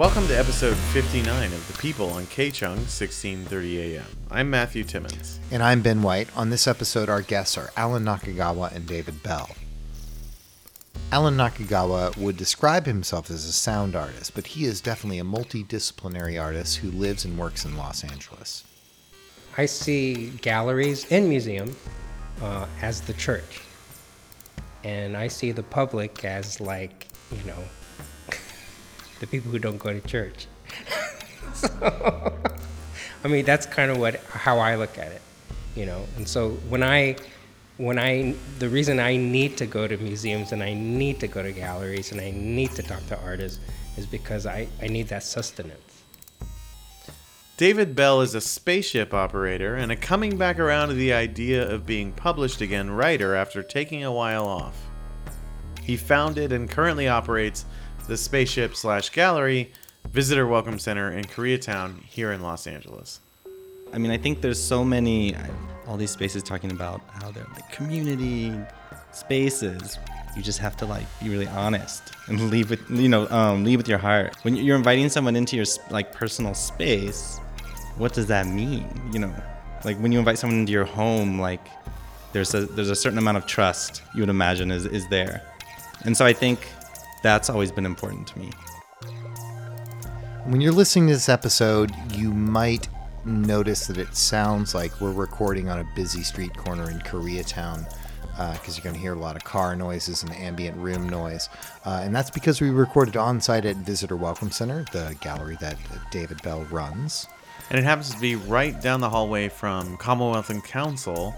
Welcome 0.00 0.26
to 0.28 0.38
episode 0.38 0.78
59 0.94 1.52
of 1.52 1.66
The 1.68 1.76
People 1.76 2.08
on 2.08 2.24
K-Chung 2.28 2.70
1630 2.70 3.96
AM. 3.98 4.06
I'm 4.30 4.48
Matthew 4.48 4.82
Timmons. 4.82 5.38
And 5.50 5.62
I'm 5.62 5.82
Ben 5.82 6.02
White. 6.02 6.34
On 6.34 6.48
this 6.48 6.66
episode, 6.66 7.10
our 7.10 7.20
guests 7.20 7.58
are 7.58 7.70
Alan 7.76 8.04
Nakagawa 8.04 8.74
and 8.74 8.86
David 8.86 9.22
Bell. 9.22 9.50
Alan 11.12 11.36
Nakagawa 11.36 12.16
would 12.16 12.38
describe 12.38 12.86
himself 12.86 13.30
as 13.30 13.44
a 13.44 13.52
sound 13.52 13.94
artist, 13.94 14.34
but 14.34 14.46
he 14.46 14.64
is 14.64 14.80
definitely 14.80 15.18
a 15.18 15.22
multidisciplinary 15.22 16.42
artist 16.42 16.78
who 16.78 16.90
lives 16.92 17.26
and 17.26 17.36
works 17.36 17.66
in 17.66 17.76
Los 17.76 18.02
Angeles. 18.02 18.64
I 19.58 19.66
see 19.66 20.30
galleries 20.40 21.12
and 21.12 21.28
museum 21.28 21.76
uh, 22.40 22.64
as 22.80 23.02
the 23.02 23.12
church, 23.12 23.60
and 24.82 25.14
I 25.14 25.28
see 25.28 25.52
the 25.52 25.62
public 25.62 26.24
as 26.24 26.58
like 26.58 27.06
you 27.30 27.44
know 27.44 27.62
the 29.20 29.26
people 29.26 29.52
who 29.52 29.58
don't 29.58 29.78
go 29.78 29.92
to 29.92 30.00
church. 30.06 30.46
so, 31.54 31.68
I 33.22 33.28
mean, 33.28 33.44
that's 33.44 33.66
kind 33.66 33.90
of 33.90 33.98
what 33.98 34.16
how 34.24 34.58
I 34.58 34.74
look 34.74 34.98
at 34.98 35.12
it, 35.12 35.22
you 35.76 35.86
know. 35.86 36.04
And 36.16 36.26
so 36.26 36.50
when 36.68 36.82
I 36.82 37.16
when 37.76 37.98
I 37.98 38.34
the 38.58 38.68
reason 38.68 38.98
I 38.98 39.16
need 39.16 39.56
to 39.58 39.66
go 39.66 39.86
to 39.86 39.96
museums 39.96 40.52
and 40.52 40.62
I 40.62 40.74
need 40.74 41.20
to 41.20 41.28
go 41.28 41.42
to 41.42 41.52
galleries 41.52 42.12
and 42.12 42.20
I 42.20 42.30
need 42.30 42.72
to 42.72 42.82
talk 42.82 43.06
to 43.06 43.20
artists 43.22 43.60
is 43.96 44.06
because 44.06 44.46
I, 44.46 44.68
I 44.82 44.88
need 44.88 45.08
that 45.08 45.22
sustenance. 45.22 46.02
David 47.56 47.94
Bell 47.94 48.22
is 48.22 48.34
a 48.34 48.40
spaceship 48.40 49.12
operator 49.12 49.76
and 49.76 49.92
a 49.92 49.96
coming 49.96 50.38
back 50.38 50.58
around 50.58 50.88
to 50.88 50.94
the 50.94 51.12
idea 51.12 51.70
of 51.70 51.84
being 51.84 52.10
published 52.12 52.62
again 52.62 52.90
writer 52.90 53.34
after 53.34 53.62
taking 53.62 54.02
a 54.02 54.12
while 54.12 54.46
off. 54.46 54.76
He 55.82 55.96
founded 55.96 56.52
and 56.52 56.70
currently 56.70 57.08
operates 57.08 57.66
the 58.06 58.16
Spaceship 58.16 58.74
slash 58.74 59.10
Gallery 59.10 59.72
Visitor 60.10 60.46
Welcome 60.46 60.78
Center 60.78 61.12
in 61.12 61.24
Koreatown 61.24 62.02
here 62.04 62.32
in 62.32 62.42
Los 62.42 62.66
Angeles. 62.66 63.20
I 63.92 63.98
mean, 63.98 64.10
I 64.10 64.18
think 64.18 64.40
there's 64.40 64.62
so 64.62 64.84
many, 64.84 65.34
all 65.86 65.96
these 65.96 66.10
spaces 66.10 66.42
talking 66.42 66.70
about 66.72 67.00
how 67.20 67.30
they're 67.30 67.46
like 67.52 67.70
community 67.70 68.54
spaces. 69.12 69.98
You 70.36 70.42
just 70.42 70.58
have 70.58 70.76
to 70.78 70.86
like 70.86 71.06
be 71.22 71.28
really 71.28 71.48
honest 71.48 72.12
and 72.28 72.50
leave 72.50 72.70
with, 72.70 72.88
you 72.90 73.08
know, 73.08 73.28
um, 73.30 73.64
leave 73.64 73.78
with 73.78 73.88
your 73.88 73.98
heart. 73.98 74.36
When 74.42 74.56
you're 74.56 74.76
inviting 74.76 75.08
someone 75.08 75.36
into 75.36 75.56
your 75.56 75.66
like 75.90 76.12
personal 76.12 76.54
space, 76.54 77.38
what 77.96 78.12
does 78.12 78.26
that 78.26 78.46
mean? 78.46 78.88
You 79.12 79.20
know, 79.20 79.34
like 79.84 79.96
when 79.98 80.12
you 80.12 80.18
invite 80.18 80.38
someone 80.38 80.60
into 80.60 80.72
your 80.72 80.84
home, 80.84 81.40
like 81.40 81.66
there's 82.32 82.54
a 82.54 82.66
there's 82.66 82.90
a 82.90 82.96
certain 82.96 83.18
amount 83.18 83.36
of 83.36 83.46
trust 83.46 84.02
you 84.14 84.20
would 84.20 84.28
imagine 84.28 84.70
is 84.70 84.86
is 84.86 85.08
there, 85.08 85.42
and 86.04 86.16
so 86.16 86.24
I 86.24 86.32
think 86.32 86.60
that's 87.22 87.50
always 87.50 87.72
been 87.72 87.86
important 87.86 88.26
to 88.28 88.38
me. 88.38 88.50
When 90.44 90.60
you're 90.60 90.72
listening 90.72 91.08
to 91.08 91.14
this 91.14 91.28
episode, 91.28 91.92
you 92.12 92.32
might 92.32 92.88
notice 93.24 93.86
that 93.86 93.98
it 93.98 94.16
sounds 94.16 94.74
like 94.74 95.00
we're 95.00 95.12
recording 95.12 95.68
on 95.68 95.78
a 95.78 95.88
busy 95.94 96.22
street 96.22 96.56
corner 96.56 96.90
in 96.90 96.98
Koreatown 97.00 97.86
because 98.30 98.68
uh, 98.68 98.72
you're 98.76 98.84
going 98.84 98.94
to 98.94 99.00
hear 99.00 99.12
a 99.12 99.18
lot 99.18 99.36
of 99.36 99.44
car 99.44 99.76
noises 99.76 100.22
and 100.22 100.32
ambient 100.32 100.76
room 100.78 101.08
noise. 101.08 101.48
Uh, 101.84 102.00
and 102.02 102.14
that's 102.14 102.30
because 102.30 102.60
we 102.60 102.70
recorded 102.70 103.16
on 103.16 103.40
site 103.40 103.66
at 103.66 103.76
Visitor 103.76 104.16
Welcome 104.16 104.50
Center, 104.50 104.86
the 104.92 105.14
gallery 105.20 105.58
that 105.60 105.76
David 106.10 106.40
Bell 106.42 106.64
runs. 106.70 107.26
And 107.68 107.78
it 107.78 107.84
happens 107.84 108.14
to 108.14 108.20
be 108.20 108.36
right 108.36 108.80
down 108.80 109.00
the 109.00 109.10
hallway 109.10 109.48
from 109.48 109.96
Commonwealth 109.98 110.48
and 110.48 110.64
Council, 110.64 111.34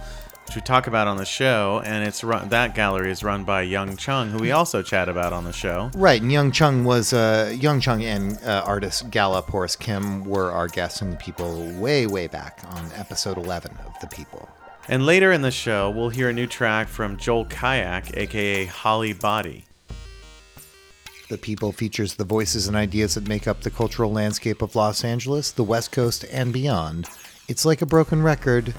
which 0.46 0.56
we 0.56 0.62
talk 0.62 0.86
about 0.86 1.06
on 1.06 1.16
the 1.16 1.24
show. 1.24 1.82
And 1.84 2.06
it's 2.06 2.22
run, 2.22 2.48
that 2.50 2.74
gallery 2.74 3.10
is 3.10 3.22
run 3.22 3.44
by 3.44 3.62
Young 3.62 3.96
Chung, 3.96 4.30
who 4.30 4.38
we 4.38 4.50
also 4.50 4.82
chat 4.82 5.08
about 5.08 5.32
on 5.32 5.44
the 5.44 5.52
show. 5.52 5.90
Right. 5.94 6.20
And 6.20 6.30
Young 6.30 6.52
Chung 6.52 6.84
was 6.84 7.12
uh, 7.12 7.54
Young 7.58 7.80
Chung 7.80 8.02
and 8.02 8.38
uh, 8.44 8.62
artist 8.66 9.10
Gala 9.10 9.42
Porras-Kim 9.42 10.24
were 10.24 10.50
our 10.50 10.68
guests 10.68 11.02
on 11.02 11.10
The 11.10 11.16
People 11.16 11.72
way, 11.78 12.06
way 12.06 12.26
back 12.26 12.60
on 12.68 12.90
episode 12.96 13.38
11 13.38 13.76
of 13.86 13.94
The 14.00 14.08
People. 14.08 14.48
And 14.88 15.06
later 15.06 15.30
in 15.30 15.42
the 15.42 15.50
show, 15.50 15.90
we'll 15.90 16.08
hear 16.08 16.28
a 16.28 16.32
new 16.32 16.46
track 16.46 16.88
from 16.88 17.16
Joel 17.16 17.46
Kyack, 17.46 18.16
aka 18.16 18.64
Holly 18.66 19.12
Body. 19.12 19.64
The 21.28 21.38
People 21.38 21.72
features 21.72 22.14
the 22.14 22.24
voices 22.24 22.66
and 22.66 22.76
ideas 22.76 23.14
that 23.14 23.28
make 23.28 23.46
up 23.46 23.60
the 23.60 23.70
cultural 23.70 24.12
landscape 24.12 24.60
of 24.60 24.76
Los 24.76 25.04
Angeles, 25.04 25.52
the 25.52 25.64
West 25.64 25.92
Coast, 25.92 26.26
and 26.30 26.52
beyond. 26.52 27.08
It's 27.48 27.64
like 27.64 27.80
a 27.80 27.86
broken 27.86 28.22
record 28.22 28.74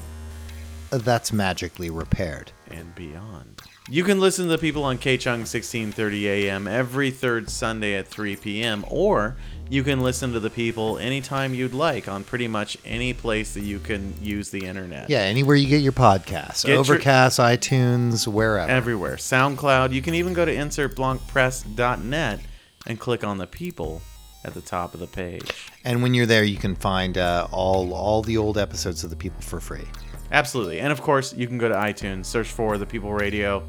that's 0.98 1.34
magically 1.34 1.90
repaired. 1.90 2.52
And 2.70 2.94
beyond. 2.96 3.62
You 3.90 4.04
can 4.04 4.20
listen 4.20 4.46
to 4.46 4.52
the 4.52 4.58
people 4.58 4.84
on 4.84 4.98
KCHUNG 4.98 5.40
1630 5.40 6.30
AM 6.30 6.68
every 6.68 7.12
third 7.12 7.50
Sunday 7.50 7.96
at 7.96 8.08
3 8.08 8.38
p.m. 8.38 8.86
or 8.88 9.36
you 9.70 9.84
can 9.84 10.00
listen 10.02 10.32
to 10.34 10.40
the 10.40 10.50
people 10.50 10.98
anytime 10.98 11.54
you'd 11.54 11.74
like 11.74 12.08
on 12.08 12.24
pretty 12.24 12.48
much 12.48 12.78
any 12.86 13.14
place 13.14 13.54
that 13.56 13.64
you 13.64 13.80
can 13.80 14.14
use 14.22 14.52
the 14.52 14.66
internet. 14.66 15.10
Yeah, 15.10 15.20
anywhere 15.20 15.56
you 15.56 15.68
get 15.68 15.82
your 15.82 15.92
podcasts. 15.92 16.66
Get 16.66 16.78
Overcast, 16.78 17.40
your, 17.40 17.48
iTunes, 17.48 18.28
wherever. 18.28 18.72
Everywhere. 18.72 19.18
SoundCloud. 19.18 19.92
You 19.92 20.02
can 20.02 20.14
even 20.14 20.34
go 20.34 20.46
to 20.46 20.56
insertblancpress.net 20.56 22.40
and 22.86 23.00
click 23.00 23.24
on 23.24 23.38
the 23.38 23.48
people 23.48 24.02
at 24.46 24.54
the 24.54 24.62
top 24.62 24.94
of 24.94 25.00
the 25.00 25.08
page. 25.08 25.72
And 25.84 26.02
when 26.04 26.14
you're 26.14 26.26
there, 26.26 26.44
you 26.44 26.58
can 26.58 26.76
find 26.76 27.18
uh, 27.18 27.48
all 27.52 27.94
all 27.94 28.22
the 28.22 28.38
old 28.38 28.58
episodes 28.58 29.04
of 29.04 29.10
the 29.10 29.16
people 29.16 29.42
for 29.42 29.60
free. 29.60 29.88
Absolutely. 30.34 30.80
And 30.80 30.92
of 30.92 31.00
course, 31.00 31.32
you 31.34 31.48
can 31.48 31.60
go 31.60 31.70
to 31.70 31.76
iTunes, 31.76 32.26
search 32.26 32.48
for 32.48 32.80
The 32.80 32.88
People 32.88 33.14
Radio. 33.14 33.64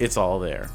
It's 0.00 0.16
all 0.16 0.40
there. 0.40 0.68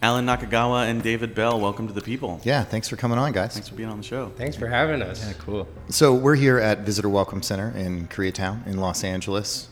Alan 0.00 0.24
Nakagawa 0.24 0.88
and 0.88 1.02
David 1.02 1.34
Bell, 1.34 1.58
welcome 1.58 1.88
to 1.88 1.92
The 1.92 2.00
People. 2.00 2.40
Yeah, 2.44 2.62
thanks 2.62 2.88
for 2.88 2.94
coming 2.94 3.18
on, 3.18 3.32
guys. 3.32 3.54
Thanks 3.54 3.68
for 3.68 3.74
being 3.74 3.88
on 3.88 3.98
the 3.98 4.04
show. 4.04 4.30
Thanks 4.36 4.56
for 4.56 4.68
having 4.68 5.02
us. 5.02 5.26
Yeah, 5.26 5.32
cool. 5.40 5.66
So, 5.88 6.14
we're 6.14 6.36
here 6.36 6.58
at 6.58 6.80
Visitor 6.80 7.08
Welcome 7.08 7.42
Center 7.42 7.76
in 7.76 8.06
Koreatown 8.06 8.64
in 8.68 8.76
Los 8.76 9.02
Angeles, 9.02 9.68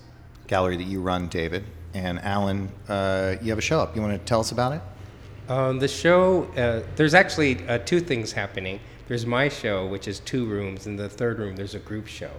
gallery 0.49 0.77
that 0.79 0.89
you 0.89 1.01
run, 1.01 1.29
David. 1.29 1.63
And 1.95 2.19
Alan, 2.19 2.73
uh, 2.89 3.37
you 3.41 3.51
have 3.51 3.59
a 3.59 3.63
show 3.63 3.79
up. 3.79 3.95
You 3.95 4.03
want 4.03 4.19
to 4.19 4.25
tell 4.27 4.41
us 4.41 4.51
about 4.51 4.73
it? 4.73 4.81
Um, 5.49 5.79
the 5.79 5.87
show, 5.87 6.47
uh, 6.57 6.83
there's 6.97 7.15
actually 7.15 7.65
uh, 7.69 7.79
two 7.79 8.01
things 8.01 8.33
happening. 8.33 8.81
There's 9.07 9.25
my 9.25 9.49
show, 9.49 9.87
which 9.87 10.09
is 10.09 10.19
two 10.19 10.47
rooms. 10.47 10.89
In 10.89 10.97
the 10.97 11.09
third 11.09 11.39
room, 11.39 11.55
there's 11.55 11.77
a 11.77 11.79
group 11.79 12.09
show. 12.09 12.33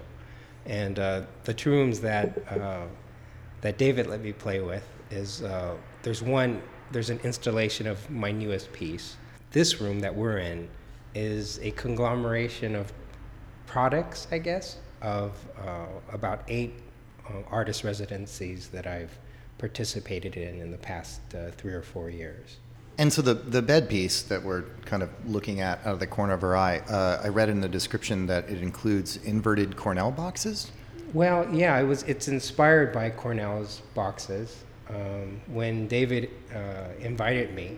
And 0.68 1.00
uh, 1.00 1.22
the 1.46 1.54
two 1.54 1.72
rooms 1.72 2.00
that 2.02 2.38
uh, 2.52 2.86
that 3.62 3.78
David 3.78 4.08
let 4.08 4.22
me 4.22 4.34
play 4.34 4.62
with 4.62 4.88
is 5.10 5.42
uh, 5.42 5.76
there's 6.04 6.22
one 6.22 6.62
there's 6.92 7.10
an 7.10 7.20
installation 7.24 7.88
of 7.88 8.10
my 8.10 8.32
newest 8.32 8.72
piece. 8.72 9.18
This 9.52 9.82
room 9.82 10.00
that 10.02 10.14
we're 10.14 10.38
in 10.40 10.70
is 11.16 11.60
a 11.62 11.72
conglomeration 11.72 12.76
of 12.76 12.94
products, 13.66 14.28
I 14.32 14.38
guess, 14.38 14.78
of 15.02 15.34
uh, 15.60 15.86
about 16.12 16.44
eight 16.48 16.74
uh, 17.28 17.42
artist 17.50 17.84
residencies 17.84 18.68
that 18.70 18.88
I've 18.88 19.18
participated 19.58 20.38
in 20.38 20.62
in 20.62 20.72
the 20.72 20.78
past 20.78 21.22
uh, 21.34 21.52
three 21.52 21.74
or 21.74 21.82
four 21.82 22.10
years. 22.10 22.58
And 22.98 23.14
so 23.14 23.22
the 23.22 23.36
the 23.36 23.62
bed 23.62 23.90
piece 23.90 24.24
that 24.24 24.42
we're 24.42 24.64
kind 24.86 25.04
of 25.04 25.10
looking 25.26 25.62
at 25.62 25.80
out 25.86 25.94
of 25.94 26.00
the 26.00 26.08
corner 26.08 26.34
of 26.34 26.44
our 26.44 26.56
eye, 26.56 26.80
uh, 26.90 27.22
I 27.24 27.28
read 27.28 27.50
in 27.50 27.62
the 27.62 27.70
description 27.70 28.26
that 28.28 28.50
it 28.50 28.62
includes 28.62 29.18
inverted 29.18 29.76
Cornell 29.76 30.12
boxes. 30.12 30.72
Well, 31.14 31.48
yeah, 31.54 31.80
it 31.80 31.84
was. 31.84 32.04
It's 32.04 32.28
inspired 32.28 32.92
by 32.92 33.12
Cornell's 33.12 33.82
boxes. 33.94 34.64
Um, 34.90 35.42
when 35.48 35.88
David 35.88 36.32
uh, 36.56 36.88
invited 37.00 37.54
me, 37.54 37.78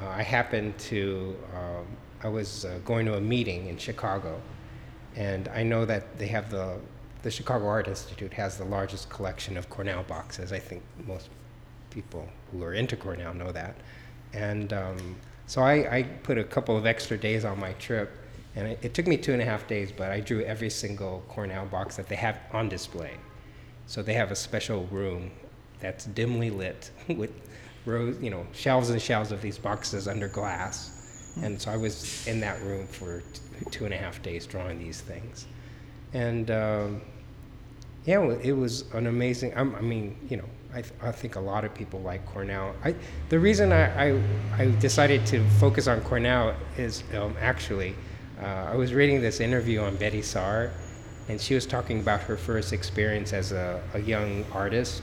uh, 0.00 0.08
I 0.08 0.22
happened 0.22 0.78
to. 0.78 1.36
Um, 1.54 1.86
I 2.22 2.28
was 2.28 2.64
uh, 2.64 2.78
going 2.86 3.04
to 3.04 3.16
a 3.16 3.20
meeting 3.20 3.66
in 3.68 3.76
Chicago, 3.76 4.40
and 5.14 5.46
I 5.48 5.62
know 5.62 5.84
that 5.84 6.18
they 6.18 6.26
have 6.28 6.50
the 6.50 6.78
the 7.22 7.30
Chicago 7.30 7.66
Art 7.66 7.86
Institute 7.86 8.32
has 8.32 8.56
the 8.56 8.64
largest 8.64 9.08
collection 9.10 9.56
of 9.56 9.68
Cornell 9.68 10.04
boxes. 10.04 10.52
I 10.52 10.58
think 10.58 10.82
most 11.06 11.28
people 11.90 12.28
who 12.50 12.62
are 12.62 12.74
into 12.74 12.96
Cornell 12.96 13.34
know 13.34 13.52
that. 13.52 13.76
And 14.34 14.72
um, 14.72 15.16
so 15.46 15.62
I, 15.62 15.96
I, 15.96 16.02
put 16.02 16.38
a 16.38 16.44
couple 16.44 16.76
of 16.76 16.86
extra 16.86 17.16
days 17.16 17.44
on 17.44 17.58
my 17.60 17.72
trip, 17.74 18.10
and 18.56 18.68
it, 18.68 18.78
it, 18.82 18.94
took 18.94 19.06
me 19.06 19.16
two 19.16 19.32
and 19.32 19.40
a 19.40 19.44
half 19.44 19.66
days, 19.68 19.92
but 19.92 20.10
I 20.10 20.20
drew 20.20 20.42
every 20.42 20.70
single 20.70 21.22
Cornell 21.28 21.66
box 21.66 21.96
that 21.96 22.08
they 22.08 22.16
have 22.16 22.40
on 22.52 22.68
display. 22.68 23.12
So 23.86 24.02
they 24.02 24.14
have 24.14 24.30
a 24.30 24.36
special 24.36 24.86
room 24.86 25.30
that's 25.80 26.06
dimly 26.06 26.50
lit 26.50 26.90
with 27.08 27.30
rows, 27.86 28.20
you 28.20 28.30
know, 28.30 28.46
shelves 28.52 28.90
and 28.90 29.00
shelves 29.00 29.30
of 29.30 29.42
these 29.42 29.58
boxes 29.58 30.08
under 30.08 30.28
glass. 30.28 30.90
And 31.42 31.60
so 31.60 31.70
I 31.70 31.76
was 31.76 32.26
in 32.26 32.40
that 32.40 32.60
room 32.62 32.86
for 32.86 33.20
t- 33.20 33.40
two 33.70 33.84
and 33.84 33.94
a 33.94 33.96
half 33.96 34.22
days 34.22 34.46
drawing 34.46 34.78
these 34.78 35.00
things. 35.00 35.46
And 36.12 36.50
um, 36.50 37.02
yeah, 38.04 38.22
it 38.42 38.52
was 38.52 38.84
an 38.92 39.06
amazing, 39.06 39.54
I, 39.54 39.60
I 39.60 39.80
mean, 39.80 40.16
you 40.28 40.36
know, 40.36 40.48
I, 40.74 40.82
th- 40.82 40.94
I, 41.00 41.12
think 41.12 41.36
a 41.36 41.40
lot 41.40 41.64
of 41.64 41.72
people 41.72 42.00
like 42.00 42.26
Cornell. 42.26 42.74
I, 42.84 42.96
the 43.28 43.38
reason 43.38 43.72
I, 43.72 44.10
I, 44.10 44.22
I, 44.58 44.70
decided 44.80 45.24
to 45.26 45.48
focus 45.60 45.86
on 45.86 46.00
Cornell 46.00 46.56
is 46.76 47.04
um, 47.16 47.36
actually, 47.40 47.94
uh, 48.42 48.70
I 48.72 48.74
was 48.74 48.92
reading 48.92 49.20
this 49.20 49.38
interview 49.38 49.80
on 49.80 49.94
Betty 49.94 50.20
Saar, 50.20 50.72
and 51.28 51.40
she 51.40 51.54
was 51.54 51.64
talking 51.64 52.00
about 52.00 52.22
her 52.22 52.36
first 52.36 52.72
experience 52.72 53.32
as 53.32 53.52
a, 53.52 53.80
a 53.94 54.00
young 54.00 54.44
artist, 54.52 55.02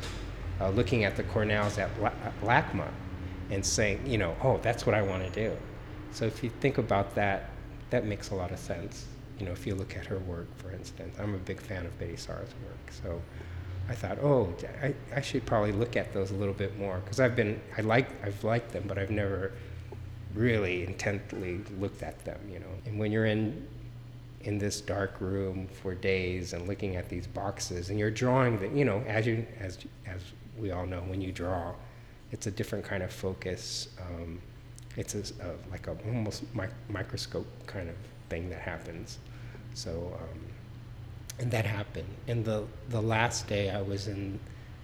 uh, 0.60 0.70
looking 0.72 1.06
at 1.06 1.16
the 1.16 1.24
Cornells 1.24 1.78
at, 1.78 1.90
La- 2.02 2.12
LACMA 2.44 2.90
and 3.50 3.66
saying, 3.66 4.06
you 4.06 4.18
know, 4.18 4.36
oh, 4.44 4.60
that's 4.62 4.86
what 4.86 4.94
I 4.94 5.02
want 5.02 5.24
to 5.24 5.30
do. 5.30 5.56
So 6.12 6.26
if 6.26 6.44
you 6.44 6.50
think 6.60 6.80
about 6.80 7.16
that, 7.16 7.50
that 7.92 8.06
makes 8.06 8.32
a 8.32 8.36
lot 8.36 8.52
of 8.52 8.60
sense. 8.60 9.06
You 9.40 9.46
know, 9.46 9.54
if 9.54 9.66
you 9.66 9.76
look 9.76 9.96
at 9.96 10.06
her 10.08 10.20
work, 10.20 10.48
for 10.58 10.72
instance, 10.72 11.16
I'm 11.18 11.34
a 11.34 11.38
big 11.38 11.62
fan 11.62 11.86
of 11.86 11.98
Betty 11.98 12.18
Saar's 12.18 12.50
work. 12.66 12.92
So 12.92 13.22
I 13.90 13.96
thought, 13.96 14.20
oh, 14.20 14.54
I, 14.82 14.94
I 15.14 15.22
should 15.22 15.46
probably 15.46 15.72
look 15.72 15.96
at 15.98 16.14
those 16.14 16.32
a 16.32 16.36
little 16.36 16.54
bit 16.54 16.78
more 16.80 17.00
because 17.00 17.20
I've 17.20 17.36
been, 17.36 17.60
I 17.78 17.82
like, 17.82 18.08
I've 18.24 18.44
liked 18.44 18.72
them, 18.72 18.86
but 18.88 18.98
I've 18.98 19.12
never 19.12 19.52
really 20.34 20.86
intently 20.86 21.60
looked 21.78 22.04
at 22.04 22.24
them. 22.24 22.40
You 22.50 22.60
know, 22.60 22.74
and 22.86 22.98
when 22.98 23.12
you're 23.12 23.26
in 23.26 23.68
in 24.44 24.58
this 24.58 24.82
dark 24.82 25.20
room 25.20 25.68
for 25.82 25.94
days 25.94 26.54
and 26.54 26.68
looking 26.68 26.96
at 26.96 27.10
these 27.10 27.28
boxes 27.28 27.90
and 27.90 28.00
you're 28.00 28.12
drawing 28.12 28.58
the 28.60 28.68
you 28.70 28.86
know 28.86 29.04
as 29.08 29.28
you 29.28 29.46
as 29.60 29.78
as 30.08 30.22
we 30.58 30.72
all 30.72 30.86
know 30.86 31.02
when 31.02 31.22
you 31.22 31.32
draw 31.32 31.74
it's 32.32 32.48
a 32.48 32.52
different 32.52 32.84
kind 32.84 33.04
of 33.04 33.12
focus 33.12 33.90
um, 34.00 34.42
it's 34.98 35.16
a, 35.16 35.20
a, 35.20 35.54
like 35.70 35.88
a 35.88 35.96
almost 36.08 36.44
mi- 36.56 36.66
microscope 36.90 37.46
kind 37.68 37.90
of 37.90 37.96
thing 38.30 38.50
that 38.50 38.60
happens 38.60 39.20
so 39.74 40.18
um, 40.20 40.40
and 41.40 41.52
that 41.52 41.66
happened 41.66 42.08
and 42.28 42.46
the 42.46 42.64
the 42.90 43.02
last 43.02 43.48
day 43.48 43.70
i 43.70 43.82
was 43.82 44.08
in 44.08 44.40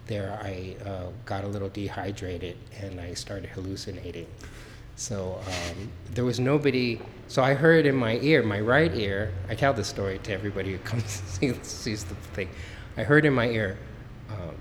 there 0.07 0.39
i 0.43 0.75
uh, 0.85 1.07
got 1.25 1.43
a 1.43 1.47
little 1.47 1.69
dehydrated 1.69 2.57
and 2.81 2.99
i 2.99 3.13
started 3.13 3.49
hallucinating 3.49 4.27
so 4.97 5.39
um, 5.45 5.91
there 6.09 6.25
was 6.25 6.39
nobody. 6.39 6.99
So 7.27 7.43
I 7.43 7.53
heard 7.53 7.85
in 7.85 7.95
my 7.95 8.17
ear, 8.17 8.41
my 8.41 8.59
right 8.59 8.93
ear. 8.95 9.31
I 9.47 9.53
tell 9.53 9.71
this 9.71 9.87
story 9.87 10.17
to 10.23 10.33
everybody 10.33 10.71
who 10.71 10.77
comes 10.89 11.05
see, 11.05 11.53
sees 11.61 12.03
the 12.03 12.15
thing. 12.15 12.49
I 12.97 13.03
heard 13.03 13.23
in 13.23 13.33
my 13.33 13.47
ear, 13.47 13.77
um, 14.29 14.55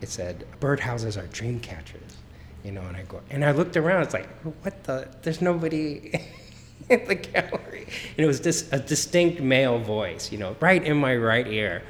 it 0.00 0.08
said, 0.08 0.46
"Birdhouses 0.58 1.22
are 1.22 1.26
dream 1.26 1.60
catchers," 1.60 2.16
you 2.64 2.72
know. 2.72 2.80
And 2.80 2.96
I 2.96 3.02
go, 3.02 3.20
and 3.28 3.44
I 3.44 3.50
looked 3.52 3.76
around. 3.76 4.04
It's 4.04 4.14
like, 4.14 4.30
what 4.62 4.84
the? 4.84 5.06
There's 5.20 5.42
nobody 5.42 6.18
in 6.90 7.06
the 7.06 7.14
gallery. 7.14 7.86
And 8.16 8.24
it 8.24 8.26
was 8.26 8.40
just 8.40 8.72
a 8.72 8.78
distinct 8.78 9.40
male 9.40 9.78
voice, 9.78 10.32
you 10.32 10.38
know, 10.38 10.56
right 10.60 10.82
in 10.82 10.96
my 10.96 11.16
right 11.16 11.46
ear. 11.46 11.82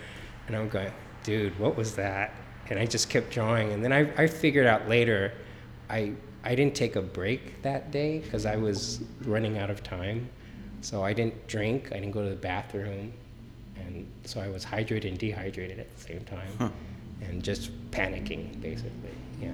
And 0.46 0.56
I'm 0.56 0.68
going, 0.68 0.92
dude, 1.22 1.58
what 1.58 1.76
was 1.76 1.94
that? 1.96 2.34
And 2.70 2.78
I 2.78 2.86
just 2.86 3.08
kept 3.08 3.30
drawing. 3.30 3.72
And 3.72 3.84
then 3.84 3.92
I, 3.92 4.10
I 4.22 4.26
figured 4.26 4.66
out 4.66 4.88
later, 4.88 5.32
I 5.88 6.12
I 6.44 6.54
didn't 6.54 6.74
take 6.74 6.96
a 6.96 7.02
break 7.02 7.62
that 7.62 7.90
day 7.90 8.20
because 8.20 8.46
I 8.46 8.56
was 8.56 9.00
running 9.24 9.58
out 9.58 9.70
of 9.70 9.82
time. 9.82 10.28
So 10.80 11.02
I 11.02 11.12
didn't 11.12 11.46
drink, 11.48 11.88
I 11.90 11.96
didn't 11.96 12.12
go 12.12 12.22
to 12.22 12.30
the 12.30 12.36
bathroom. 12.36 13.12
And 13.76 14.06
so 14.24 14.40
I 14.40 14.48
was 14.48 14.64
hydrated 14.64 15.08
and 15.08 15.18
dehydrated 15.18 15.78
at 15.78 15.94
the 15.94 16.02
same 16.02 16.20
time 16.24 16.48
huh. 16.58 16.68
and 17.22 17.42
just 17.42 17.70
panicking, 17.90 18.60
basically. 18.60 19.10
Yeah. 19.40 19.52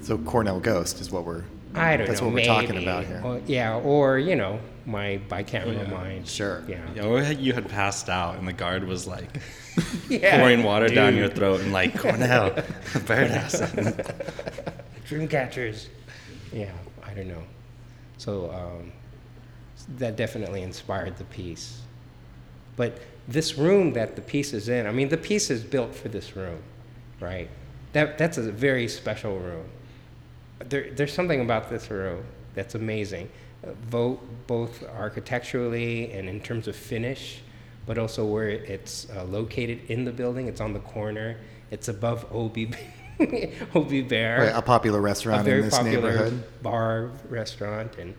So 0.00 0.18
Cornell 0.18 0.60
Ghost 0.60 1.00
is 1.00 1.10
what 1.10 1.24
we're. 1.24 1.44
I 1.74 1.96
don't 1.96 2.06
that's 2.06 2.20
know. 2.20 2.30
That's 2.30 2.34
what 2.34 2.34
we're 2.34 2.44
talking 2.44 2.82
about 2.82 3.06
here. 3.06 3.22
Or, 3.24 3.40
yeah, 3.46 3.76
or 3.78 4.18
you 4.18 4.36
know, 4.36 4.60
my 4.86 5.20
bicameral 5.28 5.88
yeah. 5.88 5.90
mind. 5.90 6.28
Sure. 6.28 6.62
Yeah. 6.68 6.80
Yeah, 6.94 7.06
or 7.06 7.22
you 7.22 7.52
had 7.52 7.68
passed 7.68 8.08
out 8.08 8.38
and 8.38 8.46
the 8.46 8.52
guard 8.52 8.84
was 8.84 9.06
like 9.06 9.28
yeah, 10.08 10.38
pouring 10.38 10.62
water 10.62 10.88
dude. 10.88 10.94
down 10.94 11.16
your 11.16 11.28
throat 11.28 11.60
and 11.60 11.72
like 11.72 11.98
Cornell, 11.98 12.50
birdhouse. 13.06 13.60
Dream 15.06 15.28
catchers. 15.28 15.88
Yeah, 16.52 16.72
I 17.02 17.14
don't 17.14 17.28
know. 17.28 17.42
So 18.18 18.50
um, 18.50 18.92
that 19.98 20.16
definitely 20.16 20.62
inspired 20.62 21.16
the 21.16 21.24
piece. 21.24 21.80
But 22.76 22.98
this 23.28 23.58
room 23.58 23.92
that 23.92 24.16
the 24.16 24.22
piece 24.22 24.52
is 24.52 24.68
in, 24.68 24.86
I 24.86 24.92
mean, 24.92 25.08
the 25.08 25.16
piece 25.16 25.50
is 25.50 25.62
built 25.62 25.94
for 25.94 26.08
this 26.08 26.36
room, 26.36 26.62
right? 27.20 27.48
That, 27.92 28.18
that's 28.18 28.38
a 28.38 28.50
very 28.50 28.88
special 28.88 29.38
room. 29.38 29.66
There, 30.60 30.90
there's 30.92 31.12
something 31.12 31.40
about 31.40 31.68
this 31.68 31.90
room 31.90 32.24
that's 32.54 32.74
amazing, 32.74 33.28
both, 33.90 34.18
both 34.46 34.82
architecturally 34.96 36.12
and 36.12 36.28
in 36.28 36.40
terms 36.40 36.68
of 36.68 36.76
finish, 36.76 37.42
but 37.86 37.98
also 37.98 38.24
where 38.24 38.48
it's 38.48 39.08
uh, 39.10 39.24
located 39.24 39.80
in 39.88 40.04
the 40.04 40.12
building. 40.12 40.48
It's 40.48 40.60
on 40.60 40.72
the 40.72 40.80
corner. 40.80 41.36
It's 41.70 41.88
above 41.88 42.26
OB 42.34 42.56
Bear, 44.08 44.40
Right, 44.40 44.52
a 44.54 44.62
popular 44.62 45.00
restaurant 45.00 45.42
a 45.42 45.44
very 45.44 45.58
in 45.58 45.64
this 45.66 45.76
popular 45.78 46.10
neighborhood. 46.12 46.44
bar 46.62 47.10
restaurant, 47.28 47.96
and 47.98 48.14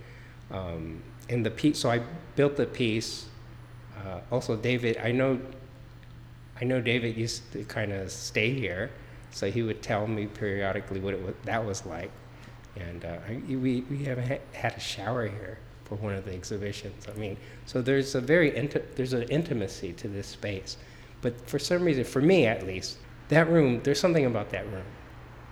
um, 0.51 1.01
and 1.29 1.45
the 1.45 1.51
piece. 1.51 1.79
So 1.79 1.89
I 1.91 2.01
built 2.35 2.55
the 2.55 2.65
piece. 2.65 3.25
Uh, 3.97 4.19
also, 4.31 4.55
David, 4.55 4.97
I 4.97 5.11
know, 5.11 5.39
I 6.59 6.65
know 6.65 6.81
David 6.81 7.17
used 7.17 7.51
to 7.53 7.63
kind 7.65 7.91
of 7.91 8.11
stay 8.11 8.53
here, 8.53 8.91
so 9.31 9.49
he 9.51 9.61
would 9.61 9.81
tell 9.81 10.07
me 10.07 10.27
periodically 10.27 10.99
what 10.99 11.13
it 11.13 11.21
was, 11.23 11.35
that 11.43 11.65
was 11.65 11.85
like, 11.85 12.11
and 12.75 13.05
uh, 13.05 13.17
we 13.47 13.81
we 13.89 14.03
haven't 14.03 14.27
ha- 14.27 14.43
had 14.53 14.73
a 14.73 14.79
shower 14.79 15.27
here 15.27 15.59
for 15.85 15.95
one 15.95 16.13
of 16.13 16.25
the 16.25 16.33
exhibitions. 16.33 17.07
I 17.13 17.17
mean, 17.19 17.37
so 17.65 17.81
there's 17.81 18.15
a 18.15 18.21
very 18.21 18.51
inti- 18.51 18.83
there's 18.95 19.13
an 19.13 19.23
intimacy 19.23 19.93
to 19.93 20.07
this 20.07 20.27
space, 20.27 20.77
but 21.21 21.39
for 21.47 21.59
some 21.59 21.83
reason, 21.83 22.03
for 22.03 22.21
me 22.21 22.45
at 22.47 22.65
least, 22.65 22.97
that 23.29 23.49
room, 23.49 23.81
there's 23.83 23.99
something 23.99 24.25
about 24.25 24.49
that 24.51 24.65
room, 24.71 24.85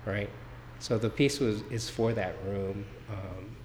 right? 0.04 0.30
So 0.78 0.98
the 0.98 1.10
piece 1.10 1.38
was 1.38 1.62
is 1.70 1.88
for 1.88 2.12
that 2.12 2.34
room, 2.46 2.84
um, 3.10 3.56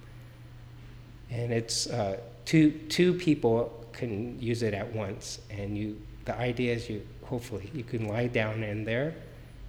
and 1.30 1.52
it's 1.52 1.88
uh, 1.88 2.18
two 2.44 2.70
two 2.88 3.14
people 3.14 3.84
can 3.92 4.40
use 4.40 4.62
it 4.62 4.74
at 4.74 4.92
once, 4.92 5.40
and 5.50 5.76
you. 5.76 6.00
The 6.26 6.38
idea 6.38 6.74
is 6.74 6.90
you 6.90 7.00
hopefully 7.24 7.70
you 7.72 7.82
can 7.84 8.06
lie 8.06 8.26
down 8.26 8.62
in 8.62 8.84
there, 8.84 9.14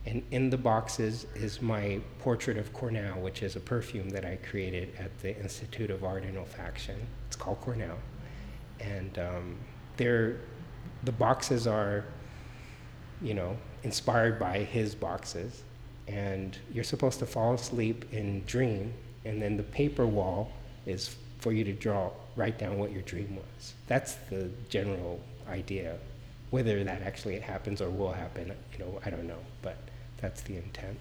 and 0.09 0.23
in 0.31 0.49
the 0.49 0.57
boxes 0.57 1.27
is 1.35 1.61
my 1.61 1.99
portrait 2.17 2.57
of 2.57 2.73
Cornell, 2.73 3.19
which 3.21 3.43
is 3.43 3.55
a 3.55 3.59
perfume 3.59 4.09
that 4.09 4.25
I 4.25 4.37
created 4.37 4.95
at 4.97 5.17
the 5.19 5.37
Institute 5.39 5.91
of 5.91 6.03
Art 6.03 6.23
and 6.23 6.35
Olfaction. 6.35 6.95
It's 7.27 7.35
called 7.35 7.61
Cornell, 7.61 7.99
and 8.79 9.19
um, 9.19 9.55
they're 9.97 10.37
the 11.03 11.11
boxes 11.11 11.67
are, 11.67 12.05
you 13.21 13.33
know, 13.33 13.55
inspired 13.83 14.39
by 14.39 14.59
his 14.59 14.95
boxes. 14.95 15.63
And 16.07 16.57
you're 16.73 16.83
supposed 16.83 17.19
to 17.19 17.25
fall 17.27 17.53
asleep 17.53 18.11
and 18.11 18.45
dream, 18.47 18.93
and 19.25 19.39
then 19.41 19.57
the 19.57 19.63
paper 19.63 20.07
wall 20.07 20.51
is 20.87 21.15
for 21.37 21.53
you 21.53 21.63
to 21.63 21.73
draw, 21.73 22.09
write 22.35 22.57
down 22.57 22.79
what 22.79 22.91
your 22.91 23.03
dream 23.03 23.35
was. 23.35 23.73
That's 23.87 24.15
the 24.29 24.49
general 24.69 25.21
idea. 25.47 25.97
Whether 26.49 26.83
that 26.83 27.03
actually 27.03 27.39
happens 27.39 27.79
or 27.79 27.91
will 27.91 28.11
happen, 28.11 28.51
you 28.73 28.79
know, 28.79 28.99
I 29.05 29.11
don't 29.11 29.27
know, 29.27 29.37
but 29.61 29.77
that's 30.21 30.41
the 30.41 30.57
intent. 30.57 30.99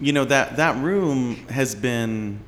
You 0.00 0.12
know 0.12 0.24
that 0.24 0.56
that 0.56 0.76
room 0.76 1.36
has 1.48 1.74
been 1.74 2.40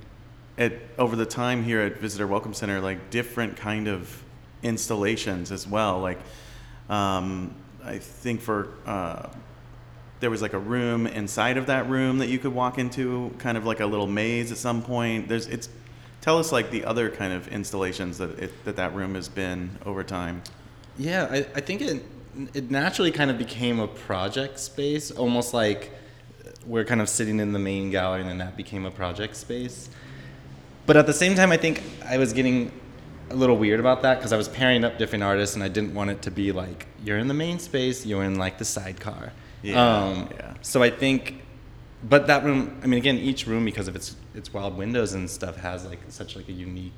at 0.56 0.72
over 0.98 1.16
the 1.16 1.26
time 1.26 1.64
here 1.64 1.80
at 1.80 1.96
Visitor 1.96 2.26
Welcome 2.26 2.54
Center 2.54 2.80
like 2.80 3.10
different 3.10 3.56
kind 3.56 3.88
of 3.88 4.22
installations 4.62 5.50
as 5.50 5.66
well. 5.66 6.00
Like 6.00 6.18
um, 6.88 7.54
I 7.84 7.98
think 7.98 8.40
for 8.40 8.68
uh, 8.86 9.28
there 10.20 10.30
was 10.30 10.42
like 10.42 10.52
a 10.52 10.58
room 10.58 11.06
inside 11.06 11.56
of 11.56 11.66
that 11.66 11.88
room 11.88 12.18
that 12.18 12.28
you 12.28 12.38
could 12.38 12.54
walk 12.54 12.78
into, 12.78 13.34
kind 13.38 13.56
of 13.56 13.64
like 13.64 13.80
a 13.80 13.86
little 13.86 14.06
maze 14.06 14.52
at 14.52 14.58
some 14.58 14.82
point. 14.82 15.28
There's 15.28 15.46
it's 15.46 15.68
tell 16.20 16.38
us 16.38 16.52
like 16.52 16.70
the 16.70 16.84
other 16.84 17.10
kind 17.10 17.32
of 17.32 17.48
installations 17.48 18.18
that 18.18 18.38
it, 18.38 18.64
that 18.64 18.76
that 18.76 18.94
room 18.94 19.14
has 19.14 19.28
been 19.28 19.70
over 19.86 20.04
time. 20.04 20.42
Yeah, 20.98 21.26
I, 21.30 21.36
I 21.54 21.60
think 21.60 21.80
it 21.80 22.04
it 22.54 22.70
naturally 22.70 23.10
kind 23.10 23.30
of 23.30 23.38
became 23.38 23.80
a 23.80 23.88
project 23.88 24.58
space, 24.58 25.10
almost 25.10 25.52
like 25.52 25.92
we're 26.66 26.84
kind 26.84 27.00
of 27.00 27.08
sitting 27.08 27.40
in 27.40 27.52
the 27.52 27.58
main 27.58 27.90
gallery, 27.90 28.20
and 28.20 28.30
then 28.30 28.38
that 28.38 28.56
became 28.56 28.86
a 28.86 28.90
project 28.90 29.36
space. 29.36 29.88
But 30.86 30.96
at 30.96 31.06
the 31.06 31.12
same 31.12 31.34
time, 31.34 31.52
I 31.52 31.56
think 31.56 31.82
I 32.04 32.18
was 32.18 32.32
getting 32.32 32.72
a 33.30 33.34
little 33.34 33.56
weird 33.56 33.80
about 33.80 34.02
that 34.02 34.18
because 34.18 34.32
I 34.32 34.36
was 34.36 34.48
pairing 34.48 34.84
up 34.84 34.98
different 34.98 35.24
artists, 35.24 35.54
and 35.54 35.64
I 35.64 35.68
didn't 35.68 35.94
want 35.94 36.10
it 36.10 36.22
to 36.22 36.30
be 36.30 36.52
like 36.52 36.86
you're 37.04 37.18
in 37.18 37.28
the 37.28 37.34
main 37.34 37.58
space, 37.58 38.06
you're 38.06 38.24
in 38.24 38.36
like 38.36 38.58
the 38.58 38.64
sidecar. 38.64 39.32
Yeah, 39.62 39.80
Um, 39.80 40.28
yeah. 40.34 40.54
So 40.62 40.82
I 40.82 40.90
think, 40.90 41.42
but 42.08 42.26
that 42.28 42.44
room, 42.44 42.80
I 42.82 42.86
mean, 42.86 42.98
again, 42.98 43.18
each 43.18 43.46
room 43.46 43.64
because 43.64 43.88
of 43.88 43.96
its 43.96 44.16
its 44.34 44.52
wild 44.52 44.76
windows 44.76 45.12
and 45.12 45.28
stuff 45.28 45.56
has 45.56 45.84
like 45.84 46.00
such 46.08 46.36
like 46.36 46.48
a 46.48 46.52
unique, 46.52 46.92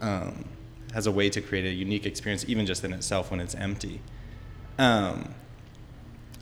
um, 0.00 0.44
has 0.92 1.06
a 1.06 1.12
way 1.12 1.30
to 1.30 1.40
create 1.40 1.64
a 1.64 1.72
unique 1.72 2.06
experience 2.06 2.44
even 2.48 2.66
just 2.66 2.84
in 2.84 2.92
itself 2.92 3.30
when 3.30 3.40
it's 3.40 3.54
empty. 3.54 4.00
Um, 4.78 5.34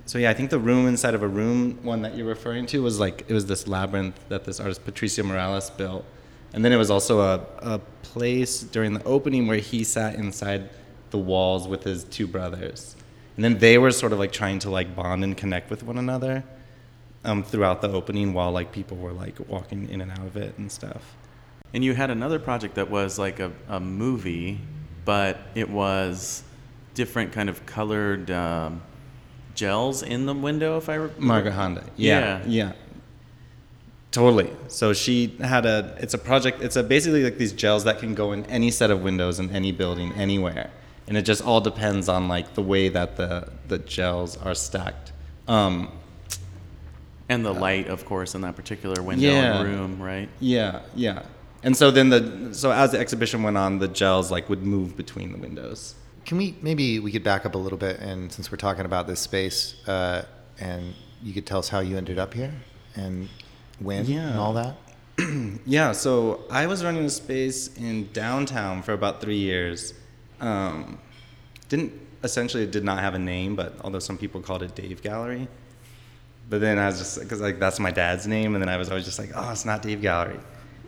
so 0.04 0.18
yeah, 0.18 0.30
I 0.30 0.34
think 0.34 0.50
the 0.50 0.58
room 0.58 0.86
inside 0.86 1.14
of 1.14 1.22
a 1.22 1.28
room 1.28 1.78
one 1.82 2.02
that 2.02 2.16
you're 2.16 2.26
referring 2.26 2.66
to 2.66 2.82
was 2.82 3.00
like 3.00 3.24
it 3.28 3.32
was 3.32 3.46
this 3.46 3.66
labyrinth 3.66 4.16
that 4.28 4.44
this 4.44 4.60
artist 4.60 4.84
Patricio 4.84 5.24
Morales 5.24 5.70
built, 5.70 6.04
and 6.52 6.64
then 6.64 6.72
it 6.72 6.76
was 6.76 6.90
also 6.90 7.20
a, 7.20 7.46
a 7.58 7.78
place 8.02 8.60
during 8.60 8.94
the 8.94 9.02
opening 9.04 9.46
where 9.46 9.58
he 9.58 9.82
sat 9.82 10.14
inside 10.14 10.70
the 11.10 11.18
walls 11.18 11.66
with 11.66 11.82
his 11.82 12.04
two 12.04 12.26
brothers, 12.26 12.94
and 13.34 13.44
then 13.44 13.58
they 13.58 13.78
were 13.78 13.90
sort 13.90 14.12
of 14.12 14.18
like 14.18 14.32
trying 14.32 14.58
to 14.60 14.70
like 14.70 14.94
bond 14.94 15.24
and 15.24 15.36
connect 15.36 15.70
with 15.70 15.82
one 15.82 15.98
another 15.98 16.44
um, 17.24 17.42
throughout 17.42 17.80
the 17.80 17.88
opening 17.88 18.32
while 18.32 18.52
like 18.52 18.70
people 18.70 18.96
were 18.96 19.12
like 19.12 19.36
walking 19.48 19.88
in 19.88 20.00
and 20.00 20.12
out 20.12 20.20
of 20.26 20.36
it 20.36 20.56
and 20.58 20.70
stuff. 20.70 21.16
And 21.74 21.84
you 21.84 21.94
had 21.94 22.10
another 22.10 22.38
project 22.38 22.76
that 22.76 22.88
was 22.88 23.18
like 23.18 23.40
a, 23.40 23.50
a 23.68 23.80
movie, 23.80 24.60
but 25.04 25.38
it 25.54 25.68
was 25.68 26.44
different 26.96 27.30
kind 27.32 27.48
of 27.48 27.64
colored 27.66 28.28
um, 28.32 28.82
gels 29.54 30.02
in 30.02 30.26
the 30.26 30.34
window, 30.34 30.76
if 30.78 30.88
I 30.88 30.94
remember. 30.96 31.20
Margaret 31.32 31.52
Honda. 31.52 31.84
Yeah. 31.96 32.18
Yeah. 32.18 32.42
Yeah. 32.46 32.72
Totally. 34.10 34.50
So 34.68 34.92
she 34.94 35.36
had 35.40 35.66
a. 35.66 35.94
It's 36.00 36.14
a 36.14 36.18
project. 36.18 36.62
It's 36.62 36.76
a 36.76 36.82
basically 36.82 37.22
like 37.22 37.36
these 37.38 37.52
gels 37.52 37.84
that 37.84 37.98
can 38.00 38.14
go 38.14 38.32
in 38.32 38.44
any 38.46 38.70
set 38.70 38.90
of 38.90 39.02
windows 39.02 39.38
in 39.38 39.50
any 39.50 39.72
building 39.72 40.12
anywhere, 40.14 40.70
and 41.06 41.16
it 41.18 41.22
just 41.22 41.44
all 41.44 41.60
depends 41.60 42.08
on 42.08 42.26
like 42.26 42.54
the 42.54 42.62
way 42.62 42.88
that 42.88 43.16
the 43.16 43.48
the 43.68 43.78
gels 43.78 44.36
are 44.38 44.54
stacked. 44.54 45.12
Um, 45.46 45.90
And 47.28 47.44
the 47.44 47.52
light, 47.52 47.88
of 47.88 48.04
course, 48.04 48.34
in 48.36 48.40
that 48.42 48.54
particular 48.56 49.02
window 49.02 49.26
Yeah. 49.28 49.58
and 49.60 49.68
room, 49.68 50.00
right? 50.00 50.28
yeah, 50.40 50.80
yeah. 50.94 51.22
And 51.62 51.76
so 51.76 51.90
then 51.90 52.08
the 52.08 52.54
so 52.54 52.70
as 52.70 52.92
the 52.92 52.98
exhibition 52.98 53.42
went 53.42 53.56
on, 53.58 53.80
the 53.80 53.88
gels 53.88 54.30
like 54.30 54.48
would 54.48 54.62
move 54.62 54.96
between 54.96 55.32
the 55.32 55.38
windows. 55.38 55.94
Can 56.26 56.38
we 56.38 56.56
maybe 56.60 56.98
we 56.98 57.12
could 57.12 57.22
back 57.22 57.46
up 57.46 57.54
a 57.54 57.58
little 57.58 57.78
bit, 57.78 58.00
and 58.00 58.32
since 58.32 58.50
we're 58.50 58.56
talking 58.58 58.84
about 58.84 59.06
this 59.06 59.20
space, 59.20 59.76
uh, 59.88 60.24
and 60.58 60.92
you 61.22 61.32
could 61.32 61.46
tell 61.46 61.60
us 61.60 61.68
how 61.68 61.78
you 61.80 61.96
ended 61.96 62.18
up 62.18 62.34
here 62.34 62.52
and 62.96 63.28
when 63.78 64.00
and 64.00 64.08
Yeah. 64.08 64.38
all 64.38 64.52
that. 64.54 64.76
Yeah, 65.64 65.92
so 65.92 66.42
I 66.50 66.66
was 66.66 66.84
running 66.84 67.04
a 67.04 67.10
space 67.10 67.74
in 67.76 68.10
downtown 68.12 68.82
for 68.82 68.92
about 68.92 69.20
three 69.20 69.38
years. 69.38 69.94
Um, 70.40 70.98
didn't 71.68 71.92
essentially 72.22 72.64
it 72.64 72.70
did 72.72 72.84
not 72.84 72.98
have 73.00 73.14
a 73.14 73.18
name, 73.18 73.54
but 73.56 73.74
although 73.82 73.98
some 74.00 74.18
people 74.18 74.40
called 74.40 74.62
it 74.62 74.74
Dave 74.74 75.02
Gallery. 75.02 75.48
But 76.50 76.60
then 76.60 76.78
I 76.78 76.86
was 76.86 76.98
just 76.98 77.20
because 77.20 77.40
like 77.40 77.58
that's 77.58 77.78
my 77.78 77.90
dad's 77.92 78.26
name, 78.26 78.54
and 78.54 78.62
then 78.62 78.68
I 78.68 78.76
was 78.76 78.88
always 78.90 79.04
just 79.04 79.18
like, 79.18 79.30
oh, 79.34 79.50
it's 79.52 79.64
not 79.64 79.80
Dave 79.82 80.02
Gallery. 80.02 80.40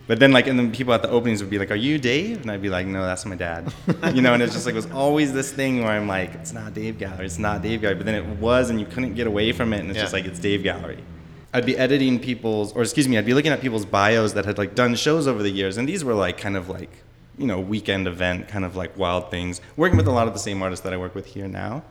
But 0.08 0.18
then 0.18 0.32
like 0.32 0.46
and 0.48 0.58
then 0.58 0.72
people 0.72 0.92
at 0.94 1.02
the 1.02 1.10
openings 1.10 1.40
would 1.42 1.50
be 1.50 1.58
like, 1.58 1.70
are 1.70 1.76
you 1.76 1.98
Dave? 1.98 2.40
And 2.42 2.50
I'd 2.50 2.62
be 2.62 2.70
like, 2.70 2.86
no, 2.86 3.02
that's 3.04 3.24
my 3.26 3.36
dad. 3.36 3.72
you 4.14 4.22
know, 4.22 4.32
and 4.34 4.42
it's 4.42 4.54
just 4.54 4.64
like 4.66 4.72
it 4.72 4.76
was 4.76 4.90
always 4.90 5.32
this 5.34 5.52
thing 5.52 5.80
where 5.84 5.92
I'm 5.92 6.08
like, 6.08 6.34
it's 6.34 6.52
not 6.52 6.72
Dave 6.74 6.98
Gallery, 6.98 7.26
it's 7.26 7.38
not 7.38 7.62
Dave 7.62 7.82
Gallery. 7.82 7.96
But 7.96 8.06
then 8.06 8.14
it 8.14 8.26
was, 8.38 8.70
and 8.70 8.80
you 8.80 8.86
couldn't 8.86 9.14
get 9.14 9.26
away 9.26 9.52
from 9.52 9.72
it, 9.74 9.80
and 9.80 9.90
it's 9.90 9.98
Yeah. 9.98 10.02
just 10.04 10.14
like 10.14 10.24
it's 10.24 10.38
Dave 10.40 10.62
Gallery. 10.62 11.04
I'd 11.52 11.66
be 11.66 11.76
editing 11.76 12.18
people's, 12.18 12.72
or 12.72 12.82
excuse 12.82 13.06
me, 13.06 13.16
I'd 13.18 13.26
be 13.26 13.34
looking 13.34 13.52
at 13.52 13.60
people's 13.60 13.84
bios 13.86 14.32
that 14.32 14.44
had 14.46 14.56
like 14.58 14.74
done 14.74 14.94
shows 14.96 15.26
over 15.26 15.42
the 15.42 15.50
years, 15.50 15.76
and 15.76 15.86
these 15.88 16.02
were 16.04 16.14
like 16.14 16.38
kind 16.38 16.56
of 16.56 16.68
like, 16.70 16.90
you 17.36 17.46
know, 17.46 17.60
weekend 17.60 18.06
event, 18.08 18.48
kind 18.48 18.64
of 18.64 18.76
like 18.76 18.96
wild 18.96 19.30
things. 19.30 19.60
Working 19.76 19.98
with 19.98 20.08
a 20.08 20.10
lot 20.12 20.26
of 20.26 20.32
the 20.32 20.40
same 20.40 20.62
artists 20.62 20.82
that 20.84 20.92
I 20.94 20.96
work 20.96 21.14
with 21.14 21.26
here 21.26 21.48
now. 21.48 21.82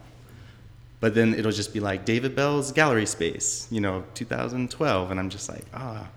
But 1.00 1.14
then 1.14 1.36
it'll 1.36 1.52
just 1.52 1.72
be 1.74 1.80
like 1.80 2.06
David 2.06 2.36
Bell's 2.36 2.72
gallery 2.72 3.06
space, 3.06 3.68
you 3.70 3.80
know, 3.80 4.04
2012, 4.16 5.12
and 5.12 5.20
I'm 5.20 5.30
just 5.30 5.48
like, 5.48 5.64
ah, 5.74 6.08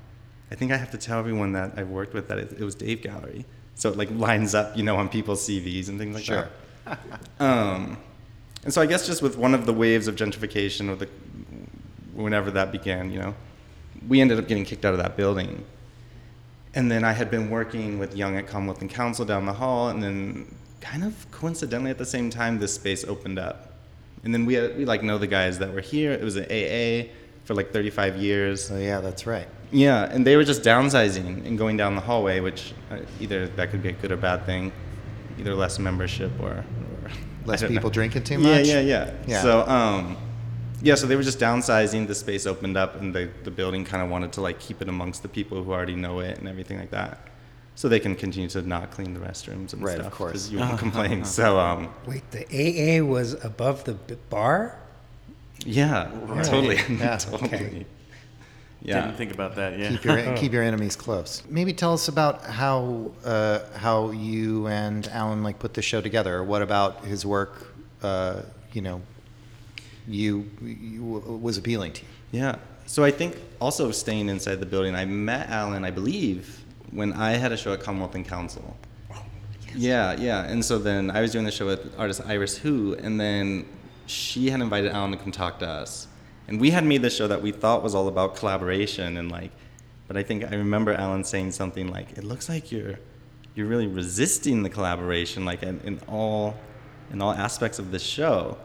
I 0.50 0.54
think 0.56 0.72
I 0.72 0.76
have 0.76 0.90
to 0.90 0.98
tell 0.98 1.18
everyone 1.18 1.52
that 1.52 1.72
I've 1.76 1.88
worked 1.88 2.12
with 2.14 2.28
that 2.28 2.38
it, 2.38 2.52
it 2.58 2.64
was 2.64 2.74
Dave 2.74 3.02
Gallery, 3.02 3.44
so 3.74 3.90
it 3.90 3.96
like 3.96 4.10
lines 4.10 4.54
up, 4.54 4.76
you 4.76 4.82
know, 4.82 4.96
on 4.96 5.08
people's 5.08 5.46
CVs 5.46 5.88
and 5.88 5.98
things 5.98 6.14
like 6.14 6.24
Sure. 6.24 6.48
that. 6.84 6.98
Um, 7.38 7.96
and 8.64 8.72
so 8.74 8.82
I 8.82 8.86
guess 8.86 9.06
just 9.06 9.22
with 9.22 9.36
one 9.38 9.54
of 9.54 9.64
the 9.66 9.72
waves 9.72 10.08
of 10.08 10.16
gentrification, 10.16 10.88
or 10.90 10.96
the 10.96 11.08
whenever 12.14 12.50
that 12.50 12.72
began, 12.72 13.10
you 13.10 13.18
know, 13.18 13.34
we 14.08 14.20
ended 14.20 14.38
up 14.38 14.48
getting 14.48 14.64
kicked 14.64 14.84
out 14.84 14.92
of 14.92 14.98
that 14.98 15.16
building. 15.16 15.64
And 16.74 16.90
then 16.90 17.04
I 17.04 17.12
had 17.12 17.30
been 17.30 17.50
working 17.50 17.98
with 17.98 18.14
Young 18.16 18.36
at 18.36 18.46
Commonwealth 18.46 18.80
and 18.80 18.90
Council 18.90 19.24
down 19.24 19.46
the 19.46 19.52
hall, 19.52 19.88
and 19.88 20.02
then 20.02 20.54
kind 20.80 21.04
of 21.04 21.30
coincidentally 21.30 21.90
at 21.90 21.98
the 21.98 22.06
same 22.06 22.30
time, 22.30 22.58
this 22.58 22.74
space 22.74 23.04
opened 23.04 23.38
up. 23.38 23.74
And 24.24 24.32
then 24.34 24.46
we 24.46 24.54
had, 24.54 24.76
we 24.76 24.84
like 24.84 25.02
know 25.02 25.18
the 25.18 25.26
guys 25.26 25.58
that 25.60 25.72
were 25.72 25.80
here. 25.80 26.12
It 26.12 26.22
was 26.22 26.36
an 26.36 26.44
AA 26.44 27.10
for 27.44 27.54
like 27.54 27.72
35 27.72 28.16
years. 28.16 28.62
So 28.64 28.76
yeah, 28.76 29.00
that's 29.00 29.26
right. 29.26 29.48
Yeah, 29.72 30.04
and 30.04 30.26
they 30.26 30.36
were 30.36 30.44
just 30.44 30.62
downsizing 30.62 31.46
and 31.46 31.56
going 31.56 31.76
down 31.76 31.94
the 31.94 32.00
hallway, 32.00 32.40
which 32.40 32.72
uh, 32.90 32.98
either 33.20 33.46
that 33.48 33.70
could 33.70 33.82
be 33.82 33.90
a 33.90 33.92
good 33.92 34.10
or 34.10 34.16
bad 34.16 34.44
thing, 34.44 34.72
either 35.38 35.54
less 35.54 35.78
membership 35.78 36.32
or, 36.40 36.50
or 36.50 37.10
Less 37.46 37.62
people 37.62 37.84
know. 37.84 37.90
drinking 37.90 38.24
too 38.24 38.38
much? 38.38 38.66
yeah, 38.66 38.80
yeah, 38.80 39.12
Yeah. 39.26 39.42
So, 39.42 39.66
um, 39.68 40.16
yeah, 40.82 40.94
so 40.94 41.06
they 41.06 41.14
were 41.16 41.22
just 41.22 41.38
downsizing. 41.38 42.06
The 42.06 42.14
space 42.14 42.46
opened 42.46 42.76
up, 42.76 43.00
and 43.00 43.14
the 43.14 43.28
the 43.44 43.50
building 43.50 43.84
kind 43.84 44.02
of 44.02 44.10
wanted 44.10 44.32
to 44.32 44.40
like 44.40 44.58
keep 44.58 44.80
it 44.82 44.88
amongst 44.88 45.22
the 45.22 45.28
people 45.28 45.62
who 45.62 45.72
already 45.72 45.94
know 45.94 46.20
it 46.20 46.38
and 46.38 46.48
everything 46.48 46.78
like 46.78 46.90
that, 46.90 47.18
so 47.76 47.88
they 47.88 48.00
can 48.00 48.14
continue 48.16 48.48
to 48.50 48.62
not 48.62 48.90
clean 48.90 49.12
the 49.14 49.20
restrooms 49.20 49.72
and 49.74 49.82
Right, 49.82 49.98
of 50.00 50.10
course, 50.10 50.50
you 50.50 50.58
won't 50.58 50.78
complain. 50.86 51.24
So, 51.24 51.58
um, 51.60 51.88
Wait, 52.06 52.24
the 52.30 52.44
AA 52.46 53.04
was 53.04 53.42
above 53.44 53.84
the 53.84 53.94
bar? 54.30 54.76
yeah, 55.64 56.08
Right. 56.24 56.44
totally, 56.44 56.78
Yeah, 56.98 57.16
totally. 57.18 57.48
okay. 57.54 57.86
Yeah. 58.82 59.02
Didn't 59.02 59.16
think 59.16 59.32
about 59.32 59.56
that. 59.56 59.78
Yeah. 59.78 59.90
Keep 59.90 60.04
your 60.04 60.36
keep 60.36 60.52
your 60.52 60.62
enemies 60.62 60.96
close. 60.96 61.42
Maybe 61.48 61.72
tell 61.72 61.92
us 61.92 62.08
about 62.08 62.44
how 62.44 63.10
uh, 63.24 63.60
how 63.76 64.10
you 64.10 64.66
and 64.68 65.06
Alan 65.08 65.42
like 65.42 65.58
put 65.58 65.74
the 65.74 65.82
show 65.82 66.00
together. 66.00 66.36
Or 66.36 66.44
what 66.44 66.62
about 66.62 67.04
his 67.04 67.26
work? 67.26 67.74
Uh, 68.02 68.42
you 68.72 68.80
know, 68.80 69.02
you, 70.06 70.48
you 70.62 71.02
was 71.02 71.58
appealing 71.58 71.92
to 71.92 72.02
you. 72.02 72.40
Yeah. 72.40 72.56
So 72.86 73.04
I 73.04 73.10
think 73.10 73.36
also 73.60 73.92
staying 73.92 74.28
inside 74.28 74.56
the 74.56 74.66
building, 74.66 74.94
I 74.94 75.04
met 75.04 75.48
Alan, 75.48 75.84
I 75.84 75.90
believe, 75.90 76.64
when 76.90 77.12
I 77.12 77.32
had 77.32 77.52
a 77.52 77.56
show 77.56 77.72
at 77.72 77.80
Commonwealth 77.80 78.14
and 78.14 78.26
Council. 78.26 78.76
Yeah, 79.76 80.16
yeah. 80.18 80.44
And 80.44 80.64
so 80.64 80.78
then 80.78 81.10
I 81.10 81.20
was 81.20 81.30
doing 81.30 81.44
the 81.44 81.52
show 81.52 81.66
with 81.66 81.94
artist 81.98 82.22
Iris 82.26 82.56
Hu, 82.58 82.94
and 82.94 83.20
then 83.20 83.64
she 84.06 84.50
had 84.50 84.60
invited 84.60 84.90
Alan 84.90 85.12
to 85.12 85.16
come 85.16 85.30
talk 85.30 85.60
to 85.60 85.68
us. 85.68 86.08
And 86.50 86.60
we 86.60 86.70
had 86.70 86.84
made 86.84 87.00
this 87.00 87.16
show 87.16 87.28
that 87.28 87.40
we 87.40 87.52
thought 87.52 87.82
was 87.82 87.94
all 87.94 88.08
about 88.08 88.34
collaboration 88.34 89.16
and 89.16 89.30
like, 89.30 89.52
but 90.08 90.16
I 90.16 90.24
think 90.24 90.44
I 90.44 90.56
remember 90.56 90.92
Alan 90.92 91.22
saying 91.22 91.52
something 91.52 91.86
like, 91.86 92.18
"It 92.18 92.24
looks 92.24 92.48
like 92.48 92.72
you're, 92.72 92.98
you're 93.54 93.68
really 93.68 93.86
resisting 93.86 94.64
the 94.64 94.68
collaboration, 94.68 95.44
like 95.44 95.62
in, 95.62 95.80
in 95.84 96.00
all, 96.08 96.56
in 97.12 97.22
all 97.22 97.30
aspects 97.30 97.78
of 97.78 97.92
this 97.92 98.02
show." 98.02 98.58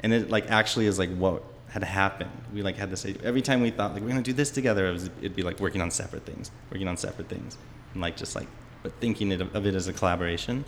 And 0.00 0.12
it 0.12 0.30
like 0.30 0.50
actually 0.50 0.86
is 0.86 0.98
like 0.98 1.14
what 1.16 1.44
had 1.68 1.84
happened. 1.84 2.32
We 2.52 2.62
like 2.62 2.76
had 2.76 2.96
say 2.98 3.14
every 3.22 3.40
time 3.40 3.60
we 3.60 3.70
thought 3.70 3.94
like 3.94 4.02
we're 4.02 4.08
gonna 4.08 4.22
do 4.22 4.32
this 4.32 4.50
together, 4.50 4.88
it 4.88 4.92
was, 4.92 5.04
it'd 5.20 5.36
be 5.36 5.44
like 5.44 5.60
working 5.60 5.80
on 5.80 5.92
separate 5.92 6.26
things, 6.26 6.50
working 6.72 6.88
on 6.88 6.96
separate 6.96 7.28
things, 7.28 7.56
and 7.92 8.02
like 8.02 8.16
just 8.16 8.34
like 8.34 8.48
but 8.82 8.92
thinking 9.00 9.30
it, 9.30 9.40
of 9.40 9.64
it 9.64 9.76
as 9.76 9.86
a 9.86 9.92
collaboration. 9.92 10.64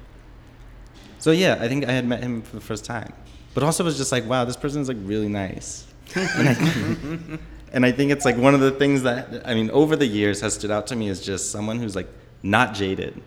So 1.19 1.33
yeah, 1.33 1.59
I 1.61 1.67
think 1.67 1.89
I 1.89 1.91
had 1.91 2.07
met 2.07 2.23
him 2.23 2.43
for 2.43 2.55
the 2.55 2.63
first 2.63 2.85
time, 2.85 3.13
but 3.55 3.65
also 3.65 3.83
was 3.83 3.97
just 3.97 4.13
like, 4.13 4.25
wow, 4.25 4.45
this 4.45 4.57
person 4.57 4.81
is 4.81 4.87
like 4.87 4.99
really 5.01 5.29
nice. 5.29 5.90
And, 6.17 6.49
I, 6.49 7.39
and 7.73 7.87
I 7.87 7.93
think 7.93 8.11
it's 8.13 8.25
like 8.25 8.37
one 8.37 8.55
of 8.55 8.61
the 8.61 8.71
things 8.73 9.03
that 9.03 9.47
I 9.47 9.55
mean 9.55 9.71
over 9.71 9.97
the 9.97 10.07
years 10.07 10.41
has 10.41 10.55
stood 10.55 10.71
out 10.71 10.87
to 10.89 10.97
me 10.97 11.09
is 11.09 11.21
just 11.25 11.51
someone 11.51 11.79
who's 11.79 11.95
like 11.97 12.09
not 12.43 12.75
jaded 12.75 13.21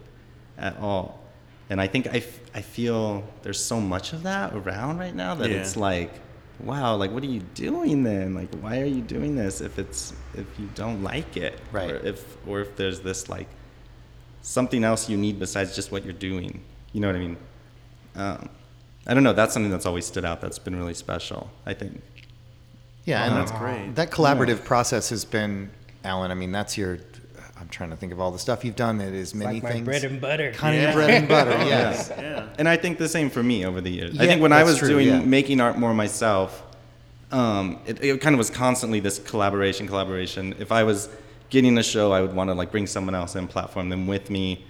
at 0.57 0.77
all. 0.77 1.19
And 1.69 1.79
I 1.81 1.87
think 1.87 2.07
I, 2.07 2.17
f- 2.17 2.39
I 2.53 2.61
feel 2.61 3.23
there's 3.41 3.63
so 3.63 3.79
much 3.79 4.13
of 4.13 4.23
that 4.23 4.53
around 4.53 4.97
right 4.99 5.15
now 5.15 5.33
that 5.35 5.49
Yeah. 5.49 5.57
it's 5.57 5.75
like, 5.77 6.11
wow, 6.59 6.95
like 6.95 7.11
what 7.11 7.23
are 7.23 7.27
you 7.27 7.39
doing 7.55 8.03
then? 8.03 8.35
Like 8.35 8.53
why 8.55 8.81
are 8.81 8.85
you 8.85 9.01
doing 9.01 9.35
this 9.35 9.61
if 9.61 9.79
it's 9.79 10.13
if 10.35 10.45
you 10.59 10.69
don't 10.75 11.03
like 11.03 11.37
it, 11.37 11.59
Right. 11.71 11.91
Or 11.91 11.95
if 12.05 12.37
or 12.47 12.61
if 12.61 12.75
there's 12.75 12.99
this 12.99 13.29
like 13.29 13.47
something 14.41 14.83
else 14.83 15.09
you 15.09 15.17
need 15.17 15.39
besides 15.39 15.75
just 15.75 15.91
what 15.91 16.03
you're 16.03 16.13
doing. 16.13 16.61
You 16.91 16.99
know 17.01 17.07
what 17.07 17.15
I 17.15 17.19
mean? 17.19 17.37
Um, 18.15 18.49
I 19.07 19.13
don't 19.13 19.23
know. 19.23 19.33
That's 19.33 19.53
something 19.53 19.71
that's 19.71 19.85
always 19.85 20.05
stood 20.05 20.25
out. 20.25 20.41
That's 20.41 20.59
been 20.59 20.75
really 20.75 20.93
special. 20.93 21.49
I 21.65 21.73
think. 21.73 22.01
Yeah, 23.05 23.25
and 23.25 23.35
that's 23.35 23.51
great. 23.51 23.95
That 23.95 24.11
collaborative 24.11 24.63
process 24.63 25.09
has 25.09 25.25
been, 25.25 25.69
Alan. 26.03 26.31
I 26.31 26.35
mean, 26.35 26.51
that's 26.51 26.77
your. 26.77 26.99
I'm 27.59 27.69
trying 27.69 27.91
to 27.91 27.95
think 27.95 28.11
of 28.11 28.19
all 28.19 28.31
the 28.31 28.39
stuff 28.39 28.65
you've 28.65 28.75
done. 28.75 28.99
It 28.99 29.13
is 29.13 29.33
many 29.33 29.55
like 29.55 29.63
my 29.63 29.71
things. 29.71 29.85
bread 29.85 30.03
and 30.03 30.19
butter. 30.19 30.51
kind 30.51 30.75
of 30.75 30.81
Yeah. 30.81 30.87
your 30.89 30.93
bread 30.93 31.09
and 31.11 31.27
butter. 31.27 31.51
Yes. 31.65 32.11
Yeah. 32.17 32.47
And 32.57 32.67
I 32.67 32.75
think 32.75 32.97
the 32.97 33.07
same 33.07 33.29
for 33.29 33.41
me 33.41 33.65
over 33.65 33.79
the 33.79 33.89
years. 33.89 34.19
I 34.19 34.25
think 34.25 34.41
when 34.41 34.51
I 34.51 34.63
was 34.63 34.79
true, 34.79 34.89
doing 34.89 35.07
yeah. 35.07 35.19
making 35.21 35.61
art 35.61 35.77
more 35.77 35.93
myself, 35.93 36.61
um, 37.31 37.79
it, 37.85 38.03
it 38.03 38.21
kind 38.21 38.33
of 38.35 38.37
was 38.37 38.49
constantly 38.49 38.99
this 38.99 39.19
collaboration, 39.19 39.87
collaboration. 39.87 40.55
If 40.59 40.71
I 40.73 40.83
was 40.83 41.09
getting 41.49 41.77
a 41.77 41.83
show, 41.83 42.11
I 42.11 42.21
would 42.21 42.33
want 42.33 42.49
to 42.49 42.53
like 42.53 42.69
bring 42.71 42.85
someone 42.87 43.15
else 43.15 43.35
in, 43.35 43.47
platform 43.47 43.87
them 43.89 44.07
with 44.07 44.29
me, 44.29 44.65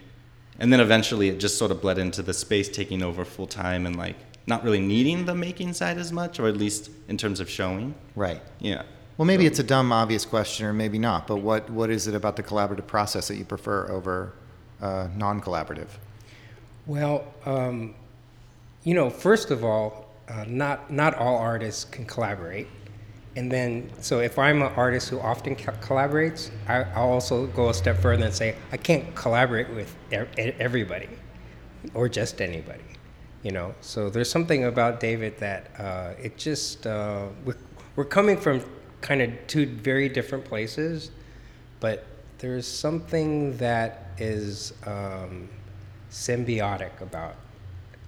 and 0.59 0.71
then 0.71 0.79
eventually 0.79 1.29
it 1.29 1.39
just 1.39 1.57
sort 1.57 1.71
of 1.71 1.81
bled 1.81 1.97
into 1.97 2.21
the 2.21 2.33
space 2.33 2.69
taking 2.69 3.01
over 3.01 3.25
full 3.25 3.47
time 3.47 3.85
and 3.87 3.95
like 3.95 4.15
not 4.47 4.63
really 4.63 4.81
needing 4.81 5.25
the 5.25 5.35
making 5.35 5.73
side 5.73 5.97
as 5.97 6.11
much, 6.11 6.39
or 6.39 6.47
at 6.47 6.57
least 6.57 6.89
in 7.07 7.17
terms 7.17 7.39
of 7.39 7.49
showing. 7.49 7.95
Right. 8.15 8.41
Yeah. 8.59 8.83
Well, 9.17 9.25
maybe 9.25 9.45
it's 9.45 9.59
a 9.59 9.63
dumb, 9.63 9.91
obvious 9.91 10.25
question, 10.25 10.65
or 10.65 10.73
maybe 10.73 10.97
not. 10.97 11.27
But 11.27 11.37
what 11.37 11.69
what 11.69 11.89
is 11.89 12.07
it 12.07 12.15
about 12.15 12.35
the 12.35 12.43
collaborative 12.43 12.87
process 12.87 13.27
that 13.27 13.35
you 13.37 13.45
prefer 13.45 13.87
over 13.89 14.33
uh, 14.81 15.07
non-collaborative? 15.15 15.87
Well, 16.87 17.23
um, 17.45 17.93
you 18.83 18.93
know, 18.95 19.09
first 19.09 19.51
of 19.51 19.63
all, 19.63 20.09
uh, 20.27 20.45
not 20.47 20.91
not 20.91 21.15
all 21.15 21.37
artists 21.37 21.85
can 21.85 22.05
collaborate, 22.05 22.67
and 23.35 23.51
then 23.51 23.89
so 24.01 24.19
if 24.19 24.39
I'm 24.39 24.61
an 24.61 24.73
artist 24.75 25.09
who 25.09 25.19
often 25.19 25.55
co- 25.55 25.73
collaborates, 25.73 26.49
I, 26.67 26.83
I'll 26.95 27.11
also 27.11 27.45
go 27.47 27.69
a 27.69 27.73
step 27.73 27.99
further 27.99 28.25
and 28.25 28.33
say 28.33 28.55
I 28.71 28.77
can't 28.77 29.13
collaborate 29.15 29.69
with 29.69 29.95
e- 30.11 30.17
e- 30.41 30.53
everybody, 30.59 31.07
or 31.93 32.09
just 32.09 32.41
anybody, 32.41 32.83
you 33.43 33.51
know. 33.51 33.73
So 33.81 34.09
there's 34.09 34.29
something 34.29 34.65
about 34.65 34.99
David 34.99 35.37
that 35.39 35.71
uh, 35.79 36.13
it 36.21 36.37
just 36.37 36.87
uh, 36.87 37.27
we're, 37.45 37.57
we're 37.95 38.05
coming 38.05 38.37
from 38.37 38.61
kind 39.01 39.21
of 39.21 39.31
two 39.47 39.65
very 39.65 40.09
different 40.09 40.45
places, 40.45 41.11
but 41.79 42.05
there's 42.39 42.67
something 42.67 43.57
that 43.57 44.07
is 44.17 44.73
um, 44.85 45.49
symbiotic 46.11 47.01
about 47.01 47.35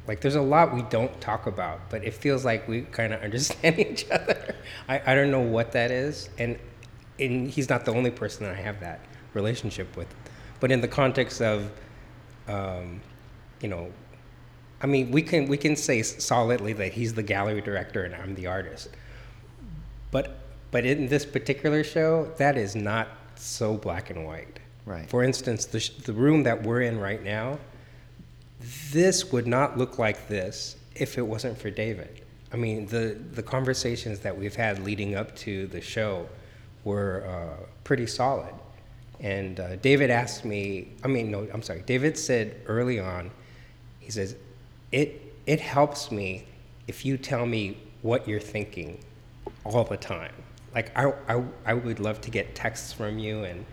like 0.08 0.22
there's 0.22 0.36
a 0.36 0.42
lot 0.42 0.72
we 0.72 0.84
don't 0.84 1.20
talk 1.20 1.48
about 1.48 1.80
but 1.90 2.04
it 2.04 2.14
feels 2.14 2.46
like 2.46 2.68
we 2.68 2.82
kind 2.82 3.12
of 3.12 3.20
understand 3.24 3.80
each 3.80 4.06
other 4.12 4.54
I, 4.88 5.02
I 5.04 5.16
don't 5.16 5.32
know 5.32 5.42
what 5.42 5.72
that 5.72 5.90
is 5.90 6.30
and 6.38 6.60
and 7.18 7.50
he's 7.50 7.70
not 7.70 7.86
the 7.86 7.92
only 7.92 8.12
person 8.12 8.46
that 8.46 8.56
i 8.56 8.62
have 8.62 8.80
that 8.82 9.00
relationship 9.36 9.96
with. 9.96 10.08
But 10.60 10.72
in 10.72 10.82
the 10.82 10.88
context 10.88 11.42
of, 11.42 11.70
um, 12.48 13.02
you 13.62 13.68
know, 13.68 13.92
I 14.82 14.88
mean, 14.88 15.12
we 15.12 15.22
can 15.22 15.48
we 15.48 15.58
can 15.58 15.76
say 15.76 16.02
solidly 16.02 16.74
that 16.74 16.94
he's 16.94 17.14
the 17.14 17.24
gallery 17.24 17.62
director 17.62 18.04
and 18.04 18.16
I'm 18.16 18.36
the 18.36 18.48
artist. 18.48 18.90
But 20.12 20.38
but 20.72 20.86
in 20.86 21.08
this 21.08 21.26
particular 21.26 21.84
show, 21.84 22.32
that 22.38 22.58
is 22.58 22.76
not 22.76 23.08
so 23.36 23.78
black 23.78 24.10
and 24.10 24.26
white. 24.26 24.60
Right. 24.86 25.10
For 25.10 25.24
instance, 25.24 25.66
the, 25.66 25.90
the 26.04 26.14
room 26.14 26.44
that 26.44 26.62
we're 26.64 26.82
in 26.82 27.00
right 27.00 27.24
now, 27.24 27.60
this 28.92 29.32
would 29.32 29.48
not 29.48 29.78
look 29.78 29.98
like 29.98 30.28
this 30.28 30.76
if 30.94 31.18
it 31.18 31.24
wasn't 31.24 31.58
for 31.58 31.70
David. 31.70 32.22
I 32.54 32.58
mean, 32.58 32.86
the, 32.88 33.18
the 33.34 33.44
conversations 33.44 34.20
that 34.20 34.38
we've 34.38 34.56
had 34.56 34.80
leading 34.80 35.16
up 35.16 35.36
to 35.38 35.68
the 35.68 35.82
show 35.82 36.30
were 36.84 37.26
uh, 37.28 37.66
pretty 37.84 38.08
solid. 38.08 38.54
And 39.20 39.60
uh, 39.60 39.76
David 39.78 40.10
asked 40.10 40.46
me, 40.46 40.90
I 41.04 41.08
mean, 41.08 41.32
no, 41.32 41.48
I'm 41.54 41.62
sorry. 41.62 41.82
David 41.86 42.18
said 42.18 42.62
early 42.68 43.00
on, 43.00 43.32
he 44.00 44.12
says, 44.12 44.36
it, 44.96 45.34
it 45.46 45.60
helps 45.60 46.10
me 46.10 46.46
if 46.88 47.06
you 47.06 47.18
tell 47.18 47.46
me 47.46 47.78
what 48.02 48.28
you're 48.28 48.40
thinking 48.40 48.98
all 49.66 49.84
the 49.84 49.98
time. 49.98 50.34
Like, 50.74 50.98
I, 50.98 51.14
I, 51.28 51.44
I 51.66 51.74
would 51.74 52.00
love 52.00 52.22
to 52.22 52.32
get 52.32 52.56
texts 52.56 52.94
from 52.94 53.20
you 53.20 53.44
and 53.44 53.66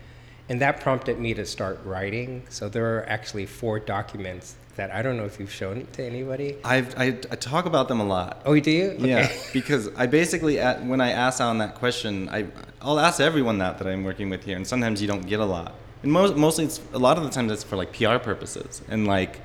and 0.49 0.59
that 0.59 0.81
prompted 0.81 1.19
me 1.19 1.33
to 1.35 1.45
start 1.45 1.79
writing. 1.85 2.43
So 2.49 2.67
there 2.67 2.97
are 2.97 3.07
actually 3.07 3.45
four 3.45 3.79
documents 3.79 4.57
that 4.75 4.91
I 4.91 5.01
don't 5.01 5.15
know 5.15 5.23
if 5.23 5.39
you've 5.39 5.51
shown 5.51 5.77
it 5.77 5.93
to 5.93 6.03
anybody. 6.03 6.57
I've, 6.65 6.93
I, 6.99 7.05
I 7.05 7.35
talk 7.37 7.65
about 7.65 7.87
them 7.87 8.01
a 8.01 8.03
lot. 8.03 8.41
Oh, 8.45 8.59
do 8.59 8.69
you? 8.69 8.93
Yeah, 8.99 9.31
because 9.53 9.87
I 9.95 10.05
basically, 10.05 10.57
when 10.57 10.99
I 10.99 11.11
ask 11.11 11.39
Alan 11.39 11.59
that 11.59 11.75
question, 11.75 12.27
I, 12.27 12.47
I'll 12.81 12.99
ask 12.99 13.21
everyone 13.21 13.59
that 13.59 13.77
that 13.77 13.87
I'm 13.87 14.03
working 14.03 14.29
with 14.29 14.43
here, 14.43 14.57
and 14.57 14.67
sometimes 14.67 15.01
you 15.01 15.07
don't 15.07 15.25
get 15.25 15.39
a 15.39 15.45
lot. 15.45 15.75
And 16.03 16.11
most, 16.11 16.35
mostly, 16.35 16.65
it's 16.65 16.81
a 16.91 16.99
lot 16.99 17.17
of 17.17 17.23
the 17.23 17.29
times 17.29 17.49
it's 17.49 17.63
for 17.63 17.77
like 17.77 17.93
PR 17.93 18.17
purposes, 18.17 18.81
and 18.89 19.07
like, 19.07 19.39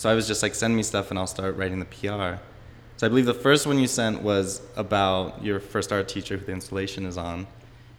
so 0.00 0.08
I 0.08 0.14
was 0.14 0.26
just 0.26 0.42
like, 0.42 0.54
send 0.54 0.74
me 0.74 0.82
stuff, 0.82 1.10
and 1.10 1.18
I'll 1.18 1.26
start 1.26 1.58
writing 1.58 1.78
the 1.78 1.84
PR. 1.84 2.40
So 2.96 3.06
I 3.06 3.10
believe 3.10 3.26
the 3.26 3.34
first 3.34 3.66
one 3.66 3.78
you 3.78 3.86
sent 3.86 4.22
was 4.22 4.62
about 4.74 5.44
your 5.44 5.60
first 5.60 5.92
art 5.92 6.08
teacher 6.08 6.38
who 6.38 6.46
the 6.46 6.52
installation 6.52 7.04
is 7.04 7.18
on, 7.18 7.46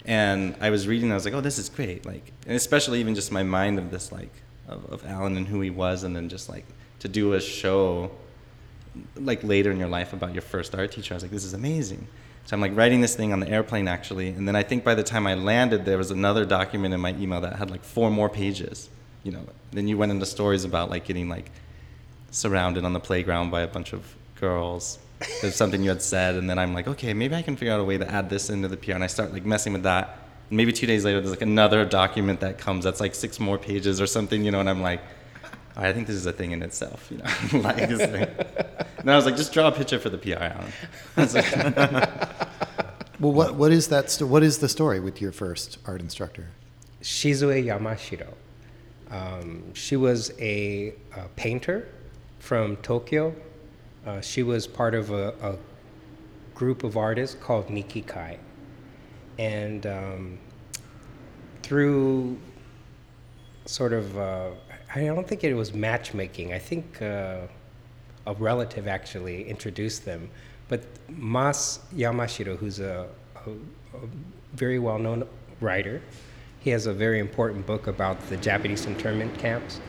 and 0.03 0.55
I 0.60 0.72
was 0.72 0.88
reading, 0.88 1.12
I 1.12 1.13
was 1.13 1.25
like, 1.25 1.36
oh, 1.36 1.41
this 1.41 1.60
is 1.60 1.70
great, 1.70 2.03
like, 2.03 2.34
and 2.48 2.55
especially 2.55 3.01
even 3.01 3.13
just 3.13 3.31
my 3.31 3.43
mind 3.43 3.77
of 3.77 3.91
this 3.91 4.12
like 4.12 4.34
of, 4.67 4.84
of 4.91 5.05
Alan 5.05 5.38
and 5.38 5.48
who 5.48 5.62
he 5.62 5.70
was, 5.70 6.01
and 6.01 6.15
then 6.15 6.27
just 6.27 6.50
like 6.50 6.65
to 7.01 7.08
do 7.08 7.34
a 7.34 7.39
show 7.39 8.10
like 9.15 9.43
later 9.43 9.70
in 9.70 9.77
your 9.77 9.88
life 9.88 10.12
about 10.12 10.34
your 10.34 10.41
first 10.41 10.74
art 10.74 10.91
teacher. 10.91 11.13
I 11.13 11.17
was 11.17 11.24
like, 11.24 11.31
this 11.31 11.46
is 11.46 11.53
amazing. 11.53 12.08
So 12.46 12.55
I'm 12.55 12.62
like 12.62 12.75
writing 12.75 13.01
this 13.01 13.15
thing 13.15 13.31
on 13.31 13.39
the 13.41 13.48
airplane 13.48 13.88
actually, 13.88 14.29
and 14.29 14.48
then 14.48 14.55
I 14.55 14.63
think 14.63 14.84
by 14.84 14.96
the 14.96 15.03
time 15.03 15.27
I 15.27 15.36
landed, 15.36 15.86
there 15.86 16.00
was 16.00 16.10
another 16.10 16.46
document 16.46 16.96
in 16.96 17.00
my 17.00 17.13
email 17.13 17.41
that 17.41 17.58
had 17.58 17.70
like 17.70 17.84
four 17.84 18.10
more 18.10 18.27
pages. 18.27 18.89
You 19.22 19.34
know, 19.34 19.46
then 19.70 19.88
you 19.88 20.00
went 20.00 20.12
into 20.12 20.25
stories 20.25 20.63
about 20.63 20.89
like 20.89 21.05
getting 21.05 21.29
like 21.29 21.51
surrounded 22.32 22.84
on 22.84 22.94
the 22.94 23.00
playground 23.00 23.52
by 23.52 23.62
a 23.62 23.68
bunch 23.68 23.94
of 23.94 24.16
girls. 24.40 25.00
There's 25.42 25.56
something 25.56 25.84
you 25.84 25.90
had 25.90 26.02
said, 26.02 26.36
and 26.36 26.50
then 26.50 26.58
I'm 26.58 26.74
like, 26.74 26.88
okay, 26.88 27.14
maybe 27.14 27.36
I 27.36 27.44
can 27.44 27.56
figure 27.56 27.74
out 27.74 27.80
a 27.80 27.84
way 27.84 27.98
to 27.98 28.12
add 28.12 28.30
this 28.30 28.50
into 28.50 28.68
the 28.68 28.78
PR, 28.78 28.94
and 28.94 29.04
I 29.04 29.08
start 29.08 29.32
like 29.34 29.46
messing 29.46 29.74
with 29.74 29.84
that. 29.84 30.18
And 30.50 30.58
maybe 30.58 30.72
two 30.74 30.88
days 30.88 31.06
later, 31.06 31.20
there's 31.20 31.32
like 31.32 31.44
another 31.44 31.86
document 31.86 32.40
that 32.40 32.58
comes 32.58 32.84
that's 32.86 33.00
like 33.00 33.14
six 33.14 33.40
more 33.40 33.58
pages 33.60 34.02
or 34.02 34.08
something, 34.08 34.44
you 34.44 34.50
know, 34.50 34.60
and 34.60 34.70
I'm 34.70 34.82
like, 34.82 35.02
all 35.76 35.84
right, 35.84 35.89
I 35.89 35.94
think 35.94 36.08
this 36.08 36.15
is 36.15 36.26
a 36.26 36.34
thing 36.34 36.52
in 36.52 36.63
itself, 36.63 37.08
you 37.12 37.17
know. 37.17 37.26
like 37.62 37.78
this 37.88 38.00
thing. 38.00 38.28
And 38.98 39.12
I 39.12 39.15
was 39.15 39.26
like, 39.26 39.38
just 39.38 39.54
draw 39.54 39.67
a 39.67 39.72
picture 39.72 40.00
for 40.00 40.10
the 40.10 40.17
PR, 40.17 40.44
Alan. 40.44 40.72
I 41.17 41.22
was 41.22 41.36
like, 41.36 42.32
Well, 43.22 43.34
what 43.34 43.54
what 43.54 43.72
is 43.72 43.89
that? 43.89 44.10
Sto- 44.10 44.26
what 44.26 44.41
is 44.41 44.58
the 44.58 44.67
story 44.67 45.00
with 45.00 45.22
your 45.22 45.32
first 45.32 45.78
art 45.86 46.02
instructor? 46.02 46.48
Shizue 47.04 47.63
Yamashiro. 47.63 48.34
Um, 49.12 49.76
she 49.76 49.96
was 49.96 50.34
a, 50.39 50.96
a 51.15 51.28
painter 51.36 51.88
from 52.41 52.75
Tokyo. 52.77 53.34
Uh, 54.06 54.19
she 54.19 54.41
was 54.41 54.65
part 54.65 54.95
of 54.95 55.12
a, 55.12 55.30
a 55.43 55.56
group 56.56 56.84
of 56.84 56.97
artists 56.97 57.38
called 57.39 57.67
Nikikai. 57.67 58.38
And 59.38 59.86
um, 59.86 60.39
through 61.62 62.38
sort 63.65 63.93
of, 63.93 64.17
uh, 64.17 64.49
I 64.93 65.06
don't 65.06 65.27
think 65.27 65.43
it 65.43 65.54
was 65.54 65.73
matchmaking. 65.73 66.51
I 66.51 66.58
think 66.58 67.01
uh, 67.01 67.41
a 68.25 68.34
relative 68.34 68.88
actually 68.88 69.47
introduced 69.47 70.04
them. 70.04 70.30
But 70.67 70.84
Mas 71.10 71.80
Yamashiro, 71.95 72.58
who's 72.58 72.80
a, 72.80 73.08
a, 73.45 73.49
a 73.51 74.08
very 74.54 74.80
well 74.80 74.97
known 74.97 75.27
writer, 75.60 76.01
he 76.60 76.71
has 76.71 76.88
a 76.88 76.93
very 76.93 77.19
important 77.19 77.67
book 77.67 77.86
about 77.86 78.19
the 78.30 78.38
Japanese 78.38 78.88
internment 78.88 79.38
camps. 79.38 79.80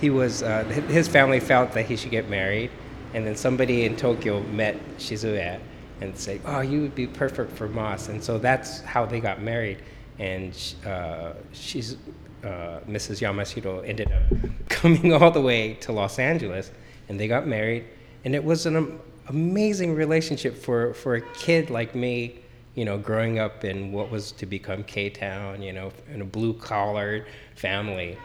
He 0.00 0.10
was, 0.10 0.42
uh, 0.42 0.64
his 0.64 1.08
family 1.08 1.40
felt 1.40 1.72
that 1.72 1.86
he 1.86 1.96
should 1.96 2.10
get 2.10 2.28
married, 2.28 2.70
and 3.14 3.26
then 3.26 3.36
somebody 3.36 3.84
in 3.84 3.96
Tokyo 3.96 4.40
met 4.40 4.76
Shizue 4.98 5.58
and 6.00 6.16
said, 6.16 6.40
"Oh, 6.44 6.60
you 6.60 6.80
would 6.80 6.94
be 6.94 7.06
perfect 7.06 7.52
for 7.52 7.68
Mas," 7.68 8.08
and 8.08 8.22
so 8.22 8.38
that's 8.38 8.80
how 8.80 9.04
they 9.04 9.20
got 9.20 9.42
married. 9.42 9.78
And 10.18 10.56
uh, 10.86 11.32
she's 11.52 11.96
uh, 12.44 12.80
Mrs. 12.88 13.20
Yamashiro 13.20 13.86
ended 13.86 14.10
up 14.10 14.22
coming 14.68 15.12
all 15.12 15.30
the 15.30 15.40
way 15.40 15.74
to 15.74 15.92
Los 15.92 16.18
Angeles, 16.18 16.70
and 17.08 17.18
they 17.18 17.28
got 17.28 17.46
married. 17.46 17.84
And 18.24 18.34
it 18.34 18.42
was 18.42 18.66
an 18.66 18.76
am- 18.76 19.00
amazing 19.28 19.94
relationship 19.94 20.56
for, 20.56 20.94
for 20.94 21.16
a 21.16 21.20
kid 21.34 21.70
like 21.70 21.94
me, 21.94 22.40
you 22.74 22.84
know, 22.84 22.98
growing 22.98 23.38
up 23.38 23.64
in 23.64 23.92
what 23.92 24.10
was 24.10 24.32
to 24.32 24.46
become 24.46 24.84
K 24.84 25.10
Town, 25.10 25.62
you 25.62 25.72
know, 25.72 25.92
in 26.12 26.22
a 26.22 26.24
blue 26.24 26.54
collar 26.54 27.26
family. 27.56 28.16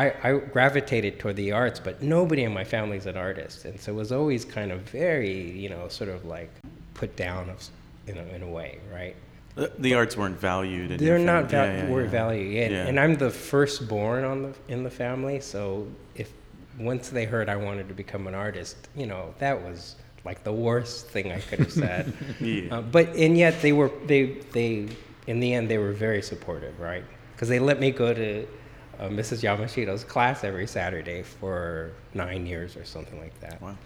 I, 0.00 0.14
I 0.30 0.32
gravitated 0.38 1.18
toward 1.18 1.36
the 1.36 1.52
arts, 1.52 1.78
but 1.78 2.02
nobody 2.02 2.44
in 2.44 2.54
my 2.54 2.64
family 2.64 2.96
is 2.96 3.04
an 3.04 3.18
artist, 3.18 3.66
and 3.66 3.78
so 3.78 3.92
it 3.92 3.96
was 3.96 4.12
always 4.12 4.44
kind 4.46 4.72
of 4.72 4.80
very, 4.82 5.50
you 5.50 5.68
know, 5.68 5.88
sort 5.88 6.08
of 6.08 6.24
like 6.24 6.50
put 6.94 7.16
down, 7.16 7.50
of- 7.50 7.68
you 8.06 8.14
know, 8.14 8.24
in 8.34 8.42
a 8.42 8.48
way, 8.48 8.78
right? 8.92 9.14
The, 9.56 9.70
the 9.78 9.92
arts 9.94 10.16
weren't 10.16 10.38
valued. 10.40 10.92
In 10.92 10.96
They're 10.98 11.18
not 11.18 11.50
val- 11.50 11.66
Yeah, 11.66 11.84
yeah, 11.84 11.90
were 11.90 12.04
yeah. 12.04 12.10
valued, 12.10 12.56
and, 12.62 12.72
Yeah. 12.72 12.86
and 12.86 12.98
I'm 12.98 13.16
the 13.16 13.28
firstborn 13.30 14.24
on 14.24 14.42
the 14.42 14.52
in 14.72 14.84
the 14.84 14.90
family. 14.90 15.40
So 15.40 15.86
if 16.14 16.32
once 16.78 17.10
they 17.10 17.26
heard 17.26 17.50
I 17.50 17.56
wanted 17.56 17.86
to 17.88 17.94
become 17.94 18.26
an 18.26 18.34
artist, 18.34 18.88
you 18.96 19.06
know, 19.06 19.34
that 19.38 19.60
was 19.62 19.96
like 20.24 20.44
the 20.44 20.52
worst 20.52 21.08
thing 21.08 21.30
I 21.32 21.40
could 21.40 21.58
have 21.58 21.72
said. 21.72 22.12
Yeah. 22.40 22.76
uh, 22.76 22.80
but 22.80 23.08
and 23.16 23.36
yet 23.36 23.60
they 23.60 23.72
were 23.72 23.90
they 24.06 24.22
they 24.52 24.88
in 25.26 25.40
the 25.40 25.52
end 25.52 25.68
they 25.68 25.78
were 25.78 25.92
very 25.92 26.22
supportive, 26.22 26.80
right? 26.80 27.04
Because 27.34 27.48
they 27.50 27.58
let 27.58 27.80
me 27.80 27.90
go 27.90 28.14
to 28.14 28.46
uh, 29.00 29.08
Mrs. 29.08 29.42
Yamashiro's 29.42 30.04
class 30.04 30.44
every 30.44 30.66
Saturday 30.66 31.22
for 31.22 31.92
nine 32.12 32.46
years 32.46 32.76
or 32.76 32.84
something 32.84 33.18
like 33.18 33.38
that. 33.40 33.60
Wow. 33.60 33.76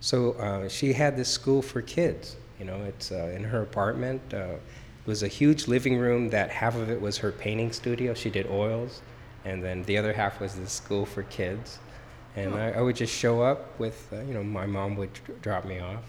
So 0.00 0.32
uh, 0.32 0.68
she 0.68 0.92
had 0.92 1.16
this 1.16 1.28
school 1.28 1.60
for 1.62 1.82
kids. 1.82 2.36
You 2.58 2.64
know, 2.64 2.82
it's 2.84 3.12
uh, 3.12 3.32
in 3.36 3.44
her 3.44 3.62
apartment. 3.62 4.22
Uh, 4.32 4.54
it 4.54 5.06
was 5.06 5.22
a 5.22 5.28
huge 5.28 5.68
living 5.68 5.98
room 5.98 6.30
that 6.30 6.50
half 6.50 6.74
of 6.74 6.90
it 6.90 7.00
was 7.00 7.18
her 7.18 7.32
painting 7.32 7.70
studio. 7.70 8.14
She 8.14 8.30
did 8.30 8.46
oils, 8.46 9.02
and 9.44 9.62
then 9.62 9.82
the 9.84 9.98
other 9.98 10.12
half 10.12 10.40
was 10.40 10.54
the 10.54 10.66
school 10.66 11.04
for 11.04 11.22
kids. 11.24 11.78
And 12.34 12.54
I, 12.54 12.72
I 12.72 12.80
would 12.80 12.96
just 12.96 13.14
show 13.14 13.42
up 13.42 13.78
with, 13.78 14.08
uh, 14.12 14.20
you 14.22 14.34
know, 14.34 14.42
my 14.42 14.66
mom 14.66 14.96
would 14.96 15.12
dr- 15.12 15.40
drop 15.42 15.64
me 15.64 15.80
off, 15.80 16.02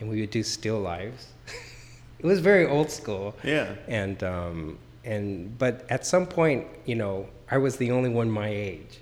and 0.00 0.08
we 0.08 0.20
would 0.20 0.30
do 0.30 0.42
still 0.42 0.80
lives. 0.80 1.28
it 2.18 2.26
was 2.26 2.40
very 2.40 2.66
old 2.66 2.90
school. 2.90 3.34
Yeah. 3.42 3.74
And 3.88 4.22
um, 4.22 4.78
and 5.06 5.56
but 5.56 5.86
at 5.88 6.04
some 6.04 6.26
point, 6.26 6.66
you 6.84 6.96
know, 6.96 7.28
I 7.50 7.58
was 7.58 7.76
the 7.76 7.90
only 7.92 8.10
one 8.10 8.28
my 8.30 8.48
age. 8.48 8.98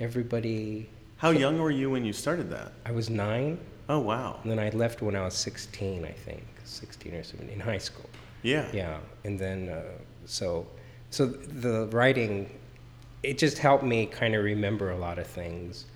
Everybody, 0.00 0.90
How 1.16 1.30
young 1.30 1.58
were 1.58 1.70
you 1.70 1.90
when 1.90 2.04
you 2.04 2.12
started 2.12 2.50
that? 2.50 2.72
I 2.84 2.90
was 2.90 3.08
nine. 3.08 3.58
Oh 3.88 4.00
wow. 4.00 4.40
And 4.42 4.50
then 4.50 4.58
I 4.58 4.70
left 4.70 5.00
when 5.00 5.14
I 5.14 5.24
was 5.24 5.34
16, 5.34 6.04
I 6.04 6.10
think, 6.10 6.44
16 6.64 7.14
or 7.14 7.22
17, 7.22 7.54
in 7.54 7.60
high 7.60 7.78
school. 7.78 8.10
Yeah. 8.42 8.66
Yeah, 8.72 8.98
and 9.24 9.38
then 9.38 9.68
uh, 9.68 9.82
so 10.26 10.66
so 11.10 11.26
the 11.26 11.86
writing, 11.92 12.50
it 13.22 13.38
just 13.38 13.58
helped 13.58 13.84
me 13.84 14.06
kind 14.06 14.34
of 14.34 14.44
remember 14.44 14.90
a 14.90 14.98
lot 14.98 15.18
of 15.18 15.26
things, 15.26 15.86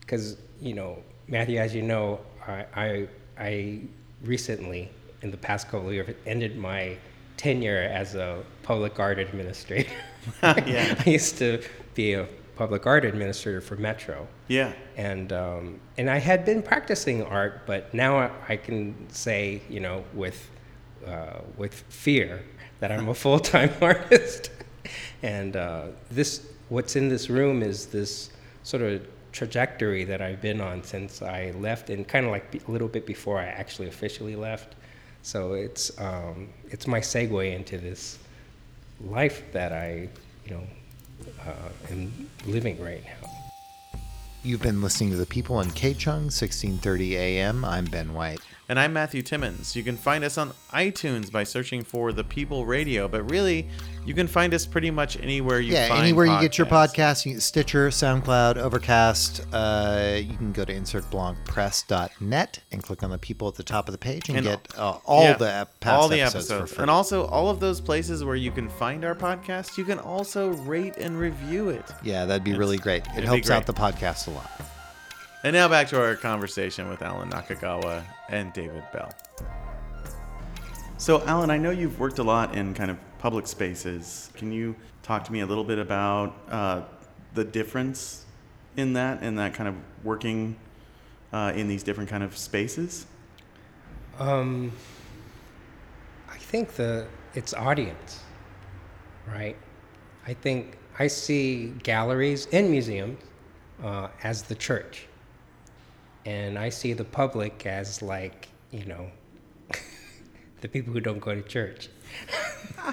because 0.00 0.36
you 0.60 0.74
know 0.74 0.98
Matthew, 1.28 1.58
as 1.58 1.74
you 1.74 1.82
know, 1.82 2.20
I, 2.46 2.64
I 2.74 3.08
I 3.38 3.80
recently 4.22 4.90
in 5.22 5.30
the 5.30 5.36
past 5.36 5.68
couple 5.68 5.88
of 5.88 5.94
years 5.94 6.14
ended 6.26 6.56
my 6.56 6.96
tenure 7.46 7.88
as 7.92 8.14
a 8.14 8.42
public 8.62 8.98
art 9.00 9.18
administrator. 9.18 9.90
Yeah. 10.42 10.94
I 11.06 11.10
used 11.10 11.38
to 11.38 11.60
be 11.94 12.12
a 12.14 12.28
public 12.54 12.86
art 12.86 13.04
administrator 13.04 13.60
for 13.60 13.74
Metro 13.74 14.28
Yeah. 14.46 14.72
and 14.96 15.32
um, 15.32 15.80
and 15.98 16.08
I 16.08 16.18
had 16.18 16.44
been 16.44 16.62
practicing 16.62 17.24
art, 17.24 17.66
but 17.66 17.92
now 17.92 18.18
I, 18.18 18.30
I 18.50 18.56
can 18.56 18.94
say, 19.10 19.62
you 19.68 19.80
know, 19.80 20.04
with 20.14 20.38
uh, 21.04 21.40
with 21.56 21.74
fear 21.88 22.44
that 22.80 22.92
I'm 22.92 23.08
a 23.08 23.14
full 23.24 23.40
time 23.40 23.72
artist. 23.80 24.50
and 25.24 25.56
uh, 25.56 25.86
this, 26.10 26.46
what's 26.68 26.94
in 26.94 27.08
this 27.08 27.28
room 27.28 27.60
is 27.62 27.86
this 27.86 28.30
sort 28.62 28.82
of 28.84 29.04
trajectory 29.32 30.04
that 30.04 30.20
I've 30.22 30.40
been 30.40 30.60
on 30.60 30.84
since 30.84 31.20
I 31.22 31.50
left, 31.58 31.90
and 31.90 32.06
kind 32.06 32.24
of 32.26 32.30
like 32.30 32.46
a 32.68 32.70
little 32.70 32.88
bit 32.96 33.06
before 33.06 33.38
I 33.40 33.46
actually 33.46 33.88
officially 33.88 34.36
left. 34.36 34.76
So 35.22 35.54
it's 35.54 35.98
um, 36.00 36.48
it's 36.70 36.86
my 36.86 37.00
segue 37.00 37.54
into 37.54 37.78
this 37.78 38.18
life 39.00 39.42
that 39.52 39.72
I 39.72 40.08
you 40.44 40.50
know, 40.50 40.62
uh, 41.46 41.90
am 41.90 42.28
living 42.46 42.82
right 42.82 43.02
now. 43.04 43.30
You've 44.42 44.62
been 44.62 44.82
listening 44.82 45.10
to 45.10 45.16
The 45.16 45.26
People 45.26 45.60
in 45.60 45.68
KCHUNG, 45.68 46.24
1630 46.24 47.16
AM. 47.16 47.64
I'm 47.64 47.84
Ben 47.84 48.12
White. 48.12 48.41
And 48.68 48.78
I'm 48.78 48.92
Matthew 48.92 49.22
Timmons. 49.22 49.74
You 49.76 49.82
can 49.82 49.96
find 49.96 50.22
us 50.24 50.38
on 50.38 50.52
iTunes 50.70 51.30
by 51.32 51.42
searching 51.44 51.82
for 51.82 52.12
The 52.12 52.22
People 52.24 52.64
Radio, 52.64 53.08
but 53.08 53.28
really, 53.28 53.68
you 54.06 54.14
can 54.14 54.26
find 54.28 54.54
us 54.54 54.64
pretty 54.66 54.90
much 54.90 55.18
anywhere 55.20 55.58
you 55.60 55.74
find 55.74 55.88
yeah, 55.90 55.96
anywhere 55.96 56.26
you 56.26 56.40
get 56.40 56.56
your 56.56 56.68
podcast, 56.68 57.26
you, 57.26 57.38
Stitcher, 57.40 57.88
SoundCloud, 57.88 58.56
Overcast. 58.56 59.44
Uh, 59.52 60.20
you 60.22 60.36
can 60.36 60.52
go 60.52 60.64
to 60.64 60.72
insertblancpress.net 60.72 62.60
and 62.70 62.82
click 62.82 63.02
on 63.02 63.10
the 63.10 63.18
people 63.18 63.48
at 63.48 63.56
the 63.56 63.64
top 63.64 63.88
of 63.88 63.92
the 63.92 63.98
page 63.98 64.28
and, 64.28 64.38
And- 64.38 64.46
get 64.46 64.68
uh, 64.78 64.98
all 65.04 65.24
Yeah, 65.24 65.34
the 65.34 65.68
past 65.80 66.00
all 66.00 66.08
the 66.08 66.20
episodes, 66.20 66.50
episodes, 66.50 66.78
and 66.80 66.88
also 66.90 67.26
all 67.26 67.50
of 67.50 67.58
those 67.60 67.80
places 67.80 68.24
where 68.24 68.36
you 68.36 68.52
can 68.52 68.68
find 68.70 69.04
our 69.04 69.14
podcast. 69.16 69.76
You 69.76 69.84
can 69.84 69.98
also 69.98 70.50
rate 70.50 70.96
and 70.98 71.18
review 71.18 71.68
it. 71.68 71.84
yeah, 72.04 72.24
that'd 72.24 72.44
be 72.44 72.54
really 72.54 72.78
great. 72.78 73.04
It 73.16 73.24
helps 73.24 73.50
out 73.50 73.66
the 73.66 73.74
podcast 73.74 74.28
a 74.28 74.30
lot. 74.30 74.50
And 75.44 75.54
now 75.54 75.68
back 75.68 75.88
to 75.88 76.00
our 76.00 76.14
conversation 76.14 76.88
with 76.88 77.02
Alan 77.02 77.28
Nakagawa 77.28 78.04
and 78.28 78.52
David 78.52 78.84
Bell. 78.92 79.12
So, 80.98 81.20
Alan, 81.22 81.50
I 81.50 81.58
know 81.58 81.70
you've 81.70 81.98
worked 81.98 82.20
a 82.20 82.22
lot 82.22 82.54
in 82.54 82.74
kind 82.74 82.92
of 82.92 82.96
public 83.18 83.48
spaces. 83.48 84.30
Can 84.36 84.52
you 84.52 84.76
talk 85.02 85.24
to 85.24 85.32
me 85.32 85.40
a 85.40 85.46
little 85.46 85.64
bit 85.64 85.80
about 85.80 86.36
uh, 86.48 86.82
the 87.34 87.42
difference 87.42 88.24
in 88.76 88.92
that 88.92 89.20
and 89.22 89.36
that 89.38 89.52
kind 89.52 89.68
of 89.68 89.74
working 90.04 90.54
uh, 91.32 91.52
in 91.56 91.66
these 91.66 91.82
different 91.82 92.08
kind 92.08 92.22
of 92.22 92.36
spaces? 92.36 93.06
Um, 94.20 94.70
I 96.30 96.36
think 96.36 96.74
the 96.74 97.08
its 97.34 97.52
audience, 97.52 98.20
right? 99.26 99.56
I 100.24 100.34
think 100.34 100.78
I 101.00 101.08
see 101.08 101.74
galleries 101.82 102.46
and 102.52 102.70
museums 102.70 103.18
uh, 103.82 104.06
as 104.22 104.42
the 104.42 104.54
church, 104.54 105.08
and 106.24 106.58
I 106.58 106.68
see 106.68 106.92
the 106.92 107.04
public 107.04 107.66
as 107.66 108.02
like 108.02 108.48
you 108.70 108.84
know 108.84 109.10
the 110.60 110.68
people 110.68 110.92
who 110.92 111.00
don't 111.00 111.20
go 111.20 111.34
to 111.34 111.42
church. 111.42 111.88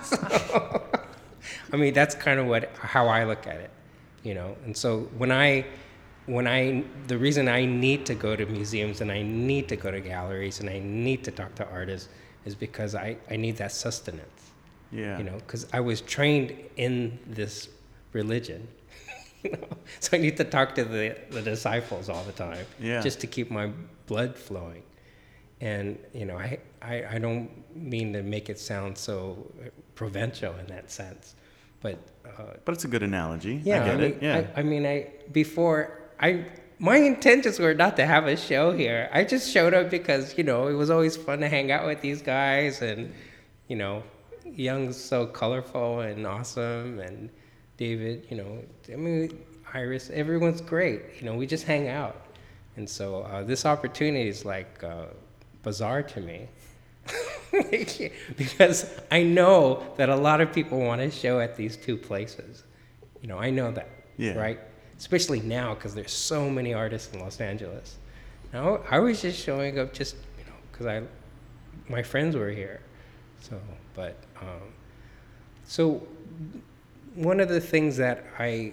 So, 0.04 0.18
I 1.74 1.78
mean, 1.78 1.96
that's 1.96 2.14
kind 2.14 2.40
of 2.40 2.46
what 2.46 2.70
how 2.78 3.08
I 3.08 3.24
look 3.24 3.48
at 3.48 3.56
it, 3.56 3.72
you 4.24 4.36
know. 4.36 4.56
And 4.66 4.78
so 4.78 5.10
when 5.18 5.32
I 5.32 5.66
when 6.26 6.48
I 6.48 6.84
the 7.08 7.18
reason 7.18 7.48
I 7.48 7.66
need 7.66 8.06
to 8.06 8.14
go 8.14 8.36
to 8.36 8.46
museums 8.46 9.02
and 9.02 9.12
I 9.12 9.24
need 9.24 9.68
to 9.70 9.76
go 9.76 9.90
to 9.90 10.00
galleries 10.00 10.60
and 10.60 10.70
I 10.70 10.78
need 10.80 11.24
to 11.24 11.32
talk 11.32 11.56
to 11.56 11.68
artists 11.70 12.10
is 12.46 12.56
because 12.56 12.94
I, 12.94 13.18
I 13.30 13.36
need 13.36 13.58
that 13.58 13.72
sustenance. 13.72 14.52
Yeah. 14.92 15.18
You 15.18 15.24
know, 15.24 15.38
because 15.38 15.68
I 15.74 15.80
was 15.80 16.02
trained 16.02 16.54
in 16.78 17.18
this 17.28 17.70
religion. 18.14 18.68
you 19.44 19.52
know? 19.52 19.68
So 20.00 20.18
I 20.18 20.20
need 20.20 20.38
to 20.38 20.44
talk 20.44 20.76
to 20.76 20.86
the, 20.86 21.16
the 21.30 21.42
disciples 21.42 22.10
all 22.10 22.24
the 22.24 22.32
time. 22.32 22.66
Yeah. 22.80 23.02
Just 23.02 23.20
to 23.22 23.28
keep 23.28 23.50
my 23.52 23.72
blood 24.08 24.36
flowing. 24.36 24.84
And 25.62 25.98
you 26.14 26.26
know, 26.26 26.38
I, 26.38 26.60
I, 26.82 27.04
I 27.16 27.20
don't 27.20 27.50
mean 27.76 28.14
to 28.14 28.24
make 28.24 28.50
it 28.50 28.60
sound 28.60 28.98
so 28.98 29.46
provincial 29.96 30.54
in 30.56 30.68
that 30.68 30.90
sense, 30.90 31.36
but 31.82 31.98
uh, 32.26 32.54
But 32.64 32.76
it's 32.76 32.86
a 32.86 32.88
good 32.88 33.04
analogy. 33.04 33.62
yeah, 33.64 33.84
I 33.84 33.86
get 33.88 33.98
mean, 33.98 34.12
it. 34.12 34.18
Yeah. 34.22 34.48
I, 34.56 34.60
I 34.60 34.64
mean, 34.64 34.86
I 34.86 35.08
before 35.32 36.00
I 36.20 36.46
my 36.80 36.96
intentions 36.96 37.60
were 37.60 37.74
not 37.74 37.98
to 37.98 38.06
have 38.06 38.26
a 38.28 38.38
show 38.38 38.72
here. 38.72 39.10
I 39.12 39.26
just 39.26 39.52
showed 39.52 39.74
up 39.74 39.90
because 39.90 40.38
you 40.38 40.46
know 40.46 40.68
it 40.68 40.74
was 40.76 40.90
always 40.90 41.18
fun 41.18 41.42
to 41.42 41.50
hang 41.50 41.72
out 41.74 41.86
with 41.86 42.00
these 42.00 42.22
guys, 42.22 42.82
and 42.82 43.14
you 43.68 43.76
know, 43.76 44.04
Young's 44.46 44.96
so 44.96 45.26
colorful 45.26 46.00
and 46.00 46.26
awesome, 46.26 47.00
and 47.00 47.30
David, 47.80 48.28
you 48.30 48.36
know, 48.36 48.62
I 48.92 48.98
mean, 48.98 49.40
Iris, 49.74 50.10
everyone's 50.10 50.60
great. 50.60 51.02
You 51.18 51.26
know, 51.28 51.36
we 51.36 51.48
just 51.48 51.64
hang 51.64 51.88
out, 51.88 52.18
and 52.76 52.88
so 52.88 53.22
uh, 53.22 53.42
this 53.44 53.66
opportunity 53.66 54.28
is 54.28 54.44
like 54.44 54.84
uh, 54.84 55.06
bizarre 55.64 56.04
to 56.04 56.20
me. 56.20 56.50
because 58.38 59.00
I 59.10 59.24
know 59.24 59.82
that 59.96 60.10
a 60.10 60.16
lot 60.16 60.42
of 60.42 60.52
people 60.52 60.78
want 60.82 61.00
to 61.00 61.10
show 61.10 61.40
at 61.40 61.56
these 61.56 61.78
two 61.78 61.96
places. 61.96 62.64
You 63.22 63.30
know, 63.30 63.38
I 63.40 63.50
know 63.50 63.72
that, 63.72 63.88
Yeah. 64.18 64.34
right? 64.34 64.60
Especially 64.98 65.40
now 65.40 65.74
because 65.74 65.96
there's 65.96 66.12
so 66.12 66.50
many 66.50 66.74
artists 66.74 67.14
in 67.14 67.22
Los 67.22 67.40
Angeles. 67.40 67.96
Now, 68.52 68.82
I 68.92 69.00
was 69.00 69.22
just 69.22 69.42
showing 69.42 69.80
up 69.80 69.94
just, 69.94 70.16
you 70.38 70.44
know, 70.46 70.58
because 70.72 70.86
I, 70.86 71.02
my 71.90 72.04
friends 72.04 72.36
were 72.36 72.50
here. 72.52 72.82
So, 73.40 73.58
but, 73.96 74.18
um, 74.42 74.74
so 75.66 76.06
one 77.20 77.42
of 77.42 77.50
the 77.50 77.60
things 77.60 77.98
that 77.98 78.24
I, 78.40 78.72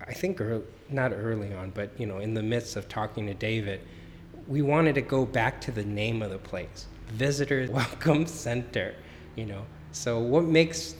I 0.00 0.14
think, 0.14 0.40
ear 0.40 0.62
not 0.88 1.12
early 1.12 1.52
on, 1.52 1.70
but 1.70 1.90
you 1.98 2.06
know, 2.06 2.18
in 2.18 2.32
the 2.32 2.42
midst 2.42 2.76
of 2.76 2.88
talking 2.88 3.26
to 3.26 3.34
David, 3.34 3.80
we 4.48 4.62
wanted 4.62 4.94
to 4.94 5.02
go 5.02 5.26
back 5.26 5.60
to 5.62 5.70
the 5.70 5.84
name 5.84 6.22
of 6.22 6.30
the 6.30 6.38
place, 6.38 6.86
Visitor 7.08 7.68
Welcome 7.70 8.26
Center. 8.26 8.94
You 9.36 9.46
know, 9.46 9.62
so 9.92 10.18
what 10.20 10.44
makes 10.44 10.94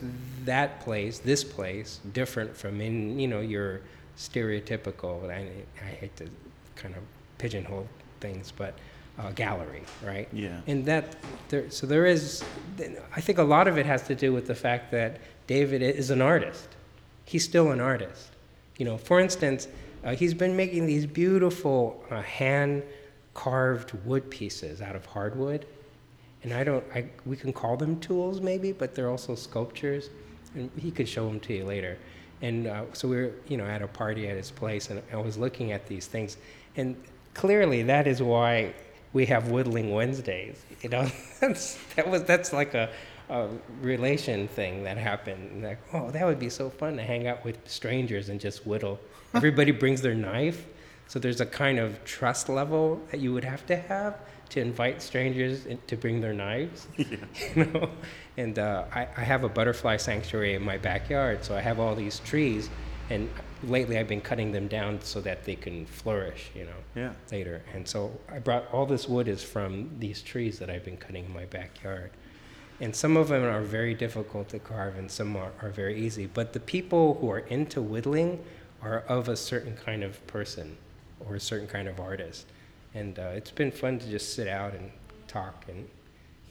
that 0.45 0.81
place, 0.81 1.19
this 1.19 1.43
place, 1.43 2.01
different 2.13 2.55
from 2.55 2.81
in 2.81 3.19
you 3.19 3.29
know 3.29 3.41
your 3.41 3.81
stereotypical? 4.19 5.31
I, 5.31 5.49
I 5.83 5.87
hate 5.87 6.17
to 6.17 6.29
kind 6.77 6.95
of 6.95 7.03
pigeonhole 7.39 7.89
things, 8.21 8.53
but 8.55 8.75
uh, 9.19 9.31
gallery, 9.31 9.83
right? 10.05 10.29
Yeah. 10.33 10.61
And 10.67 10.85
that 10.87 11.17
there, 11.49 11.71
so 11.71 11.87
there 11.87 12.05
is. 12.05 12.45
I 13.17 13.21
think 13.21 13.39
a 13.39 13.43
lot 13.43 13.67
of 13.67 13.79
it 13.79 13.87
has 13.87 14.03
to 14.09 14.15
do 14.15 14.33
with 14.33 14.47
the 14.47 14.55
fact 14.55 14.91
that 14.91 15.21
David 15.47 15.83
is 15.83 16.11
an 16.11 16.23
artist. 16.23 16.69
He's 17.25 17.45
still 17.45 17.71
an 17.71 17.81
artist. 17.81 18.31
You 18.79 18.85
know, 18.85 18.99
for 18.99 19.21
instance, 19.21 19.69
uh, 20.05 20.15
he's 20.15 20.35
been 20.35 20.57
making 20.57 20.87
these 20.87 21.07
beautiful 21.07 22.05
uh, 22.11 22.23
hand 22.23 22.83
carved 23.33 23.93
wood 24.05 24.31
pieces 24.31 24.81
out 24.81 24.97
of 24.97 25.05
hardwood. 25.07 25.67
And 26.43 26.53
I 26.53 26.63
don't, 26.63 26.85
I, 26.95 27.07
we 27.25 27.37
can 27.37 27.53
call 27.53 27.77
them 27.77 27.99
tools 28.01 28.41
maybe, 28.41 28.73
but 28.73 28.95
they're 28.95 29.11
also 29.11 29.35
sculptures. 29.35 30.11
And 30.55 30.71
he 30.79 30.91
could 30.91 31.09
show 31.09 31.27
them 31.27 31.41
to 31.41 31.55
you 31.55 31.65
later. 31.65 31.99
And 32.43 32.67
uh, 32.67 32.85
so 32.93 33.09
we 33.09 33.17
were, 33.17 33.33
you 33.49 33.57
know, 33.57 33.65
at 33.65 33.81
a 33.81 33.89
party 33.89 34.29
at 34.29 34.37
his 34.37 34.51
place, 34.51 34.91
and 34.91 35.01
I 35.13 35.17
was 35.17 35.39
looking 35.39 35.73
at 35.73 35.87
these 35.87 36.07
things. 36.07 36.37
And 36.77 36.97
clearly 37.33 37.83
that 37.85 38.07
is 38.07 38.23
why 38.23 38.75
we 39.15 39.25
have 39.27 39.49
Whittling 39.49 39.95
Wednesdays. 39.95 40.63
You 40.83 40.91
know, 40.91 41.11
that's, 41.41 41.79
that 41.97 42.09
was, 42.09 42.25
that's 42.25 42.53
like 42.53 42.75
a, 42.75 42.91
a 43.29 43.49
relation 43.81 44.49
thing 44.49 44.85
that 44.85 44.97
happened. 44.99 45.63
Like, 45.63 45.79
oh, 45.93 46.11
that 46.11 46.25
would 46.27 46.39
be 46.39 46.51
so 46.51 46.71
fun 46.71 46.97
to 46.97 47.03
hang 47.03 47.27
out 47.27 47.45
with 47.45 47.59
strangers 47.69 48.29
and 48.29 48.41
just 48.41 48.67
whittle. 48.67 48.99
Everybody 49.35 49.73
brings 49.83 50.03
their 50.03 50.15
knife, 50.15 50.67
so 51.09 51.19
there's 51.19 51.41
a 51.41 51.47
kind 51.47 51.79
of 51.79 52.03
trust 52.05 52.49
level 52.49 53.01
that 53.11 53.21
you 53.21 53.33
would 53.33 53.45
have 53.45 53.67
to 53.67 53.77
have 53.77 54.19
to 54.51 54.61
invite 54.61 55.01
strangers 55.03 55.67
in, 55.67 55.79
to 55.87 55.97
bring 55.97 56.21
their 56.21 56.35
knives. 56.35 56.87
You 57.57 57.65
know, 57.67 57.91
and 58.37 58.59
uh, 58.59 58.85
I, 58.93 59.07
I 59.17 59.21
have 59.23 59.45
a 59.45 59.49
butterfly 59.49 59.97
sanctuary 59.97 60.55
in 60.55 60.63
my 60.63 60.77
backyard, 60.79 61.45
so 61.45 61.57
I 61.57 61.61
have 61.61 61.79
all 61.81 61.95
these 61.95 62.19
trees, 62.21 62.69
and 63.11 63.29
lately 63.63 63.97
I've 63.99 64.09
been 64.09 64.21
cutting 64.21 64.53
them 64.53 64.69
down 64.69 65.01
so 65.03 65.21
that 65.23 65.45
they 65.45 65.55
can 65.57 65.87
flourish. 65.87 66.51
You 66.55 66.65
know, 66.65 66.81
Yeah. 66.95 67.13
later. 67.33 67.63
And 67.75 67.87
so 67.89 68.13
I 68.31 68.39
brought 68.39 68.71
all 68.73 68.87
this 68.87 69.09
wood 69.09 69.29
is 69.29 69.43
from 69.43 69.91
these 69.99 70.21
trees 70.21 70.59
that 70.59 70.69
I've 70.69 70.85
been 70.85 70.97
cutting 70.99 71.25
in 71.27 71.33
my 71.33 71.47
backyard. 71.47 72.11
And 72.85 72.95
some 72.95 73.17
of 73.17 73.29
them 73.29 73.43
are 73.43 73.63
very 73.63 73.95
difficult 73.95 74.51
to 74.51 74.59
carve 74.59 74.99
and 74.99 75.11
some 75.11 75.37
are, 75.37 75.53
are 75.63 75.71
very 75.71 75.99
easy. 75.99 76.27
But 76.27 76.53
the 76.53 76.61
people 76.61 77.15
who 77.15 77.31
are 77.31 77.39
into 77.39 77.81
whittling 77.81 78.45
are 78.83 79.05
of 79.09 79.31
a 79.31 79.37
certain 79.37 79.75
kind 79.75 80.05
of 80.05 80.25
person 80.27 80.77
or 81.19 81.37
a 81.37 81.41
certain 81.41 81.67
kind 81.67 81.89
of 81.89 81.99
artist. 81.99 82.45
And 82.93 83.19
uh, 83.19 83.33
it's 83.35 83.51
been 83.51 83.73
fun 83.73 84.01
to 84.01 84.07
just 84.07 84.35
sit 84.35 84.49
out 84.49 84.75
and 84.75 84.91
talk 85.29 85.65
and, 85.67 85.89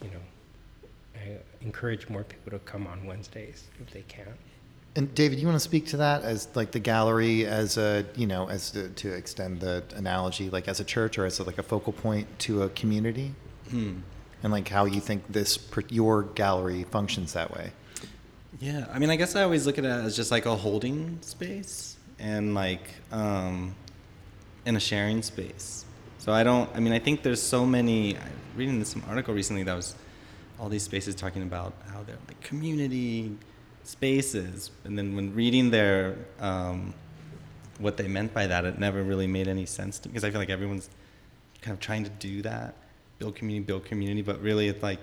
you 0.02 0.10
know, 0.10 0.90
I 1.16 1.38
encourage 1.64 2.10
more 2.10 2.24
people 2.24 2.50
to 2.50 2.58
come 2.66 2.88
on 2.88 3.06
Wednesdays 3.06 3.66
if 3.80 3.94
they 3.94 4.02
can. 4.08 4.34
And 4.96 5.14
David, 5.14 5.38
you 5.38 5.46
want 5.46 5.58
to 5.58 5.64
speak 5.64 5.86
to 5.88 5.98
that 5.98 6.24
as 6.24 6.48
like 6.56 6.72
the 6.72 6.80
gallery 6.80 7.46
as 7.46 7.78
a 7.78 8.06
you 8.16 8.26
know 8.26 8.50
as 8.50 8.72
to, 8.72 8.90
to 8.90 9.14
extend 9.14 9.60
the 9.60 9.84
analogy 9.96 10.50
like 10.50 10.68
as 10.68 10.80
a 10.80 10.84
church 10.84 11.20
or 11.20 11.26
as 11.26 11.40
a, 11.40 11.44
like 11.44 11.60
a 11.60 11.64
focal 11.64 11.94
point 11.94 12.28
to 12.40 12.64
a 12.64 12.70
community, 12.70 13.34
Hmm. 13.70 14.00
And 14.44 14.52
like 14.52 14.68
how 14.68 14.86
you 14.86 15.00
think 15.00 15.24
this 15.28 15.58
your 15.90 16.24
gallery 16.24 16.84
functions 16.84 17.34
that 17.34 17.52
way. 17.52 17.72
Yeah, 18.60 18.86
I 18.94 19.00
mean, 19.00 19.10
I 19.10 19.16
guess 19.16 19.36
I 19.36 19.44
always 19.44 19.66
look 19.66 19.78
at 19.78 19.86
it 19.86 19.90
as 19.90 20.16
just 20.16 20.32
like 20.32 20.46
a 20.46 20.56
holding 20.56 21.18
space 21.22 21.98
and 22.20 22.54
like 22.54 22.88
um, 23.12 23.76
in 24.66 24.76
a 24.76 24.80
sharing 24.80 25.22
space. 25.22 25.86
So 26.20 26.32
I 26.32 26.44
don't. 26.44 26.70
I 26.76 26.80
mean, 26.80 26.94
I 26.94 27.00
think 27.00 27.24
there's 27.24 27.42
so 27.42 27.66
many. 27.66 28.16
I 28.18 28.22
reading 28.56 28.80
this 28.80 28.90
some 28.90 29.04
article 29.10 29.34
recently 29.34 29.64
that 29.64 29.74
was 29.74 29.96
all 30.60 30.70
these 30.70 30.84
spaces 30.84 31.16
talking 31.16 31.42
about 31.42 31.74
how 31.92 32.04
they're 32.04 32.18
like 32.28 32.40
community 32.42 33.36
spaces, 33.84 34.72
and 34.86 34.98
then 34.98 35.16
when 35.16 35.34
reading 35.34 35.72
their 35.72 36.16
um, 36.40 36.94
what 37.80 37.98
they 37.98 38.08
meant 38.08 38.34
by 38.34 38.48
that, 38.48 38.66
it 38.66 38.80
never 38.80 39.04
really 39.04 39.28
made 39.28 39.48
any 39.48 39.66
sense 39.66 40.00
to 40.00 40.08
me 40.08 40.14
because 40.14 40.24
I 40.24 40.32
feel 40.32 40.40
like 40.40 40.50
everyone's 40.50 40.90
kind 41.62 41.74
of 41.74 41.82
trying 41.82 42.04
to 42.04 42.10
do 42.12 42.42
that, 42.44 42.76
build 43.20 43.36
community, 43.36 43.66
build 43.66 43.86
community, 43.86 44.22
but 44.22 44.42
really 44.42 44.68
it's 44.68 44.84
like 44.84 45.00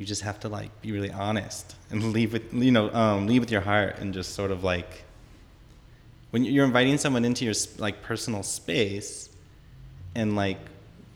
you 0.00 0.06
just 0.06 0.22
have 0.22 0.40
to 0.40 0.48
like 0.48 0.70
be 0.80 0.92
really 0.92 1.10
honest 1.10 1.76
and 1.90 2.12
leave 2.14 2.32
with 2.32 2.54
you 2.54 2.70
know 2.70 2.90
um, 2.94 3.26
leave 3.26 3.42
with 3.42 3.50
your 3.50 3.60
heart 3.60 3.98
and 3.98 4.14
just 4.14 4.34
sort 4.34 4.50
of 4.50 4.64
like 4.64 5.04
when 6.30 6.42
you're 6.42 6.64
inviting 6.64 6.96
someone 6.96 7.22
into 7.22 7.44
your 7.44 7.52
like 7.76 8.02
personal 8.02 8.42
space 8.42 9.28
and 10.14 10.36
like 10.36 10.58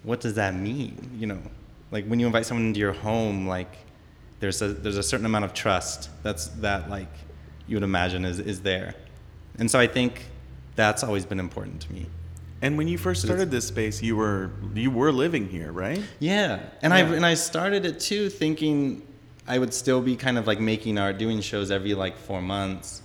what 0.02 0.20
does 0.20 0.34
that 0.34 0.54
mean 0.54 1.16
you 1.18 1.26
know? 1.26 1.40
Like 1.90 2.06
when 2.06 2.20
you 2.20 2.26
invite 2.26 2.44
someone 2.44 2.66
into 2.66 2.80
your 2.80 2.92
home 2.92 3.46
like 3.46 3.74
there's 4.40 4.60
a 4.60 4.68
there's 4.68 4.98
a 4.98 5.02
certain 5.02 5.24
amount 5.24 5.46
of 5.46 5.54
trust 5.54 6.10
that's 6.22 6.48
that 6.60 6.90
like 6.90 7.08
you 7.66 7.76
would 7.76 7.84
imagine 7.84 8.26
is 8.26 8.38
is 8.38 8.60
there. 8.60 8.94
And 9.58 9.70
so 9.70 9.78
i 9.78 9.86
think 9.86 10.26
that's 10.76 11.02
always 11.02 11.24
been 11.24 11.40
important 11.40 11.80
to 11.82 11.92
me 11.92 12.06
And 12.64 12.78
when 12.78 12.88
you 12.88 12.96
first 12.96 13.20
started 13.20 13.50
this 13.50 13.68
space, 13.68 14.02
you 14.02 14.16
were 14.16 14.50
you 14.74 14.90
were 14.90 15.12
living 15.12 15.50
here, 15.50 15.70
right? 15.70 16.02
Yeah, 16.18 16.60
and 16.80 16.94
I 16.94 17.00
and 17.00 17.26
I 17.26 17.34
started 17.34 17.84
it 17.84 18.00
too, 18.00 18.30
thinking 18.30 19.06
I 19.46 19.58
would 19.58 19.74
still 19.74 20.00
be 20.00 20.16
kind 20.16 20.38
of 20.38 20.46
like 20.46 20.60
making 20.60 20.96
art, 20.96 21.18
doing 21.18 21.42
shows 21.42 21.70
every 21.70 21.92
like 21.92 22.16
four 22.16 22.40
months, 22.40 23.02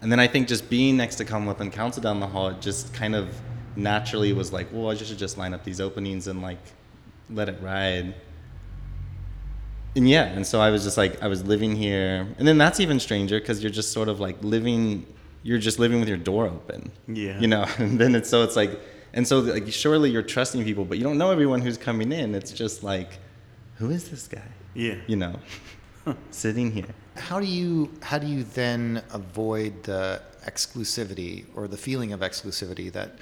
and 0.00 0.10
then 0.10 0.18
I 0.18 0.26
think 0.26 0.48
just 0.48 0.70
being 0.70 0.96
next 0.96 1.16
to 1.16 1.26
Commonwealth 1.26 1.60
and 1.60 1.70
Council 1.70 2.02
down 2.02 2.18
the 2.18 2.26
hall, 2.26 2.48
it 2.48 2.62
just 2.62 2.94
kind 2.94 3.14
of 3.14 3.28
naturally 3.76 4.32
was 4.32 4.54
like, 4.54 4.68
well, 4.72 4.90
I 4.90 4.94
should 4.94 5.18
just 5.18 5.36
line 5.36 5.52
up 5.52 5.64
these 5.64 5.82
openings 5.82 6.26
and 6.26 6.40
like 6.40 6.64
let 7.28 7.50
it 7.50 7.60
ride. 7.60 8.14
And 9.96 10.08
yeah, 10.08 10.24
and 10.24 10.46
so 10.46 10.62
I 10.62 10.70
was 10.70 10.82
just 10.82 10.96
like, 10.96 11.22
I 11.22 11.28
was 11.28 11.44
living 11.44 11.76
here, 11.76 12.26
and 12.38 12.48
then 12.48 12.56
that's 12.56 12.80
even 12.80 12.98
stranger 12.98 13.38
because 13.38 13.62
you're 13.62 13.70
just 13.70 13.92
sort 13.92 14.08
of 14.08 14.18
like 14.18 14.42
living, 14.42 15.04
you're 15.42 15.58
just 15.58 15.78
living 15.78 16.00
with 16.00 16.08
your 16.08 16.16
door 16.16 16.46
open. 16.46 16.90
Yeah. 17.06 17.38
You 17.38 17.48
know, 17.48 17.66
and 17.76 17.98
then 17.98 18.14
it's 18.14 18.30
so 18.30 18.44
it's 18.44 18.56
like, 18.56 18.80
and 19.14 19.26
so 19.26 19.38
like 19.38 19.72
surely 19.72 20.10
you're 20.10 20.22
trusting 20.22 20.62
people, 20.64 20.84
but 20.84 20.98
you 20.98 21.04
don't 21.04 21.16
know 21.16 21.30
everyone 21.30 21.60
who's 21.60 21.78
coming 21.78 22.12
in. 22.12 22.34
It's 22.34 22.52
just 22.52 22.82
like, 22.82 23.18
who 23.76 23.90
is 23.90 24.10
this 24.10 24.26
guy? 24.26 24.42
Yeah. 24.74 24.96
You 25.06 25.16
know, 25.16 25.38
sitting 26.30 26.72
here. 26.72 26.88
How 27.16 27.38
do 27.38 27.46
you 27.46 27.90
how 28.02 28.18
do 28.18 28.26
you 28.26 28.42
then 28.42 29.02
avoid 29.12 29.84
the 29.84 30.20
exclusivity 30.46 31.46
or 31.54 31.68
the 31.68 31.76
feeling 31.76 32.12
of 32.12 32.20
exclusivity 32.20 32.92
that 32.92 33.18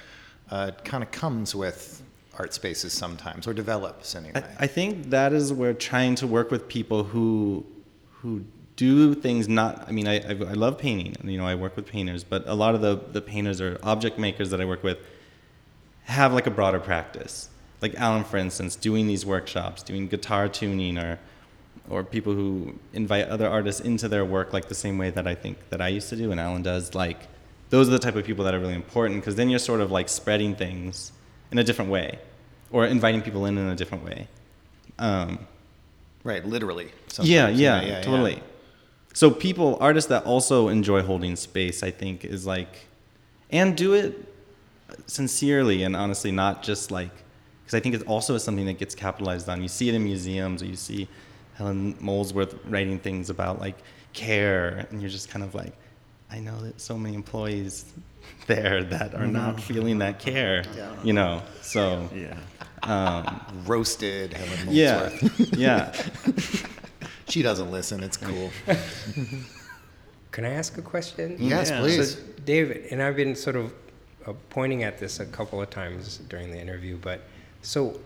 uh, 0.49 0.71
kind 0.83 1.03
of 1.03 1.11
comes 1.11 1.55
with 1.55 2.01
art 2.39 2.55
spaces 2.55 2.91
sometimes 2.91 3.47
or 3.47 3.53
develops 3.53 4.15
anyway? 4.15 4.43
I, 4.59 4.63
I 4.63 4.67
think 4.67 5.11
that 5.11 5.31
is 5.31 5.53
where 5.53 5.75
trying 5.75 6.15
to 6.15 6.27
work 6.27 6.49
with 6.49 6.67
people 6.67 7.03
who 7.03 7.65
who 8.09 8.43
do 8.75 9.13
things 9.13 9.47
not. 9.47 9.87
I 9.87 9.91
mean, 9.91 10.07
I, 10.07 10.15
I 10.21 10.31
I 10.31 10.53
love 10.53 10.79
painting, 10.79 11.15
you 11.23 11.37
know, 11.37 11.45
I 11.45 11.53
work 11.53 11.75
with 11.75 11.85
painters, 11.85 12.23
but 12.23 12.47
a 12.47 12.55
lot 12.55 12.73
of 12.73 12.81
the 12.81 12.99
the 13.11 13.21
painters 13.21 13.61
or 13.61 13.77
object 13.83 14.17
makers 14.17 14.49
that 14.49 14.59
I 14.59 14.65
work 14.65 14.81
with 14.81 14.97
have 16.05 16.33
like 16.33 16.47
a 16.47 16.51
broader 16.51 16.79
practice. 16.79 17.49
Like 17.81 17.95
Alan, 17.95 18.23
for 18.23 18.37
instance, 18.37 18.75
doing 18.75 19.07
these 19.07 19.25
workshops, 19.25 19.83
doing 19.83 20.07
guitar 20.07 20.47
tuning, 20.47 20.97
or 20.97 21.19
or 21.89 22.03
people 22.03 22.33
who 22.33 22.79
invite 22.93 23.27
other 23.27 23.47
artists 23.47 23.81
into 23.81 24.07
their 24.07 24.23
work, 24.23 24.53
like 24.53 24.69
the 24.69 24.75
same 24.75 24.97
way 24.97 25.09
that 25.09 25.27
I 25.27 25.35
think 25.35 25.57
that 25.69 25.81
I 25.81 25.89
used 25.89 26.09
to 26.09 26.15
do 26.15 26.31
and 26.31 26.39
Alan 26.39 26.61
does. 26.61 26.95
Like 26.95 27.27
those 27.69 27.87
are 27.87 27.91
the 27.91 27.99
type 27.99 28.15
of 28.15 28.25
people 28.25 28.45
that 28.45 28.53
are 28.53 28.59
really 28.59 28.75
important 28.75 29.19
because 29.19 29.35
then 29.35 29.49
you're 29.49 29.59
sort 29.59 29.81
of 29.81 29.91
like 29.91 30.07
spreading 30.07 30.55
things 30.55 31.11
in 31.51 31.57
a 31.57 31.63
different 31.63 31.91
way, 31.91 32.19
or 32.71 32.85
inviting 32.85 33.21
people 33.21 33.45
in 33.45 33.57
in 33.57 33.67
a 33.67 33.75
different 33.75 34.05
way. 34.05 34.27
Um, 34.99 35.39
right, 36.23 36.45
literally. 36.45 36.91
yeah, 37.19 37.47
sometimes. 37.47 37.59
yeah, 37.59 38.01
totally. 38.01 38.43
So 39.13 39.29
people, 39.29 39.77
artists 39.79 40.09
that 40.09 40.25
also 40.25 40.69
enjoy 40.69 41.03
holding 41.03 41.35
space, 41.35 41.83
I 41.83 41.91
think, 41.91 42.25
is 42.25 42.47
like, 42.47 42.87
and 43.51 43.77
do 43.77 43.93
it 43.93 44.32
sincerely 45.07 45.83
and 45.83 45.95
honestly, 45.95 46.31
not 46.31 46.63
just 46.63 46.91
like, 46.91 47.11
because 47.63 47.73
I 47.75 47.79
think 47.79 47.95
it's 47.95 48.03
also 48.05 48.37
something 48.37 48.65
that 48.65 48.77
gets 48.79 48.95
capitalized 48.95 49.47
on. 49.49 49.61
You 49.61 49.67
see 49.67 49.89
it 49.89 49.95
in 49.95 50.03
museums, 50.03 50.61
or 50.61 50.65
you 50.65 50.75
see 50.75 51.07
Helen 51.55 51.95
Molesworth 52.01 52.55
writing 52.65 52.99
things 52.99 53.29
about 53.29 53.59
like 53.59 53.77
care, 54.13 54.87
and 54.89 55.01
you're 55.01 55.09
just 55.09 55.29
kind 55.29 55.43
of 55.43 55.55
like, 55.55 55.73
I 56.31 56.39
know 56.39 56.59
that 56.61 56.81
so 56.81 56.97
many 56.97 57.15
employees 57.15 57.85
there 58.47 58.83
that 58.83 59.13
are 59.15 59.27
not 59.27 59.61
feeling 59.61 59.99
that 59.99 60.19
care, 60.19 60.63
you 61.03 61.13
know. 61.13 61.41
So 61.61 62.09
Yeah. 62.13 62.37
um, 62.83 63.39
Roasted 63.65 64.33
Helen 64.33 64.67
yeah, 64.69 65.09
Molesworth. 65.09 65.57
yeah. 65.57 65.93
She 67.29 67.41
doesn't 67.41 67.71
listen. 67.71 68.03
It's 68.03 68.17
cool. 68.17 68.51
Can 70.31 70.45
I 70.45 70.49
ask 70.49 70.77
a 70.77 70.81
question? 70.81 71.37
yes, 71.39 71.69
Yeah. 71.69 71.79
please. 71.79 72.15
So, 72.15 72.19
David, 72.45 72.87
and 72.91 73.01
I've 73.01 73.15
been 73.15 73.35
sort 73.35 73.55
of 73.55 73.73
uh, 74.25 74.33
pointing 74.49 74.83
at 74.83 74.97
this 74.97 75.19
a 75.19 75.25
couple 75.25 75.61
of 75.61 75.69
times 75.69 76.19
during 76.29 76.51
the 76.51 76.59
interview, 76.59 76.97
but 76.97 77.21
so 77.61 77.99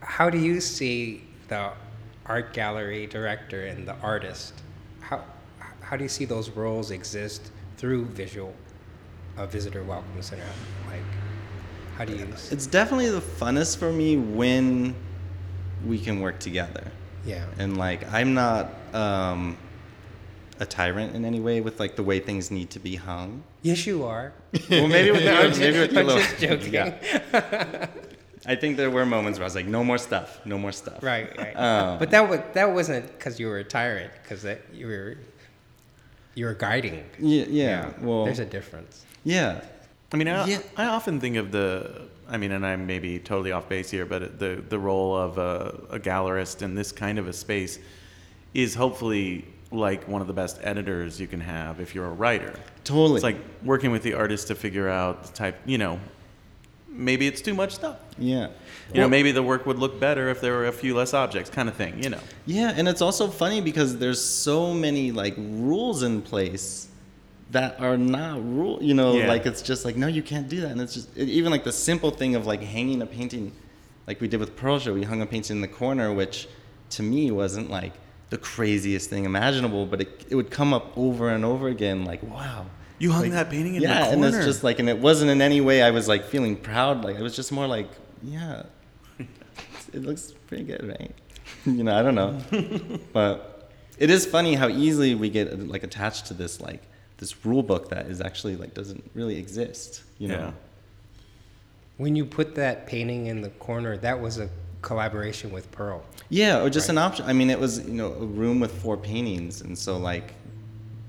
how 0.00 0.28
do 0.28 0.38
you 0.38 0.60
see 0.60 1.24
the 1.48 1.70
art 2.26 2.52
gallery 2.52 3.06
director 3.06 3.66
and 3.66 3.86
the 3.86 3.94
artist? 3.96 4.54
How, 5.00 5.24
how 5.80 5.96
do 5.96 6.02
you 6.02 6.08
see 6.08 6.24
those 6.24 6.50
roles 6.50 6.90
exist 6.90 7.50
through 7.76 8.06
visual, 8.06 8.54
a 9.36 9.46
visitor 9.46 9.82
welcome 9.84 10.22
center? 10.22 10.44
Like, 10.88 11.00
how 11.96 12.04
do 12.04 12.14
you? 12.14 12.26
It's 12.50 12.66
definitely 12.66 13.10
the 13.10 13.20
funnest 13.20 13.78
for 13.78 13.92
me 13.92 14.16
when 14.16 14.94
we 15.86 15.98
can 15.98 16.20
work 16.20 16.38
together. 16.38 16.90
Yeah. 17.24 17.44
And 17.58 17.76
like 17.76 18.10
I'm 18.12 18.34
not 18.34 18.72
um, 18.94 19.56
a 20.60 20.66
tyrant 20.66 21.14
in 21.16 21.24
any 21.24 21.40
way 21.40 21.60
with 21.60 21.80
like 21.80 21.96
the 21.96 22.02
way 22.02 22.18
things 22.20 22.50
need 22.50 22.70
to 22.70 22.78
be 22.80 22.96
hung. 22.96 23.42
Yes, 23.62 23.86
you 23.86 24.04
are. 24.04 24.32
Well, 24.70 24.88
maybe 24.88 25.10
with 25.10 25.22
you, 25.24 25.30
I'm 25.30 25.48
just- 25.48 25.60
maybe 25.60 25.78
with 25.80 25.92
you 25.92 25.98
a 25.98 26.00
I'm 26.00 26.06
little- 26.06 26.22
just 26.22 26.38
joking. 26.38 26.72
Yeah. 26.72 27.86
I 28.46 28.56
think 28.56 28.76
there 28.76 28.90
were 28.90 29.06
moments 29.06 29.38
where 29.38 29.44
I 29.44 29.46
was 29.46 29.54
like, 29.54 29.66
no 29.66 29.84
more 29.84 29.98
stuff, 29.98 30.40
no 30.44 30.58
more 30.58 30.72
stuff. 30.72 31.00
Right, 31.02 31.36
right. 31.38 31.54
Um, 31.56 31.98
but 32.00 32.10
that 32.10 32.28
was 32.28 32.40
that 32.54 32.72
wasn't 32.72 33.06
because 33.16 33.38
you 33.38 33.46
were 33.46 33.58
a 33.58 33.64
tyrant, 33.64 34.12
because 34.22 34.42
that 34.42 34.62
you 34.72 34.86
were 34.88 35.16
you 36.34 36.46
were 36.46 36.54
guiding. 36.54 37.04
Yeah, 37.20 37.44
yeah. 37.48 37.92
Well, 38.00 38.24
there's 38.24 38.40
a 38.40 38.44
difference. 38.46 39.04
yeah. 39.24 39.60
I 40.14 40.18
mean, 40.18 40.28
I, 40.28 40.46
Yeah. 40.46 40.58
I 40.76 40.86
often 40.86 41.20
think 41.20 41.36
of 41.36 41.52
the. 41.52 42.02
I 42.28 42.36
mean, 42.36 42.52
and 42.52 42.66
I'm 42.66 42.86
maybe 42.86 43.18
totally 43.18 43.52
off 43.52 43.68
base 43.68 43.90
here, 43.90 44.04
but 44.06 44.38
the 44.40 44.62
the 44.68 44.78
role 44.78 45.16
of 45.16 45.38
a, 45.38 45.80
a 45.90 45.98
gallerist 46.00 46.62
in 46.62 46.74
this 46.74 46.90
kind 46.92 47.18
of 47.20 47.28
a 47.28 47.32
space 47.32 47.78
is 48.54 48.74
hopefully 48.74 49.44
like 49.72 50.06
one 50.06 50.20
of 50.20 50.26
the 50.26 50.32
best 50.32 50.58
editors 50.62 51.20
you 51.20 51.26
can 51.26 51.40
have 51.40 51.80
if 51.80 51.94
you're 51.94 52.06
a 52.06 52.12
writer. 52.12 52.54
Totally. 52.84 53.16
It's 53.16 53.24
like 53.24 53.38
working 53.64 53.90
with 53.90 54.02
the 54.02 54.14
artist 54.14 54.48
to 54.48 54.54
figure 54.54 54.88
out 54.88 55.24
the 55.24 55.32
type. 55.32 55.58
You 55.64 55.78
know, 55.78 56.00
maybe 56.88 57.26
it's 57.26 57.40
too 57.40 57.54
much 57.54 57.74
stuff. 57.74 57.98
Yeah. 58.18 58.48
You 58.92 59.00
know, 59.00 59.08
maybe 59.08 59.32
the 59.32 59.42
work 59.42 59.64
would 59.66 59.78
look 59.78 59.98
better 59.98 60.28
if 60.28 60.40
there 60.40 60.52
were 60.52 60.66
a 60.66 60.72
few 60.72 60.94
less 60.94 61.14
objects, 61.14 61.48
kind 61.48 61.68
of 61.68 61.74
thing. 61.74 62.02
You 62.02 62.10
know. 62.10 62.20
Yeah, 62.46 62.72
and 62.76 62.86
it's 62.88 63.00
also 63.00 63.28
funny 63.28 63.60
because 63.60 63.96
there's 63.98 64.22
so 64.22 64.74
many 64.74 65.12
like 65.12 65.34
rules 65.38 66.02
in 66.02 66.20
place 66.22 66.88
that 67.50 67.80
are 67.80 67.96
not 67.96 68.42
rule. 68.44 68.78
You 68.82 68.94
know, 68.94 69.14
Yeah. 69.16 69.28
like 69.28 69.46
it's 69.46 69.62
just 69.62 69.84
like 69.84 69.96
no, 69.96 70.06
you 70.06 70.22
can't 70.22 70.48
do 70.48 70.60
that, 70.62 70.70
and 70.72 70.80
it's 70.80 70.94
just 70.94 71.16
it, 71.16 71.28
even 71.28 71.50
like 71.50 71.64
the 71.64 71.72
simple 71.72 72.10
thing 72.10 72.34
of 72.34 72.46
like 72.46 72.62
hanging 72.62 73.00
a 73.00 73.06
painting, 73.06 73.52
like 74.06 74.20
we 74.20 74.28
did 74.28 74.40
with 74.40 74.56
Pearl 74.56 74.78
Show. 74.78 74.92
We 74.92 75.04
hung 75.04 75.22
a 75.22 75.26
painting 75.26 75.56
in 75.56 75.60
the 75.62 75.68
corner, 75.68 76.12
which 76.12 76.48
to 76.90 77.02
me 77.02 77.30
wasn't 77.30 77.70
like 77.70 77.92
the 78.32 78.38
craziest 78.38 79.10
thing 79.10 79.24
imaginable, 79.26 79.84
but 79.86 80.00
it 80.00 80.26
it 80.30 80.34
would 80.34 80.50
come 80.50 80.72
up 80.72 80.96
over 80.96 81.28
and 81.28 81.44
over 81.44 81.68
again. 81.68 82.04
Like 82.04 82.22
wow. 82.22 82.64
You 82.98 83.10
hung 83.12 83.22
Like, 83.22 83.32
that 83.32 83.50
painting 83.50 83.74
in 83.74 83.82
yeah, 83.82 84.06
the 84.06 84.12
and 84.12 84.24
it's 84.24 84.44
just 84.44 84.62
like, 84.62 84.78
and 84.78 84.88
it 84.88 84.98
wasn't 84.98 85.30
in 85.30 85.42
any 85.42 85.60
way 85.60 85.82
I 85.82 85.90
was 85.90 86.06
like 86.06 86.24
feeling 86.24 86.56
proud. 86.56 87.04
Like 87.04 87.16
it 87.16 87.22
was 87.22 87.34
just 87.36 87.50
more 87.52 87.66
like, 87.66 87.90
yeah, 88.22 88.62
it 89.92 90.02
looks 90.02 90.32
pretty 90.46 90.64
good, 90.64 90.86
right? 90.88 91.12
you 91.66 91.82
know, 91.84 91.94
I 91.98 92.02
don't 92.02 92.14
know, 92.14 92.40
but 93.12 93.70
it 93.98 94.08
is 94.08 94.24
funny 94.24 94.54
how 94.54 94.68
easily 94.68 95.14
we 95.14 95.30
get 95.30 95.68
like 95.68 95.82
attached 95.82 96.26
to 96.26 96.34
this 96.34 96.60
like 96.60 96.80
this 97.18 97.44
rule 97.44 97.62
book 97.62 97.90
that 97.90 98.06
is 98.06 98.20
actually 98.20 98.56
like 98.56 98.72
doesn't 98.72 99.02
really 99.14 99.36
exist. 99.38 100.02
You 100.18 100.28
know, 100.28 100.38
Yeah. 100.38 100.52
When 101.98 102.16
you 102.16 102.24
put 102.24 102.54
that 102.54 102.86
painting 102.86 103.26
in 103.26 103.42
the 103.42 103.50
corner, 103.50 103.96
that 103.98 104.20
was 104.20 104.38
a 104.38 104.48
collaboration 104.82 105.50
with 105.52 105.70
Pearl. 105.70 106.02
Yeah, 106.28 106.60
or 106.62 106.68
just 106.70 106.88
Right. 106.88 106.94
an 106.94 106.98
option. 106.98 107.26
I 107.26 107.32
mean, 107.32 107.50
it 107.50 107.58
was 107.58 107.78
you 107.86 107.94
know 107.94 108.12
a 108.12 108.24
room 108.26 108.60
with 108.60 108.72
four 108.82 108.96
paintings, 108.96 109.60
and 109.62 109.78
so 109.78 109.96
like 109.96 110.34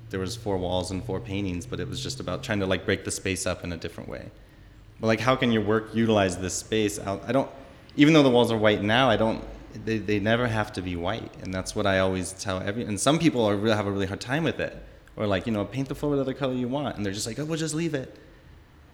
there 0.09 0.19
was 0.19 0.35
four 0.35 0.57
walls 0.57 0.91
and 0.91 1.03
four 1.03 1.19
paintings, 1.19 1.65
but 1.65 1.79
it 1.79 1.89
was 1.89 2.01
just 2.01 2.19
about 2.19 2.43
trying 2.43 2.59
to 2.59 2.65
like 2.67 2.85
break 2.85 3.03
the 3.03 3.11
space 3.11 3.45
up 3.45 3.63
in 3.63 3.73
a 3.73 3.77
different 3.77 4.09
way. 4.09 4.29
But 5.01 5.07
like, 5.07 5.19
how 5.19 5.35
can 5.35 5.51
your 5.51 5.63
work 5.63 5.93
utilize 5.93 6.37
this 6.37 6.53
space? 6.53 6.99
I 6.99 7.31
don't. 7.31 7.49
Even 7.95 8.13
though 8.13 8.23
the 8.23 8.29
walls 8.29 8.51
are 8.51 8.57
white 8.57 8.81
now, 8.83 9.09
I 9.09 9.17
don't. 9.17 9.43
They, 9.85 9.97
they 9.97 10.19
never 10.19 10.47
have 10.47 10.71
to 10.73 10.81
be 10.83 10.95
white, 10.95 11.31
and 11.41 11.51
that's 11.51 11.75
what 11.75 11.87
I 11.87 11.99
always 11.99 12.31
tell 12.33 12.59
every. 12.61 12.83
And 12.85 12.99
some 12.99 13.17
people 13.17 13.43
are 13.43 13.55
really 13.55 13.75
have 13.75 13.87
a 13.87 13.91
really 13.91 14.05
hard 14.05 14.21
time 14.21 14.43
with 14.43 14.59
it, 14.59 14.77
or 15.15 15.25
like 15.25 15.47
you 15.47 15.51
know 15.51 15.65
paint 15.65 15.87
the 15.89 15.95
floor 15.95 16.11
whatever 16.11 16.33
color 16.33 16.53
you 16.53 16.67
want, 16.67 16.95
and 16.95 17.03
they're 17.05 17.11
just 17.13 17.25
like, 17.25 17.39
oh, 17.39 17.45
we'll 17.45 17.57
just 17.57 17.73
leave 17.73 17.95
it. 17.95 18.15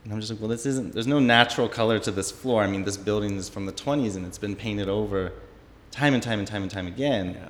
And 0.10 0.16
I'm 0.16 0.22
just 0.22 0.32
like, 0.32 0.40
well, 0.42 0.50
this 0.50 0.66
isn't. 0.66 0.92
There's 0.92 1.06
no 1.06 1.20
natural 1.20 1.70
color 1.70 2.00
to 2.00 2.10
this 2.10 2.32
floor. 2.32 2.64
I 2.64 2.68
mean, 2.68 2.84
this 2.84 2.98
building 2.98 3.36
is 3.38 3.48
from 3.48 3.68
the 3.68 3.72
20s, 3.72 4.16
and 4.16 4.26
it's 4.26 4.40
been 4.40 4.56
painted 4.56 4.90
over, 4.90 5.32
time 5.92 6.16
and 6.16 6.24
time 6.24 6.40
and 6.40 6.48
time 6.48 6.64
and 6.64 6.72
time 6.72 6.88
again. 6.88 7.36
Yeah. 7.40 7.50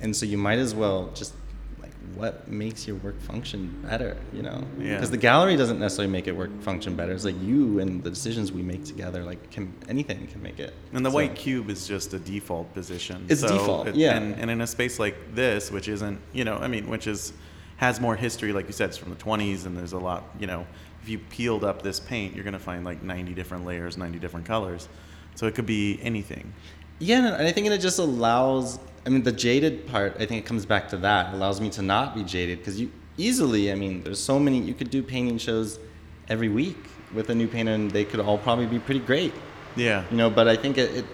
And 0.00 0.14
so 0.14 0.24
you 0.24 0.38
might 0.38 0.60
as 0.60 0.76
well 0.76 1.10
just 1.12 1.34
like 1.80 1.90
what 2.14 2.46
makes 2.46 2.86
your 2.86 2.94
work 2.98 3.20
function 3.22 3.76
better, 3.82 4.16
you 4.32 4.42
know? 4.42 4.62
Yeah. 4.78 4.94
Because 4.94 5.10
the 5.10 5.16
gallery 5.16 5.56
doesn't 5.56 5.80
necessarily 5.80 6.12
make 6.12 6.28
it 6.28 6.36
work 6.36 6.52
function 6.62 6.94
better. 6.94 7.10
It's 7.10 7.24
like 7.24 7.40
you 7.42 7.80
and 7.80 8.00
the 8.04 8.10
decisions 8.10 8.52
we 8.52 8.62
make 8.62 8.84
together, 8.84 9.24
like 9.24 9.50
can 9.50 9.74
anything 9.88 10.28
can 10.28 10.40
make 10.40 10.60
it. 10.60 10.74
And 10.92 11.04
the 11.04 11.10
So- 11.10 11.16
white 11.16 11.34
cube 11.34 11.68
is 11.68 11.88
just 11.88 12.14
a 12.14 12.20
default 12.20 12.72
position. 12.74 13.26
It's 13.28 13.42
default, 13.42 13.88
it- 13.88 13.96
yeah. 13.96 14.16
And, 14.16 14.36
and 14.36 14.52
in 14.52 14.60
a 14.60 14.68
space 14.68 15.00
like 15.00 15.16
this, 15.34 15.72
which 15.72 15.88
isn't, 15.88 16.20
you 16.32 16.44
know, 16.44 16.58
I 16.58 16.68
mean, 16.68 16.88
which 16.88 17.08
is 17.08 17.32
has 17.78 18.00
more 18.00 18.14
history, 18.14 18.52
like 18.52 18.66
you 18.68 18.72
said, 18.72 18.90
it's 18.90 18.98
from 18.98 19.10
the 19.10 19.16
20s, 19.16 19.66
and 19.66 19.76
there's 19.76 19.92
a 19.92 19.98
lot, 19.98 20.22
you 20.38 20.46
know, 20.46 20.64
if 21.02 21.08
you 21.08 21.18
peeled 21.18 21.64
up 21.64 21.82
this 21.82 21.98
paint, 21.98 22.34
you're 22.34 22.44
gonna 22.44 22.58
find 22.58 22.84
like 22.84 23.02
90 23.02 23.34
different 23.34 23.64
layers, 23.64 23.96
90 23.96 24.18
different 24.18 24.46
colors. 24.46 24.88
So 25.34 25.46
it 25.46 25.54
could 25.54 25.66
be 25.66 25.98
anything. 26.02 26.52
Yeah, 26.98 27.34
and 27.34 27.46
I 27.46 27.52
think 27.52 27.66
it 27.66 27.80
just 27.80 27.98
allows. 27.98 28.78
I 29.04 29.08
mean, 29.08 29.22
the 29.22 29.32
jaded 29.32 29.86
part. 29.88 30.14
I 30.20 30.26
think 30.26 30.44
it 30.44 30.46
comes 30.46 30.64
back 30.64 30.88
to 30.90 30.96
that. 30.98 31.32
It 31.32 31.36
allows 31.36 31.60
me 31.60 31.70
to 31.70 31.82
not 31.82 32.14
be 32.14 32.22
jaded 32.22 32.58
because 32.58 32.80
you 32.80 32.92
easily. 33.16 33.72
I 33.72 33.74
mean, 33.74 34.02
there's 34.04 34.20
so 34.20 34.38
many. 34.38 34.60
You 34.60 34.74
could 34.74 34.90
do 34.90 35.02
painting 35.02 35.38
shows 35.38 35.80
every 36.28 36.48
week 36.48 36.78
with 37.12 37.30
a 37.30 37.34
new 37.34 37.48
painter, 37.48 37.72
and 37.72 37.90
they 37.90 38.04
could 38.04 38.20
all 38.20 38.38
probably 38.38 38.66
be 38.66 38.78
pretty 38.78 39.00
great. 39.00 39.34
Yeah. 39.74 40.04
You 40.10 40.16
know, 40.16 40.30
but 40.30 40.46
I 40.46 40.56
think 40.56 40.78
it, 40.78 40.98
it 40.98 41.04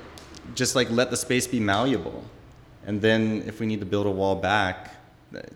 just 0.54 0.76
like 0.76 0.90
let 0.90 1.10
the 1.10 1.16
space 1.16 1.46
be 1.46 1.60
malleable, 1.60 2.22
and 2.84 3.00
then 3.00 3.42
if 3.46 3.60
we 3.60 3.66
need 3.66 3.80
to 3.80 3.86
build 3.86 4.06
a 4.06 4.10
wall 4.10 4.36
back, 4.36 4.94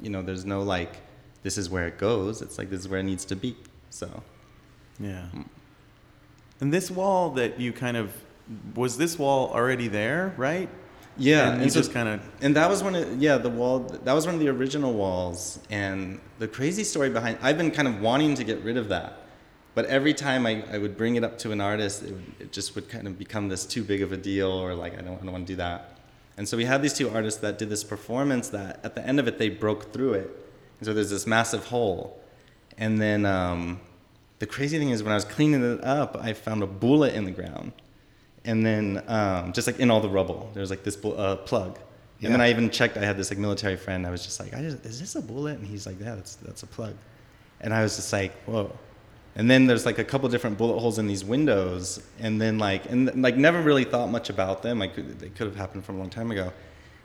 you 0.01 0.11
know, 0.11 0.23
there's 0.23 0.45
no 0.45 0.63
like, 0.63 0.97
this 1.43 1.59
is 1.59 1.69
where 1.69 1.87
it 1.87 1.99
goes. 1.99 2.43
It's 2.43 2.59
like 2.59 2.71
this 2.71 2.81
is 2.81 2.89
where 2.89 3.01
it 3.01 3.05
needs 3.05 3.25
to 3.27 3.37
be. 3.37 3.57
So 3.93 4.23
Yeah. 4.99 5.27
Mm. 5.35 5.45
And 6.61 6.73
this 6.73 6.91
wall 6.91 7.31
that 7.31 7.61
you 7.61 7.73
kind 7.73 7.97
of 7.97 8.13
was 8.75 8.97
this 8.97 9.19
wall 9.19 9.51
already 9.53 9.89
there, 9.89 10.33
right? 10.37 10.69
Yeah, 11.19 11.53
And 11.53 11.63
you 11.63 11.71
so- 11.71 11.81
just 11.81 11.93
kind 11.93 12.09
of 12.09 12.21
And 12.41 12.57
that 12.57 12.69
was 12.71 12.83
one 12.83 12.95
of 12.95 13.21
yeah 13.23 13.37
the 13.39 13.51
wall 13.51 13.81
that 13.81 14.13
was 14.15 14.25
one 14.27 14.35
of 14.35 14.41
the 14.41 14.49
original 14.49 14.93
walls. 14.95 15.59
And 15.71 16.21
the 16.39 16.49
crazy 16.49 16.85
story 16.85 17.11
behind 17.11 17.39
I've 17.43 17.59
been 17.59 17.71
kind 17.71 17.87
of 17.87 18.01
wanting 18.01 18.35
to 18.37 18.45
get 18.45 18.63
rid 18.65 18.77
of 18.79 18.89
that, 18.89 19.19
but 19.75 19.85
every 19.87 20.15
time 20.15 20.47
I, 20.47 20.65
I 20.73 20.79
would 20.79 20.97
bring 20.97 21.17
it 21.17 21.25
up 21.25 21.37
to 21.39 21.53
an 21.53 21.61
artist, 21.61 22.03
it, 22.03 22.13
would, 22.13 22.33
it 22.41 22.53
just 22.53 22.75
would 22.75 22.89
kind 22.89 23.07
of 23.07 23.19
become 23.19 23.49
this 23.49 23.67
too 23.67 23.85
big 23.85 24.01
of 24.03 24.11
a 24.13 24.17
deal, 24.17 24.51
or 24.51 24.75
like 24.75 24.95
I 24.99 25.03
don't, 25.03 25.17
I 25.21 25.25
don't 25.25 25.33
want 25.33 25.47
to 25.47 25.53
do 25.53 25.57
that. 25.57 25.99
And 26.39 26.49
so 26.49 26.57
we 26.57 26.65
had 26.65 26.81
these 26.83 26.95
two 26.95 27.11
artists 27.11 27.41
that 27.41 27.59
did 27.59 27.69
this 27.69 27.85
performance 27.85 28.49
that 28.49 28.81
at 28.83 28.95
the 28.95 29.07
end 29.07 29.21
of 29.21 29.29
it 29.29 29.37
they 29.39 29.51
broke 29.51 29.93
through 29.93 30.15
it, 30.15 30.31
and 30.81 30.87
so 30.87 30.95
there's 30.95 31.11
this 31.11 31.27
massive 31.27 31.67
hole. 31.67 32.22
And 32.79 33.01
then 33.01 33.27
um, 33.27 33.81
the 34.39 34.47
crazy 34.47 34.79
thing 34.79 34.91
is 34.91 35.03
when 35.03 35.13
I 35.13 35.17
was 35.17 35.25
cleaning 35.25 35.63
it 35.63 35.85
up, 35.85 36.17
I 36.21 36.33
found 36.33 36.63
a 36.63 36.67
bullet 36.67 37.15
in 37.15 37.25
the 37.25 37.31
ground 37.31 37.73
and 38.45 38.65
then 38.65 39.03
um, 39.07 39.53
just 39.53 39.67
like 39.67 39.79
in 39.79 39.91
all 39.91 40.01
the 40.01 40.09
rubble, 40.09 40.51
there 40.55 40.61
was 40.61 40.71
like 40.71 40.83
this 40.83 40.97
bu- 40.97 41.13
uh, 41.13 41.37
plug. 41.37 41.79
And 42.25 42.33
then 42.33 42.41
I 42.41 42.51
even 42.51 42.71
checked. 42.71 42.97
I 42.97 43.05
had 43.05 43.17
this 43.17 43.31
like 43.31 43.39
military 43.41 43.77
friend. 43.77 44.07
I 44.07 44.11
was 44.11 44.23
just 44.23 44.39
like, 44.39 44.55
I 44.55 44.63
just, 44.63 44.87
"Is 44.87 45.01
this 45.01 45.17
a 45.17 45.21
bullet?" 45.21 45.59
And 45.59 45.67
he's 45.67 45.87
like, 45.87 45.99
"Yeah, 45.99 46.15
that's 46.15 46.37
that's 46.37 46.63
a 46.63 46.69
plug." 46.69 46.95
And 47.61 47.75
I 47.75 47.83
was 47.83 47.97
just 47.97 48.13
like, 48.13 48.33
"Whoa!" 48.45 48.71
And 49.35 49.51
then 49.51 49.67
there's 49.67 49.85
like 49.85 49.99
a 49.99 50.05
couple 50.05 50.29
different 50.29 50.57
bullet 50.57 50.79
holes 50.79 51.01
in 51.01 51.09
these 51.09 51.25
windows, 51.25 52.01
and 52.21 52.41
then 52.41 52.59
like 52.61 52.89
and 52.89 53.21
like 53.21 53.37
never 53.37 53.61
really 53.61 53.83
thought 53.83 54.09
much 54.09 54.31
about 54.31 54.63
them. 54.63 54.79
Like 54.79 54.95
they 55.19 55.31
could 55.31 55.49
have 55.49 55.57
happened 55.57 55.85
from 55.85 55.97
a 55.97 55.99
long 55.99 56.11
time 56.11 56.31
ago, 56.31 56.53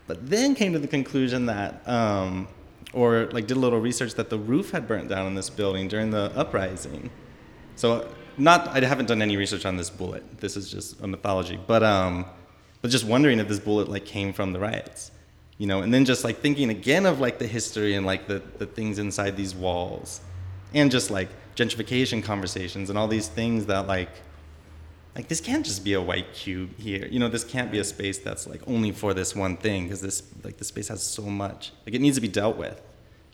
but 0.06 0.30
then 0.30 0.54
came 0.54 0.72
to 0.74 0.80
the 0.80 0.88
conclusion 0.88 1.48
that, 1.48 1.82
um, 1.90 2.48
or 2.94 3.28
like 3.32 3.48
did 3.48 3.58
a 3.58 3.60
little 3.60 3.80
research 3.80 4.14
that 4.16 4.30
the 4.30 4.38
roof 4.38 4.72
had 4.72 4.88
burnt 4.88 5.10
down 5.10 5.28
in 5.28 5.36
this 5.36 5.50
building 5.50 5.88
during 5.88 6.12
the 6.12 6.32
uprising. 6.36 7.10
So 7.76 8.08
not 8.38 8.68
I 8.70 8.86
haven't 8.86 9.08
done 9.08 9.22
any 9.22 9.38
research 9.38 9.66
on 9.66 9.78
this 9.78 9.90
bullet. 9.90 10.40
This 10.40 10.56
is 10.56 10.72
just 10.72 11.02
a 11.02 11.08
mythology, 11.08 11.60
but 11.68 11.84
um, 11.84 12.26
but 12.82 12.92
just 12.92 13.06
wondering 13.06 13.40
if 13.40 13.48
this 13.48 13.60
bullet 13.60 13.90
like 13.90 14.06
came 14.06 14.34
from 14.34 14.54
the 14.54 14.60
riots, 14.60 15.12
you 15.58 15.68
know, 15.68 15.82
and 15.82 15.94
then 15.94 16.06
just 16.06 16.24
like 16.24 16.40
thinking 16.40 16.70
again 16.70 17.06
of 17.06 17.20
like 17.20 17.40
the 17.40 17.48
history 17.48 17.96
and 17.96 18.06
like 18.06 18.28
the 18.28 18.42
the 18.58 18.66
things 18.66 19.00
inside 19.00 19.36
these 19.36 19.56
walls, 19.56 20.22
and 20.74 20.92
just 20.92 21.10
like 21.12 21.30
gentrification 21.56 22.24
conversations 22.24 22.90
and 22.90 22.98
all 23.00 23.08
these 23.08 23.28
things 23.28 23.66
that 23.66 23.88
like 23.88 24.10
like 25.18 25.28
this 25.28 25.42
can't 25.42 25.66
just 25.66 25.84
be 25.84 25.94
a 25.94 26.02
white 26.02 26.32
cube 26.34 26.78
here 26.80 27.08
you 27.08 27.20
know 27.20 27.28
this 27.28 27.44
can't 27.44 27.72
be 27.72 27.80
a 27.80 27.84
space 27.84 28.20
that's 28.20 28.48
like 28.48 28.62
only 28.68 28.92
for 28.92 29.14
this 29.14 29.36
one 29.36 29.58
thing 29.58 29.84
because 29.84 30.00
this 30.02 30.24
like 30.44 30.58
the 30.58 30.64
space 30.64 30.88
has 30.88 31.04
so 31.04 31.24
much 31.24 31.74
like 31.86 31.94
it 31.96 32.00
needs 32.00 32.16
to 32.16 32.22
be 32.22 32.28
dealt 32.28 32.56
with 32.56 32.82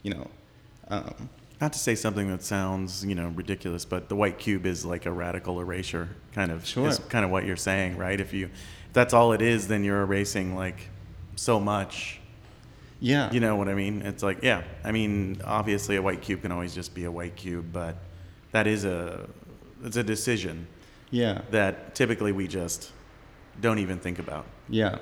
you 0.02 0.12
know 0.12 0.26
um, 0.88 1.28
not 1.60 1.72
to 1.72 1.78
say 1.78 1.94
something 1.94 2.28
that 2.28 2.42
sounds, 2.42 3.04
you 3.04 3.14
know, 3.14 3.28
ridiculous, 3.28 3.84
but 3.84 4.08
the 4.08 4.16
white 4.16 4.38
cube 4.38 4.66
is 4.66 4.84
like 4.84 5.06
a 5.06 5.10
radical 5.10 5.60
erasure 5.60 6.08
kind 6.34 6.50
of 6.50 6.66
Sure. 6.66 6.88
is 6.88 6.98
kind 6.98 7.24
of 7.24 7.30
what 7.30 7.44
you're 7.46 7.56
saying, 7.56 7.96
right? 7.96 8.20
If 8.20 8.32
you 8.34 8.46
if 8.46 8.92
that's 8.92 9.14
all 9.14 9.32
it 9.32 9.40
is, 9.40 9.68
then 9.68 9.84
you're 9.84 10.02
erasing 10.02 10.54
like 10.54 10.88
so 11.36 11.58
much. 11.58 12.20
yeah 13.00 13.32
You 13.32 13.40
know 13.40 13.56
what 13.56 13.68
I 13.68 13.74
mean? 13.74 14.02
It's 14.02 14.22
like, 14.22 14.42
yeah. 14.42 14.62
I 14.84 14.92
mean, 14.92 15.40
obviously 15.44 15.96
a 15.96 16.02
white 16.02 16.22
cube 16.22 16.42
can 16.42 16.52
always 16.52 16.74
just 16.74 16.94
be 16.94 17.04
a 17.04 17.10
white 17.10 17.36
cube, 17.36 17.66
but 17.72 17.96
that 18.52 18.66
is 18.66 18.84
a 18.84 19.26
it's 19.84 19.96
a 19.96 20.02
decision 20.04 20.66
yeah 21.20 21.40
that 21.50 21.94
typically 21.94 22.32
we 22.32 22.46
just 22.48 22.90
don't 23.60 23.78
even 23.78 23.98
think 23.98 24.18
about. 24.18 24.46
Yeah. 24.68 24.98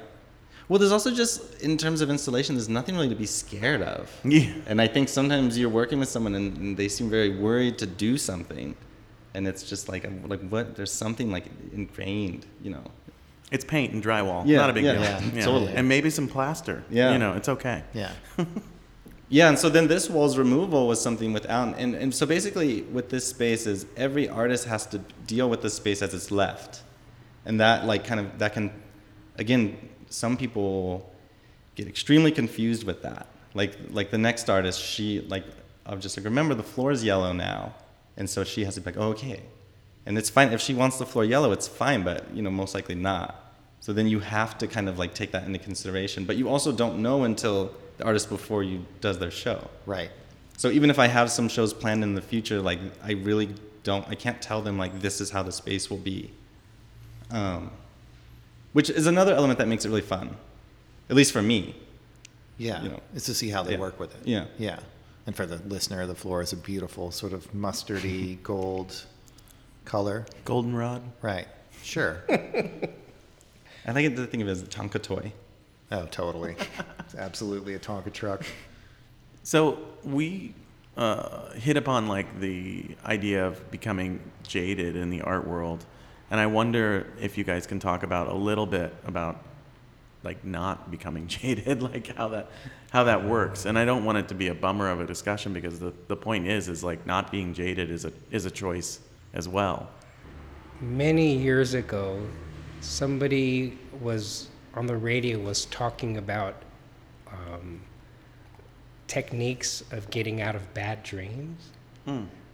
Well, 0.68 0.78
there's 0.78 0.92
also 0.92 1.10
just 1.12 1.60
in 1.60 1.76
terms 1.76 2.00
of 2.00 2.10
installation, 2.10 2.54
there's 2.54 2.68
nothing 2.68 2.94
really 2.94 3.08
to 3.08 3.14
be 3.14 3.26
scared 3.26 3.82
of. 3.82 4.10
Yeah. 4.24 4.52
And 4.66 4.80
I 4.80 4.86
think 4.86 5.08
sometimes 5.08 5.58
you're 5.58 5.68
working 5.68 5.98
with 5.98 6.08
someone 6.08 6.34
and, 6.34 6.56
and 6.56 6.76
they 6.76 6.88
seem 6.88 7.10
very 7.10 7.36
worried 7.36 7.78
to 7.78 7.86
do 7.86 8.16
something, 8.16 8.76
and 9.34 9.46
it's 9.46 9.62
just 9.62 9.88
like 9.88 10.04
um, 10.06 10.28
like 10.28 10.40
what? 10.48 10.76
There's 10.76 10.92
something 10.92 11.30
like 11.30 11.46
ingrained, 11.72 12.46
you 12.62 12.70
know. 12.70 12.84
It's 13.50 13.66
paint 13.66 13.92
and 13.92 14.02
drywall. 14.02 14.46
Yeah, 14.46 14.58
not 14.58 14.70
a 14.70 14.72
big 14.72 14.84
yeah, 14.84 14.92
deal. 15.20 15.34
yeah, 15.34 15.44
totally. 15.44 15.74
And 15.74 15.86
maybe 15.86 16.08
some 16.08 16.26
plaster. 16.26 16.84
Yeah. 16.88 17.12
You 17.12 17.18
know, 17.18 17.34
it's 17.34 17.50
okay. 17.50 17.84
Yeah. 17.92 18.12
Yeah, 19.32 19.48
and 19.48 19.58
so 19.58 19.70
then 19.70 19.88
this 19.88 20.10
wall's 20.10 20.36
removal 20.36 20.86
was 20.86 21.00
something 21.00 21.32
without, 21.32 21.78
and, 21.78 21.94
and 21.94 22.14
so 22.14 22.26
basically 22.26 22.82
with 22.82 23.08
this 23.08 23.26
space 23.26 23.66
is 23.66 23.86
every 23.96 24.28
artist 24.28 24.66
has 24.66 24.84
to 24.88 24.98
deal 25.26 25.48
with 25.48 25.62
the 25.62 25.70
space 25.70 26.02
as 26.02 26.12
it's 26.12 26.30
left, 26.30 26.82
and 27.46 27.58
that 27.58 27.86
like 27.86 28.04
kind 28.04 28.20
of 28.20 28.38
that 28.40 28.52
can, 28.52 28.70
again, 29.38 29.88
some 30.10 30.36
people 30.36 31.10
get 31.76 31.88
extremely 31.88 32.30
confused 32.30 32.84
with 32.84 33.00
that. 33.04 33.26
Like 33.54 33.74
like 33.88 34.10
the 34.10 34.18
next 34.18 34.50
artist, 34.50 34.78
she 34.78 35.22
like 35.22 35.46
I'm 35.86 35.98
just 35.98 36.14
like 36.18 36.26
remember 36.26 36.54
the 36.54 36.62
floor 36.62 36.92
is 36.92 37.02
yellow 37.02 37.32
now, 37.32 37.74
and 38.18 38.28
so 38.28 38.44
she 38.44 38.66
has 38.66 38.74
to 38.74 38.82
be 38.82 38.90
like 38.90 38.98
oh, 38.98 39.12
okay, 39.12 39.40
and 40.04 40.18
it's 40.18 40.28
fine 40.28 40.52
if 40.52 40.60
she 40.60 40.74
wants 40.74 40.98
the 40.98 41.06
floor 41.06 41.24
yellow, 41.24 41.52
it's 41.52 41.68
fine, 41.68 42.02
but 42.02 42.30
you 42.34 42.42
know 42.42 42.50
most 42.50 42.74
likely 42.74 42.96
not. 42.96 43.54
So 43.80 43.94
then 43.94 44.08
you 44.08 44.20
have 44.20 44.58
to 44.58 44.66
kind 44.66 44.90
of 44.90 44.98
like 44.98 45.14
take 45.14 45.32
that 45.32 45.44
into 45.46 45.58
consideration, 45.58 46.26
but 46.26 46.36
you 46.36 46.50
also 46.50 46.70
don't 46.70 47.00
know 47.00 47.24
until 47.24 47.74
the 48.02 48.06
artist 48.08 48.28
before 48.28 48.62
you 48.62 48.84
does 49.00 49.18
their 49.18 49.30
show. 49.30 49.68
Right. 49.86 50.10
So 50.56 50.70
even 50.70 50.90
if 50.90 50.98
I 50.98 51.06
have 51.06 51.30
some 51.30 51.48
shows 51.48 51.72
planned 51.72 52.02
in 52.02 52.14
the 52.14 52.22
future, 52.22 52.60
like 52.60 52.78
I 53.02 53.12
really 53.12 53.48
don't, 53.84 54.06
I 54.08 54.14
can't 54.14 54.40
tell 54.42 54.60
them 54.60 54.76
like 54.78 55.00
this 55.00 55.20
is 55.20 55.30
how 55.30 55.42
the 55.42 55.52
space 55.52 55.88
will 55.90 55.98
be. 55.98 56.30
Um, 57.30 57.70
which 58.72 58.90
is 58.90 59.06
another 59.06 59.34
element 59.34 59.58
that 59.58 59.68
makes 59.68 59.84
it 59.84 59.88
really 59.88 60.00
fun, 60.02 60.36
at 61.10 61.16
least 61.16 61.32
for 61.32 61.42
me. 61.42 61.74
Yeah. 62.58 62.82
You 62.82 62.88
know. 62.90 63.00
It's 63.14 63.26
to 63.26 63.34
see 63.34 63.48
how 63.50 63.62
they 63.62 63.72
Yeah. 63.72 63.78
work 63.78 63.98
with 64.00 64.14
it. 64.14 64.26
Yeah. 64.26 64.46
Yeah. 64.58 64.78
And 65.26 65.36
for 65.36 65.46
the 65.46 65.56
listener, 65.68 66.06
the 66.06 66.14
floor 66.14 66.42
is 66.42 66.52
a 66.52 66.56
beautiful 66.56 67.10
sort 67.12 67.32
of 67.32 67.52
mustardy 67.52 68.42
gold 68.42 69.04
color. 69.84 70.26
Goldenrod. 70.44 71.02
Right. 71.22 71.46
Sure. 71.82 72.22
I 72.28 73.90
like 73.92 74.04
it 74.04 74.16
to 74.16 74.26
think 74.26 74.42
of 74.42 74.48
it 74.48 74.52
as 74.52 74.62
a 74.62 74.66
Tonka 74.66 75.00
toy. 75.02 75.32
Oh, 75.92 76.06
totally. 76.10 76.56
It's 77.00 77.14
absolutely 77.14 77.74
a 77.74 77.78
Tonka 77.78 78.12
truck. 78.12 78.44
So 79.44 79.78
we 80.02 80.54
uh, 80.96 81.50
hit 81.52 81.76
upon 81.76 82.08
like 82.08 82.40
the 82.40 82.96
idea 83.04 83.46
of 83.46 83.70
becoming 83.70 84.20
jaded 84.42 84.96
in 84.96 85.10
the 85.10 85.20
art 85.22 85.46
world, 85.46 85.84
and 86.30 86.40
I 86.40 86.46
wonder 86.46 87.12
if 87.20 87.36
you 87.38 87.44
guys 87.44 87.66
can 87.66 87.78
talk 87.78 88.02
about 88.02 88.28
a 88.28 88.34
little 88.34 88.66
bit 88.66 88.94
about 89.06 89.42
like 90.24 90.44
not 90.44 90.90
becoming 90.90 91.26
jaded, 91.28 91.82
like 91.82 92.14
how 92.16 92.28
that 92.28 92.50
how 92.90 93.04
that 93.04 93.24
works. 93.24 93.66
And 93.66 93.78
I 93.78 93.84
don't 93.84 94.04
want 94.04 94.18
it 94.18 94.28
to 94.28 94.34
be 94.34 94.48
a 94.48 94.54
bummer 94.54 94.90
of 94.90 95.00
a 95.00 95.06
discussion 95.06 95.52
because 95.52 95.78
the, 95.78 95.92
the 96.08 96.16
point 96.16 96.46
is 96.46 96.68
is 96.68 96.82
like 96.84 97.06
not 97.06 97.30
being 97.30 97.54
jaded 97.54 97.90
is 97.90 98.04
a 98.04 98.12
is 98.30 98.46
a 98.46 98.50
choice 98.50 99.00
as 99.34 99.48
well. 99.48 99.88
Many 100.80 101.36
years 101.36 101.74
ago, 101.74 102.20
somebody 102.80 103.78
was 104.00 104.48
on 104.74 104.86
the 104.86 104.96
radio 104.96 105.38
was 105.38 105.66
talking 105.66 106.16
about 106.16 106.54
um, 107.30 107.80
techniques 109.06 109.84
of 109.90 110.08
getting 110.10 110.40
out 110.40 110.54
of 110.54 110.72
bad 110.74 111.02
dreams. 111.02 111.68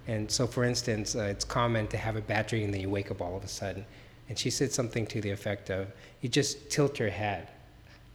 And 0.09 0.31
so, 0.31 0.47
for 0.47 0.64
instance, 0.64 1.14
uh, 1.14 1.25
it's 1.25 1.45
common 1.45 1.87
to 1.89 1.97
have 1.97 2.16
a 2.16 2.21
bad 2.21 2.47
dream 2.47 2.64
and 2.64 2.75
then 2.75 2.81
you 2.81 2.91
wake 2.91 3.11
up 3.11 3.21
all 3.21 3.37
of 3.37 3.45
a 3.45 3.49
sudden. 3.49 3.85
And 4.29 4.39
she 4.39 4.51
said 4.51 4.73
something 4.73 5.07
to 5.07 5.21
the 5.21 5.31
effect 5.31 5.71
of, 5.71 5.89
you 6.21 6.29
just 6.29 6.71
tilt 6.71 6.99
your 6.99 7.11
head, 7.11 7.49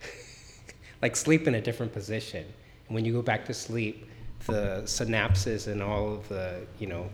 like 1.02 1.16
sleep 1.16 1.48
in 1.48 1.56
a 1.56 1.62
different 1.62 1.94
position. 1.94 2.46
And 2.88 2.96
when 2.96 3.06
you 3.06 3.14
go 3.14 3.22
back 3.22 3.46
to 3.46 3.54
sleep, 3.54 4.10
the 4.46 4.82
synapses 4.86 5.68
and 5.68 5.82
all 5.82 6.14
of 6.14 6.28
the, 6.30 6.62
you 6.80 6.88
know, 6.88 7.10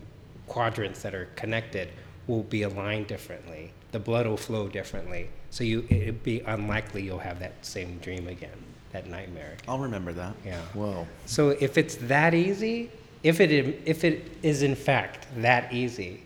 quadrants 0.47 1.01
that 1.03 1.13
are 1.13 1.25
connected 1.35 1.89
will 2.27 2.43
be 2.43 2.63
aligned 2.63 3.07
differently. 3.07 3.71
The 3.91 3.99
blood 3.99 4.27
will 4.27 4.37
flow 4.37 4.67
differently. 4.67 5.29
So 5.51 5.63
you, 5.63 5.85
it'd 5.89 6.23
be 6.23 6.41
unlikely 6.41 7.03
you'll 7.03 7.19
have 7.19 7.39
that 7.39 7.65
same 7.65 7.97
dream 7.99 8.27
again. 8.27 8.57
that 8.91 9.07
nightmare. 9.07 9.55
I'll 9.67 9.79
remember 9.79 10.13
that. 10.13 10.33
Yeah. 10.45 10.61
Whoa. 10.73 11.07
So 11.25 11.49
if 11.49 11.77
it's 11.77 11.95
that 11.95 12.33
easy, 12.33 12.89
if 13.23 13.39
it 13.39 13.51
if 13.85 14.03
it 14.03 14.31
is 14.41 14.63
in 14.63 14.75
fact 14.75 15.27
that 15.37 15.71
easy, 15.73 16.23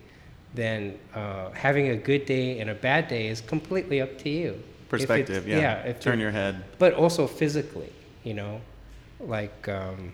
then 0.54 0.98
uh, 1.14 1.50
having 1.50 1.88
a 1.88 1.96
good 1.96 2.24
day 2.26 2.60
and 2.60 2.70
a 2.70 2.74
bad 2.74 3.08
day 3.08 3.28
is 3.28 3.40
completely 3.40 4.00
up 4.00 4.16
to 4.18 4.28
you. 4.28 4.62
Perspective, 4.88 5.48
yeah. 5.48 5.82
if 5.82 6.00
Turn 6.00 6.20
your 6.20 6.30
head. 6.30 6.62
But 6.78 6.94
also 6.94 7.26
physically, 7.26 7.92
you 8.22 8.34
know, 8.34 8.60
like 9.18 9.68
um, 9.68 10.12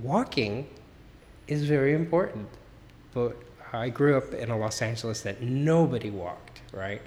walking 0.00 0.66
is 1.46 1.64
very 1.64 1.94
important. 1.94 2.48
But 3.12 3.36
I 3.72 3.90
grew 3.90 4.16
up 4.16 4.32
in 4.32 4.50
a 4.50 4.56
Los 4.56 4.80
Angeles 4.80 5.20
that 5.22 5.42
nobody 5.42 6.10
walked, 6.10 6.62
right? 6.72 7.02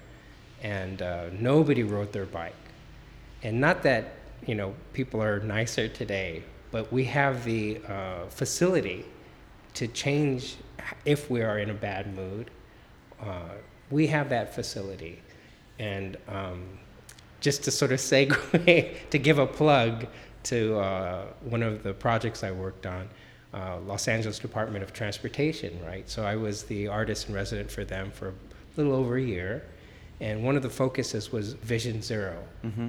And 0.62 1.02
uh, 1.02 1.26
nobody 1.38 1.82
rode 1.82 2.12
their 2.12 2.26
bike. 2.26 2.54
And 3.42 3.60
not 3.60 3.82
that, 3.82 4.14
you 4.46 4.54
know, 4.54 4.74
people 4.92 5.22
are 5.22 5.40
nicer 5.40 5.88
today, 5.88 6.44
but 6.70 6.92
we 6.92 7.04
have 7.04 7.44
the 7.44 7.80
uh, 7.88 8.26
facility 8.28 9.04
to 9.74 9.88
change 9.88 10.56
if 11.04 11.30
we 11.30 11.42
are 11.42 11.58
in 11.58 11.70
a 11.70 11.74
bad 11.74 12.14
mood. 12.14 12.50
Uh, 13.20 13.56
we 13.90 14.06
have 14.06 14.28
that 14.30 14.54
facility. 14.54 15.20
And 15.78 16.16
um, 16.28 16.62
just 17.40 17.64
to 17.64 17.70
sort 17.70 17.92
of 17.92 17.98
segue, 17.98 18.96
to 19.10 19.18
give 19.18 19.38
a 19.38 19.46
plug 19.46 20.06
to 20.44 20.78
uh, 20.78 21.26
one 21.42 21.62
of 21.62 21.82
the 21.82 21.92
projects 21.92 22.42
I 22.42 22.50
worked 22.50 22.86
on, 22.86 23.08
uh, 23.54 23.78
Los 23.80 24.08
Angeles 24.08 24.38
Department 24.38 24.82
of 24.82 24.92
Transportation, 24.92 25.78
right? 25.84 26.08
So 26.08 26.24
I 26.24 26.36
was 26.36 26.64
the 26.64 26.88
artist 26.88 27.28
in 27.28 27.34
resident 27.34 27.70
for 27.70 27.84
them 27.84 28.10
for 28.10 28.28
a 28.28 28.32
little 28.76 28.94
over 28.94 29.16
a 29.16 29.22
year. 29.22 29.64
And 30.22 30.44
one 30.44 30.54
of 30.54 30.62
the 30.62 30.70
focuses 30.70 31.32
was 31.32 31.54
Vision 31.54 32.00
0 32.00 32.40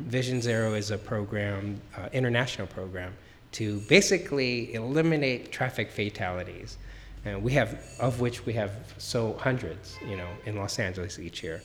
Vision 0.04 0.40
Zero 0.40 0.76
is 0.76 0.92
a 0.92 1.00
program, 1.00 1.82
uh, 1.98 2.08
international 2.14 2.68
program, 2.68 3.12
to 3.54 3.80
basically 3.90 4.76
eliminate 4.76 5.52
traffic 5.52 5.90
fatalities. 5.90 6.78
And 7.26 7.42
we 7.42 7.52
have, 7.54 7.84
of 8.00 8.20
which 8.20 8.46
we 8.46 8.54
have 8.54 8.72
so 9.00 9.34
hundreds, 9.40 9.98
you 10.08 10.16
know, 10.16 10.28
in 10.46 10.58
Los 10.58 10.78
Angeles 10.78 11.18
each 11.18 11.42
year. 11.42 11.64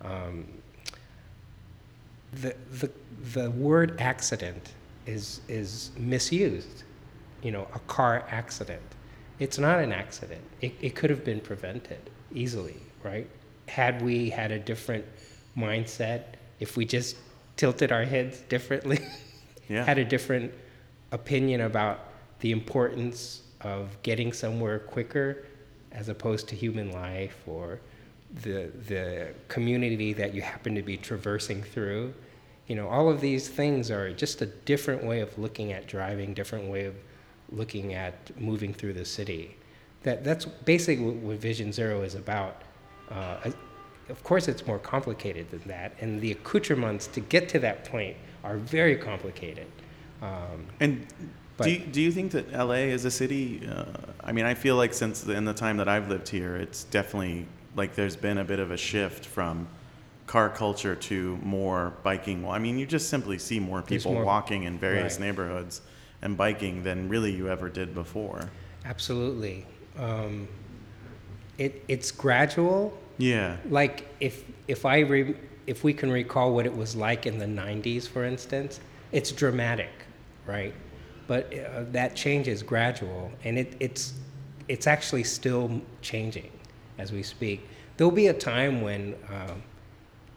Um, 0.00 0.46
the, 2.32 2.56
the, 2.70 2.90
the 3.34 3.50
word 3.50 4.00
accident 4.00 4.70
is, 5.04 5.42
is 5.46 5.90
misused. 5.98 6.84
You 7.42 7.50
know, 7.50 7.68
a 7.74 7.80
car 7.80 8.24
accident. 8.30 8.80
It's 9.38 9.58
not 9.58 9.78
an 9.78 9.92
accident. 9.92 10.42
It, 10.62 10.72
it 10.80 10.94
could 10.94 11.10
have 11.10 11.22
been 11.22 11.40
prevented 11.40 12.00
easily, 12.32 12.80
right? 13.02 13.28
Had 13.72 14.02
we 14.02 14.28
had 14.28 14.50
a 14.52 14.58
different 14.58 15.04
mindset, 15.56 16.22
if 16.60 16.76
we 16.76 16.84
just 16.84 17.16
tilted 17.56 17.90
our 17.90 18.04
heads 18.04 18.40
differently, 18.48 18.98
Yeah. 19.68 19.84
had 19.84 19.96
a 19.96 20.04
different 20.04 20.52
opinion 21.12 21.62
about 21.62 22.00
the 22.40 22.50
importance 22.52 23.42
of 23.62 23.96
getting 24.02 24.32
somewhere 24.32 24.78
quicker 24.78 25.44
as 25.92 26.08
opposed 26.10 26.48
to 26.48 26.56
human 26.56 26.90
life 26.92 27.38
or 27.46 27.80
the, 28.42 28.70
the 28.88 29.28
community 29.48 30.12
that 30.12 30.34
you 30.34 30.42
happen 30.42 30.74
to 30.74 30.82
be 30.82 30.96
traversing 30.98 31.62
through. 31.62 32.12
You 32.66 32.76
know, 32.76 32.88
all 32.88 33.08
of 33.08 33.20
these 33.22 33.48
things 33.48 33.90
are 33.90 34.12
just 34.12 34.42
a 34.42 34.46
different 34.46 35.02
way 35.04 35.20
of 35.20 35.38
looking 35.38 35.72
at 35.72 35.86
driving, 35.86 36.34
different 36.34 36.68
way 36.68 36.84
of 36.84 36.94
looking 37.50 37.94
at 37.94 38.14
moving 38.38 38.74
through 38.74 38.94
the 38.94 39.04
city. 39.06 39.56
That, 40.02 40.24
that's 40.24 40.44
basically 40.44 41.04
what, 41.04 41.14
what 41.16 41.36
Vision 41.38 41.72
Zero 41.72 42.02
is 42.02 42.14
about. 42.14 42.62
Uh, 43.12 43.50
of 44.08 44.22
course, 44.24 44.48
it's 44.48 44.66
more 44.66 44.78
complicated 44.78 45.50
than 45.50 45.62
that, 45.66 45.94
and 46.00 46.20
the 46.20 46.32
accoutrements 46.32 47.06
to 47.08 47.20
get 47.20 47.48
to 47.50 47.58
that 47.60 47.84
point 47.84 48.16
are 48.44 48.56
very 48.56 48.96
complicated. 48.96 49.66
Um, 50.20 50.66
And 50.80 51.06
But- 51.56 51.64
do 51.64 51.70
you, 51.70 51.78
do 51.80 52.00
you 52.00 52.12
think 52.12 52.32
that 52.32 52.52
LA 52.52 52.88
is 52.90 53.04
a 53.04 53.10
city? 53.10 53.66
Uh, 53.68 53.84
I 54.22 54.32
mean, 54.32 54.44
I 54.44 54.54
feel 54.54 54.76
like 54.76 54.94
since 54.94 55.20
the, 55.20 55.34
in 55.34 55.44
the 55.44 55.54
time 55.54 55.76
that 55.76 55.88
I've 55.88 56.08
lived 56.08 56.28
here, 56.28 56.56
it's 56.56 56.84
definitely 56.84 57.46
like 57.76 57.94
there's 57.94 58.16
been 58.16 58.38
a 58.38 58.44
bit 58.44 58.58
of 58.58 58.70
a 58.70 58.76
shift 58.76 59.24
from 59.26 59.66
car 60.26 60.48
culture 60.48 60.94
to 60.94 61.36
more 61.42 61.92
biking. 62.02 62.42
Well, 62.42 62.52
I 62.52 62.58
mean, 62.58 62.78
you 62.78 62.86
just 62.86 63.08
simply 63.08 63.38
see 63.38 63.60
more 63.60 63.82
people 63.82 64.14
more- 64.14 64.24
walking 64.24 64.64
in 64.64 64.78
various 64.78 65.14
right. 65.14 65.26
neighborhoods 65.26 65.82
and 66.22 66.36
biking 66.36 66.82
than 66.82 67.08
really 67.08 67.32
you 67.34 67.48
ever 67.48 67.68
did 67.68 67.94
before. 67.94 68.50
absolutely. 68.84 69.66
Um, 69.98 70.48
it, 71.58 71.84
it's 71.88 72.10
gradual. 72.10 72.98
Yeah. 73.18 73.56
Like 73.68 74.08
if 74.20 74.44
if 74.68 74.84
I 74.84 75.00
re, 75.00 75.34
if 75.66 75.84
we 75.84 75.92
can 75.92 76.10
recall 76.10 76.54
what 76.54 76.66
it 76.66 76.76
was 76.76 76.96
like 76.96 77.26
in 77.26 77.38
the 77.38 77.46
'90s, 77.46 78.08
for 78.08 78.24
instance, 78.24 78.80
it's 79.12 79.32
dramatic, 79.32 79.90
right? 80.46 80.74
But 81.26 81.52
uh, 81.56 81.84
that 81.92 82.16
change 82.16 82.48
is 82.48 82.62
gradual, 82.62 83.30
and 83.44 83.58
it, 83.58 83.76
it's 83.80 84.14
it's 84.68 84.86
actually 84.86 85.24
still 85.24 85.80
changing 86.00 86.50
as 86.98 87.12
we 87.12 87.22
speak. 87.22 87.68
There'll 87.96 88.10
be 88.10 88.28
a 88.28 88.34
time 88.34 88.80
when, 88.80 89.14
um, 89.28 89.62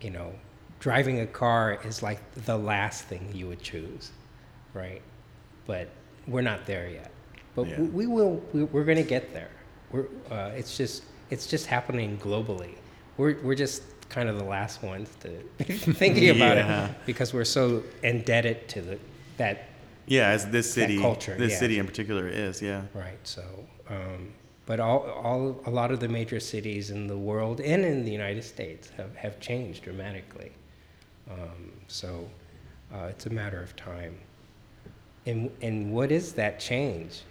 you 0.01 0.09
know, 0.09 0.33
driving 0.79 1.21
a 1.21 1.25
car 1.27 1.79
is 1.85 2.03
like 2.03 2.19
the 2.45 2.57
last 2.57 3.05
thing 3.05 3.29
you 3.33 3.47
would 3.47 3.61
choose, 3.61 4.11
right? 4.73 5.01
But 5.65 5.89
we're 6.27 6.41
not 6.41 6.65
there 6.65 6.89
yet. 6.89 7.11
But 7.55 7.67
Yeah. 7.67 7.79
we, 7.81 7.87
we 7.87 8.07
will. 8.07 8.41
We, 8.53 8.63
we're 8.65 8.83
going 8.83 8.97
to 8.97 9.03
get 9.03 9.33
there. 9.33 9.49
We're. 9.91 10.07
Uh, 10.29 10.51
it's 10.55 10.77
just. 10.77 11.03
It's 11.29 11.47
just 11.47 11.65
happening 11.67 12.17
globally. 12.17 12.75
We're. 13.17 13.37
We're 13.41 13.55
just 13.55 13.83
kind 14.09 14.29
of 14.29 14.37
the 14.37 14.43
last 14.43 14.83
ones 14.83 15.09
to 15.21 15.29
thinking 15.93 16.29
about 16.29 16.57
Yeah. 16.57 16.89
it 16.89 16.95
because 17.07 17.33
we're 17.33 17.43
so 17.43 17.83
indebted 18.03 18.67
to 18.69 18.81
the 18.81 18.99
that 19.37 19.67
Yeah, 20.05 20.29
as 20.29 20.47
this 20.47 20.71
city, 20.71 20.99
culture, 21.01 21.35
this 21.35 21.53
yeah. 21.53 21.57
city 21.59 21.79
in 21.79 21.85
particular 21.87 22.27
is, 22.27 22.61
yeah. 22.61 22.83
Right. 22.93 23.17
So, 23.23 23.43
um, 23.89 24.31
but 24.67 24.79
all, 24.79 24.99
all, 25.09 25.59
a 25.65 25.71
lot 25.71 25.91
of 25.91 25.99
the 25.99 26.07
major 26.07 26.39
cities 26.39 26.91
in 26.91 27.07
the 27.07 27.17
world 27.17 27.59
and 27.59 27.83
in 27.83 28.05
the 28.05 28.11
United 28.11 28.43
States 28.43 28.91
have, 28.97 29.15
have 29.15 29.39
changed 29.39 29.83
dramatically. 29.83 30.51
Um, 31.29 31.71
so, 31.87 32.29
uh, 32.93 33.07
it's 33.09 33.25
a 33.25 33.31
matter 33.31 33.61
of 33.61 33.75
time. 33.75 34.15
And, 35.25 35.49
and 35.63 35.91
what 35.91 36.11
is 36.11 36.33
that 36.33 36.59
change? 36.59 37.21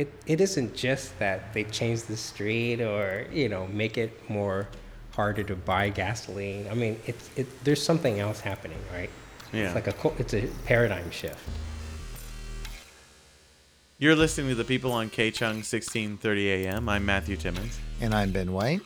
It, 0.00 0.10
it 0.26 0.40
isn't 0.40 0.74
just 0.74 1.18
that 1.18 1.52
they 1.52 1.64
change 1.64 2.04
the 2.04 2.16
street 2.16 2.80
or, 2.80 3.26
you 3.30 3.50
know, 3.50 3.66
make 3.66 3.98
it 3.98 4.30
more 4.30 4.66
harder 5.12 5.42
to 5.42 5.54
buy 5.54 5.90
gasoline. 5.90 6.66
I 6.70 6.74
mean, 6.74 6.98
it's, 7.06 7.28
it, 7.36 7.64
there's 7.64 7.82
something 7.82 8.18
else 8.18 8.40
happening, 8.40 8.78
right? 8.94 9.10
Yeah. 9.52 9.66
It's 9.66 9.74
like 9.74 9.88
a, 9.88 10.12
it's 10.18 10.32
a 10.32 10.48
paradigm 10.64 11.10
shift. 11.10 11.38
You're 13.98 14.16
listening 14.16 14.48
to 14.48 14.54
the 14.54 14.64
people 14.64 14.90
on 14.92 15.10
KCHUNG 15.10 15.56
1630 15.56 16.48
AM. 16.48 16.88
I'm 16.88 17.04
Matthew 17.04 17.36
Timmons. 17.36 17.78
And 18.00 18.14
I'm 18.14 18.32
Ben 18.32 18.54
White. 18.54 18.80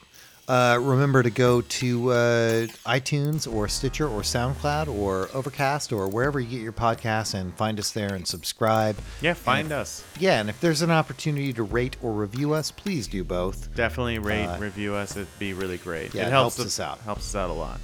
Uh, 0.47 0.79
remember 0.79 1.23
to 1.23 1.31
go 1.31 1.63
to 1.63 2.11
uh, 2.11 2.67
iTunes 2.87 3.51
or 3.51 3.67
Stitcher 3.67 4.07
or 4.07 4.21
SoundCloud 4.21 4.89
or 4.89 5.29
Overcast 5.33 5.91
or 5.91 6.07
wherever 6.09 6.39
you 6.39 6.49
get 6.49 6.61
your 6.61 6.73
podcasts 6.73 7.33
and 7.33 7.55
find 7.57 7.79
us 7.79 7.93
there 7.93 8.13
and 8.15 8.27
subscribe. 8.29 8.97
Yeah, 9.23 9.33
find 9.33 9.73
us. 9.73 10.05
Yeah, 10.21 10.41
and 10.41 10.51
if 10.51 10.61
there's 10.61 10.83
an 10.83 10.91
opportunity 10.91 11.55
to 11.55 11.63
rate 11.63 11.97
or 12.03 12.13
review 12.13 12.53
us, 12.53 12.71
please 12.71 13.07
do 13.09 13.25
both. 13.25 13.75
Definitely 13.75 14.19
rate, 14.19 14.45
Uh, 14.45 14.59
review 14.59 14.95
us. 14.95 15.17
It'd 15.17 15.39
be 15.39 15.55
really 15.55 15.79
great. 15.79 16.15
Yeah, 16.15 16.25
it 16.25 16.27
it 16.27 16.31
helps, 16.33 16.57
helps 16.59 16.79
us 16.79 16.81
out. 16.81 16.99
Helps 17.01 17.23
us 17.23 17.35
out 17.35 17.49
a 17.49 17.55
lot. 17.55 17.81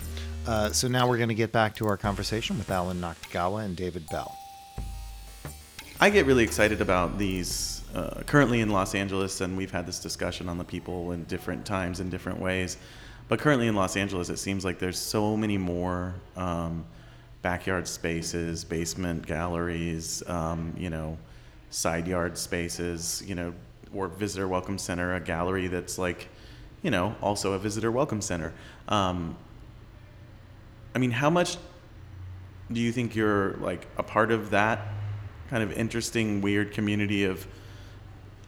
Uh, 0.46 0.70
so 0.70 0.86
now 0.86 1.08
we're 1.08 1.16
going 1.16 1.28
to 1.30 1.34
get 1.34 1.52
back 1.52 1.74
to 1.76 1.86
our 1.86 1.96
conversation 1.96 2.58
with 2.58 2.70
Alan 2.70 3.00
Nakagawa 3.00 3.64
and 3.64 3.74
David 3.76 4.04
Bell. 4.10 4.36
I 5.98 6.10
get 6.10 6.26
really 6.26 6.44
excited 6.44 6.80
about 6.80 7.18
these 7.18 7.79
uh, 7.94 8.22
currently 8.26 8.60
in 8.60 8.70
Los 8.70 8.94
Angeles, 8.94 9.40
and 9.40 9.56
we've 9.56 9.70
had 9.70 9.86
this 9.86 10.00
discussion 10.00 10.48
on 10.48 10.58
the 10.58 10.64
people 10.64 11.12
in 11.12 11.24
different 11.24 11.64
times 11.64 12.00
in 12.00 12.10
different 12.10 12.38
ways. 12.38 12.76
But 13.28 13.38
currently 13.38 13.68
in 13.68 13.74
Los 13.74 13.96
Angeles, 13.96 14.28
it 14.28 14.38
seems 14.38 14.64
like 14.64 14.78
there's 14.78 14.98
so 14.98 15.36
many 15.36 15.56
more 15.56 16.14
um, 16.36 16.84
backyard 17.42 17.86
spaces, 17.86 18.64
basement 18.64 19.26
galleries, 19.26 20.22
um, 20.28 20.74
you 20.76 20.90
know, 20.90 21.16
side 21.70 22.06
yard 22.06 22.36
spaces, 22.36 23.22
you 23.26 23.34
know, 23.34 23.54
or 23.94 24.08
visitor 24.08 24.48
welcome 24.48 24.78
center, 24.78 25.14
a 25.14 25.20
gallery 25.20 25.68
that's 25.68 25.98
like, 25.98 26.28
you 26.82 26.90
know, 26.90 27.14
also 27.22 27.52
a 27.52 27.58
visitor 27.58 27.90
welcome 27.90 28.20
center. 28.20 28.52
Um, 28.88 29.36
I 30.94 30.98
mean, 30.98 31.12
how 31.12 31.30
much 31.30 31.56
do 32.72 32.80
you 32.80 32.92
think 32.92 33.14
you're 33.14 33.54
like 33.54 33.86
a 33.96 34.02
part 34.02 34.30
of 34.30 34.50
that 34.50 34.88
kind 35.50 35.62
of 35.62 35.72
interesting, 35.72 36.40
weird 36.40 36.72
community 36.72 37.24
of 37.24 37.46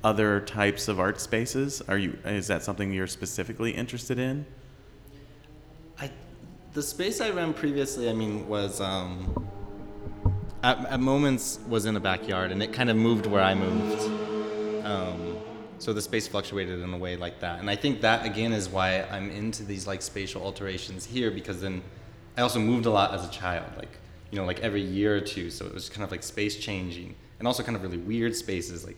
other 0.04 0.40
types 0.40 0.88
of 0.88 0.98
art 0.98 1.20
spaces? 1.20 1.82
Are 1.88 1.98
you 1.98 2.18
is 2.24 2.46
that 2.48 2.62
something 2.62 2.92
you're 2.92 3.06
specifically 3.06 3.70
interested 3.70 4.18
in? 4.18 4.46
I, 5.98 6.10
the 6.72 6.82
space 6.82 7.20
I 7.20 7.30
ran 7.30 7.54
previously, 7.54 8.08
I 8.08 8.12
mean, 8.12 8.48
was 8.48 8.80
um, 8.80 9.48
at, 10.62 10.84
at 10.86 11.00
moments 11.00 11.60
was 11.68 11.86
in 11.86 11.94
the 11.94 12.00
backyard, 12.00 12.52
and 12.52 12.62
it 12.62 12.72
kind 12.72 12.90
of 12.90 12.96
moved 12.96 13.26
where 13.26 13.42
I 13.42 13.54
moved. 13.54 14.02
Um, 14.84 15.38
so 15.78 15.92
the 15.92 16.02
space 16.02 16.28
fluctuated 16.28 16.80
in 16.80 16.94
a 16.94 16.98
way 16.98 17.16
like 17.16 17.40
that, 17.40 17.60
and 17.60 17.68
I 17.68 17.76
think 17.76 18.00
that 18.02 18.24
again 18.26 18.52
is 18.52 18.68
why 18.68 19.02
I'm 19.02 19.30
into 19.30 19.64
these 19.64 19.86
like 19.86 20.02
spatial 20.02 20.42
alterations 20.42 21.04
here 21.04 21.30
because 21.30 21.60
then 21.60 21.82
I 22.36 22.42
also 22.42 22.58
moved 22.58 22.86
a 22.86 22.90
lot 22.90 23.12
as 23.14 23.26
a 23.26 23.30
child. 23.30 23.66
Like 23.76 23.98
you 24.30 24.38
know, 24.38 24.44
like 24.44 24.60
every 24.60 24.80
year 24.80 25.16
or 25.16 25.20
two. 25.20 25.50
So 25.50 25.66
it 25.66 25.74
was 25.74 25.88
kind 25.88 26.02
of 26.02 26.10
like 26.10 26.22
space 26.22 26.56
changing, 26.56 27.14
and 27.38 27.46
also 27.46 27.62
kind 27.62 27.76
of 27.76 27.82
really 27.82 27.98
weird 27.98 28.34
spaces, 28.34 28.84
like 28.84 28.96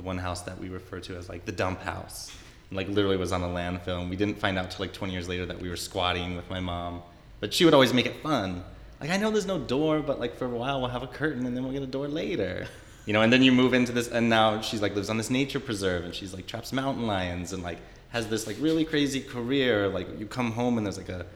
the 0.00 0.06
one 0.06 0.16
house 0.16 0.40
that 0.42 0.58
we 0.58 0.70
refer 0.70 0.98
to 0.98 1.14
as 1.16 1.28
like 1.28 1.44
the 1.44 1.52
dump 1.52 1.82
house, 1.82 2.32
like 2.72 2.88
literally 2.88 3.18
was 3.18 3.32
on 3.32 3.42
a 3.42 3.46
landfill, 3.46 4.00
and 4.00 4.08
we 4.08 4.16
didn't 4.16 4.38
find 4.38 4.58
out 4.58 4.70
till 4.70 4.82
like 4.82 4.94
20 4.94 5.12
years 5.12 5.28
later 5.28 5.44
that 5.44 5.60
we 5.60 5.68
were 5.68 5.76
squatting 5.76 6.36
with 6.36 6.48
my 6.48 6.58
mom, 6.58 7.02
but 7.38 7.52
she 7.52 7.66
would 7.66 7.74
always 7.74 7.92
make 7.92 8.06
it 8.06 8.16
fun. 8.22 8.64
Like 8.98 9.10
I 9.10 9.18
know 9.18 9.30
there's 9.30 9.46
no 9.46 9.58
door, 9.58 10.00
but 10.00 10.18
like 10.18 10.36
for 10.36 10.46
a 10.46 10.48
while 10.48 10.80
we'll 10.80 10.90
have 10.90 11.02
a 11.02 11.06
curtain, 11.06 11.44
and 11.44 11.54
then 11.54 11.64
we'll 11.64 11.72
get 11.72 11.82
a 11.82 11.86
door 11.86 12.08
later. 12.08 12.66
You 13.04 13.12
know, 13.12 13.20
and 13.22 13.32
then 13.32 13.42
you 13.42 13.52
move 13.52 13.74
into 13.74 13.92
this, 13.92 14.08
and 14.08 14.30
now 14.30 14.62
she's 14.62 14.80
like 14.80 14.94
lives 14.94 15.10
on 15.10 15.18
this 15.18 15.28
nature 15.28 15.60
preserve, 15.60 16.04
and 16.04 16.14
she's 16.14 16.32
like 16.32 16.46
traps 16.46 16.72
mountain 16.72 17.06
lions, 17.06 17.52
and 17.52 17.62
like 17.62 17.78
has 18.08 18.26
this 18.28 18.46
like 18.46 18.56
really 18.58 18.86
crazy 18.86 19.20
career. 19.20 19.86
Like 19.88 20.18
you 20.18 20.24
come 20.24 20.52
home 20.52 20.78
and 20.78 20.86
there's 20.86 20.96
like 20.96 21.10
a, 21.10 21.26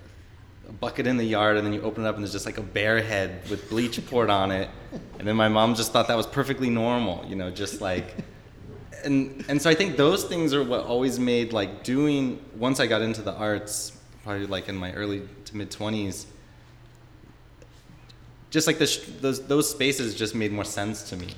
a 0.69 0.73
bucket 0.73 1.07
in 1.07 1.19
the 1.19 1.25
yard, 1.25 1.59
and 1.59 1.67
then 1.67 1.75
you 1.75 1.83
open 1.83 2.05
it 2.05 2.09
up 2.09 2.15
and 2.15 2.25
there's 2.25 2.33
just 2.33 2.47
like 2.47 2.57
a 2.57 2.63
bear 2.63 3.03
head 3.03 3.47
with 3.51 3.69
bleach 3.69 4.05
poured 4.07 4.31
on 4.31 4.51
it, 4.51 4.71
and 5.19 5.29
then 5.29 5.37
my 5.37 5.49
mom 5.49 5.75
just 5.75 5.93
thought 5.93 6.09
that 6.09 6.17
was 6.17 6.27
perfectly 6.27 6.71
normal. 6.71 7.27
You 7.29 7.37
know, 7.37 7.51
just 7.51 7.83
like. 7.83 8.07
And, 9.05 9.45
and 9.49 9.61
so 9.61 9.69
I 9.69 9.75
think 9.75 9.97
those 9.97 10.25
things 10.25 10.55
are 10.55 10.65
what 10.65 10.85
always 10.85 11.19
made 11.19 11.53
like 11.53 11.85
doing 11.85 12.43
once 12.57 12.81
I 12.81 12.87
got 12.87 13.03
into 13.03 13.23
the 13.23 13.35
arts 13.35 13.93
probably 14.23 14.47
like 14.47 14.69
in 14.69 14.77
my 14.77 14.91
early 14.95 15.29
to 15.45 15.57
mid 15.57 15.71
20s 15.71 16.25
just 18.49 18.67
like 18.67 18.79
the 18.79 18.87
sh- 18.87 19.01
those 19.21 19.47
those 19.47 19.69
spaces 19.69 20.15
just 20.15 20.35
made 20.35 20.51
more 20.51 20.65
sense 20.65 21.11
to 21.11 21.17
me 21.17 21.29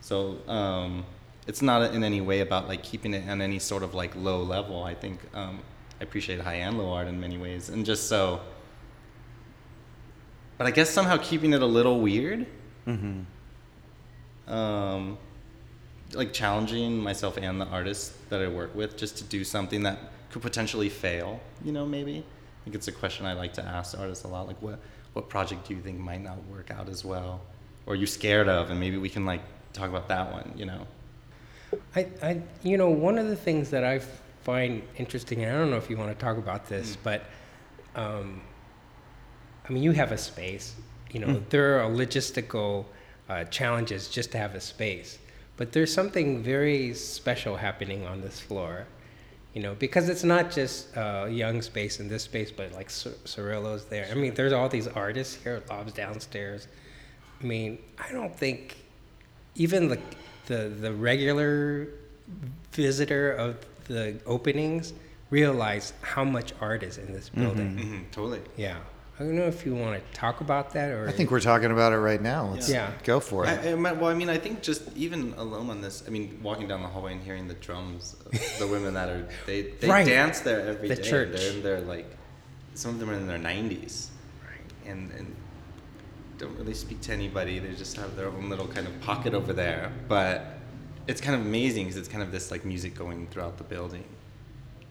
so 0.00 0.38
um, 0.48 1.04
it's 1.46 1.62
not 1.62 1.94
in 1.94 2.04
any 2.04 2.20
way 2.20 2.40
about 2.40 2.68
like 2.68 2.82
keeping 2.82 3.14
it 3.14 3.28
on 3.28 3.40
any 3.40 3.58
sort 3.58 3.82
of 3.82 3.94
like 3.94 4.14
low 4.16 4.42
level. 4.42 4.82
I 4.82 4.94
think 4.94 5.20
um, 5.34 5.60
I 6.00 6.04
appreciate 6.04 6.40
high 6.40 6.54
and 6.54 6.78
low 6.78 6.92
art 6.92 7.06
in 7.06 7.20
many 7.20 7.38
ways, 7.38 7.68
and 7.68 7.84
just 7.86 8.08
so. 8.08 8.40
But 10.58 10.66
I 10.66 10.70
guess 10.70 10.90
somehow 10.90 11.16
keeping 11.16 11.52
it 11.52 11.62
a 11.62 11.66
little 11.66 12.00
weird. 12.00 12.46
Mm-hmm. 12.86 14.52
Um, 14.52 15.18
like 16.14 16.32
challenging 16.32 16.98
myself 16.98 17.36
and 17.36 17.60
the 17.60 17.66
artists 17.66 18.16
that 18.28 18.42
I 18.42 18.48
work 18.48 18.74
with 18.74 18.96
just 18.96 19.16
to 19.18 19.24
do 19.24 19.44
something 19.44 19.82
that 19.84 19.98
could 20.30 20.42
potentially 20.42 20.88
fail. 20.88 21.40
You 21.64 21.72
know, 21.72 21.86
maybe. 21.86 22.18
I 22.18 22.64
think 22.64 22.76
it's 22.76 22.88
a 22.88 22.92
question 22.92 23.26
I 23.26 23.32
like 23.32 23.52
to 23.54 23.64
ask 23.64 23.98
artists 23.98 24.24
a 24.24 24.28
lot. 24.28 24.46
Like, 24.46 24.60
what 24.60 24.78
what 25.12 25.28
project 25.28 25.66
do 25.66 25.74
you 25.74 25.80
think 25.80 25.98
might 25.98 26.22
not 26.22 26.44
work 26.46 26.70
out 26.70 26.88
as 26.88 27.04
well, 27.04 27.40
or 27.86 27.94
are 27.94 27.96
you 27.96 28.06
scared 28.06 28.48
of, 28.48 28.70
and 28.70 28.78
maybe 28.78 28.96
we 28.96 29.08
can 29.08 29.26
like 29.26 29.42
talk 29.72 29.88
about 29.88 30.08
that 30.08 30.32
one. 30.32 30.52
You 30.56 30.66
know. 30.66 30.86
I, 31.94 32.08
I, 32.20 32.42
you 32.64 32.76
know, 32.76 32.90
one 32.90 33.16
of 33.16 33.28
the 33.28 33.36
things 33.36 33.70
that 33.70 33.84
I 33.84 34.00
find 34.42 34.82
interesting, 34.96 35.44
and 35.44 35.54
I 35.54 35.58
don't 35.58 35.70
know 35.70 35.76
if 35.76 35.88
you 35.88 35.96
want 35.96 36.10
to 36.10 36.24
talk 36.24 36.36
about 36.36 36.68
this, 36.68 36.96
but 36.96 37.24
um, 37.94 38.40
I 39.68 39.72
mean, 39.72 39.82
you 39.82 39.92
have 39.92 40.10
a 40.10 40.18
space. 40.18 40.74
You 41.12 41.20
know, 41.20 41.42
there 41.50 41.80
are 41.80 41.90
logistical 41.90 42.86
uh, 43.28 43.44
challenges 43.44 44.08
just 44.08 44.32
to 44.32 44.38
have 44.38 44.54
a 44.54 44.60
space, 44.60 45.18
but 45.60 45.72
there's 45.72 45.92
something 45.92 46.42
very 46.42 46.94
special 46.94 47.54
happening 47.54 48.06
on 48.06 48.22
this 48.22 48.40
floor. 48.40 48.86
You 49.52 49.60
know, 49.60 49.74
because 49.74 50.08
it's 50.08 50.24
not 50.24 50.50
just 50.50 50.96
uh, 50.96 51.26
young 51.30 51.60
space 51.60 52.00
in 52.00 52.08
this 52.08 52.22
space, 52.22 52.50
but 52.50 52.72
like 52.72 52.88
Cer- 52.88 53.18
Cirillo's 53.26 53.84
there. 53.84 54.08
I 54.10 54.14
mean, 54.14 54.32
there's 54.32 54.54
all 54.54 54.70
these 54.70 54.88
artists 54.88 55.34
here, 55.34 55.62
Lob's 55.68 55.92
downstairs. 55.92 56.66
I 57.42 57.44
mean, 57.44 57.76
I 57.98 58.10
don't 58.10 58.34
think 58.34 58.78
even 59.54 59.88
the 59.88 59.98
the 60.46 60.70
the 60.84 60.94
regular 60.94 61.88
visitor 62.72 63.32
of 63.32 63.66
the 63.86 64.18
openings 64.24 64.94
realize 65.28 65.92
how 66.00 66.24
much 66.24 66.54
art 66.62 66.82
is 66.82 66.96
in 66.96 67.12
this 67.12 67.28
building. 67.28 67.76
Mm-hmm, 67.76 68.10
totally. 68.12 68.40
Yeah. 68.56 68.78
I 69.20 69.22
don't 69.24 69.36
know 69.36 69.44
if 69.46 69.66
you 69.66 69.74
want 69.74 70.02
to 70.02 70.12
talk 70.18 70.40
about 70.40 70.72
that 70.72 70.90
or 70.92 71.06
I 71.06 71.12
think 71.12 71.30
we're 71.30 71.40
talking 71.40 71.70
about 71.70 71.92
it 71.92 71.98
right 71.98 72.22
now. 72.22 72.46
Let's 72.52 72.70
Yeah. 72.70 72.90
go 73.04 73.20
for 73.20 73.44
it. 73.44 73.48
I, 73.50 73.72
I, 73.72 73.74
well, 73.74 74.06
I 74.06 74.14
mean, 74.14 74.30
I 74.30 74.38
think 74.38 74.62
just 74.62 74.96
even 74.96 75.34
alone 75.36 75.68
on 75.68 75.82
this, 75.82 76.02
I 76.06 76.10
mean, 76.10 76.40
walking 76.42 76.66
down 76.66 76.80
the 76.80 76.88
hallway 76.88 77.12
and 77.12 77.22
hearing 77.22 77.46
the 77.46 77.52
drums, 77.52 78.16
of 78.24 78.32
the 78.58 78.66
women 78.70 78.94
that 78.94 79.10
are 79.10 79.28
they 79.44 79.72
they 79.78 79.88
Right. 79.90 80.06
dance 80.06 80.40
there 80.40 80.60
every 80.66 80.88
day. 80.88 80.94
The 80.94 81.02
church. 81.02 81.32
They're 81.32 81.50
in 81.52 81.62
their 81.62 81.80
like, 81.82 82.10
some 82.72 82.92
of 82.94 82.98
them 82.98 83.10
are 83.10 83.12
in 83.12 83.26
their 83.26 83.36
nineties, 83.36 84.10
and 84.86 85.12
and 85.12 85.36
don't 86.38 86.56
really 86.56 86.72
speak 86.72 87.02
to 87.02 87.12
anybody. 87.12 87.58
They 87.58 87.74
just 87.74 87.98
have 87.98 88.16
their 88.16 88.28
own 88.28 88.48
little 88.48 88.68
kind 88.68 88.86
of 88.86 88.98
pocket 89.02 89.34
over 89.34 89.52
there. 89.52 89.92
But 90.08 90.46
it's 91.06 91.20
kind 91.20 91.34
of 91.38 91.42
amazing 91.42 91.84
because 91.84 91.98
it's 91.98 92.08
kind 92.08 92.22
of 92.22 92.32
this 92.32 92.50
like 92.50 92.64
music 92.64 92.94
going 92.94 93.26
throughout 93.26 93.58
the 93.58 93.64
building. 93.64 94.04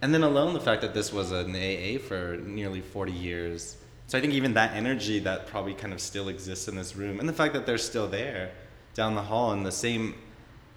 And 0.04 0.14
then 0.14 0.22
alone 0.22 0.54
the 0.54 0.60
fact 0.60 0.84
that 0.84 0.94
this 0.94 1.12
was 1.12 1.32
an 1.32 1.56
AA 1.56 1.98
for 1.98 2.38
nearly 2.46 2.82
40 2.82 3.12
years. 3.12 3.78
So 4.10 4.18
I 4.18 4.22
think 4.22 4.34
even 4.34 4.56
that 4.56 4.74
energy 4.74 5.20
that 5.20 5.46
probably 5.46 5.76
kind 5.76 5.94
of 5.94 6.02
still 6.02 6.30
exists 6.30 6.68
in 6.68 6.76
this 6.76 6.96
room, 6.96 7.20
and 7.20 7.30
the 7.30 7.34
fact 7.34 7.54
that 7.54 7.68
they're 7.68 7.78
still 7.78 8.08
there 8.08 8.50
down 8.96 9.14
the 9.14 9.22
hall 9.22 9.52
and 9.52 9.64
the 9.64 9.72
same, 9.72 10.16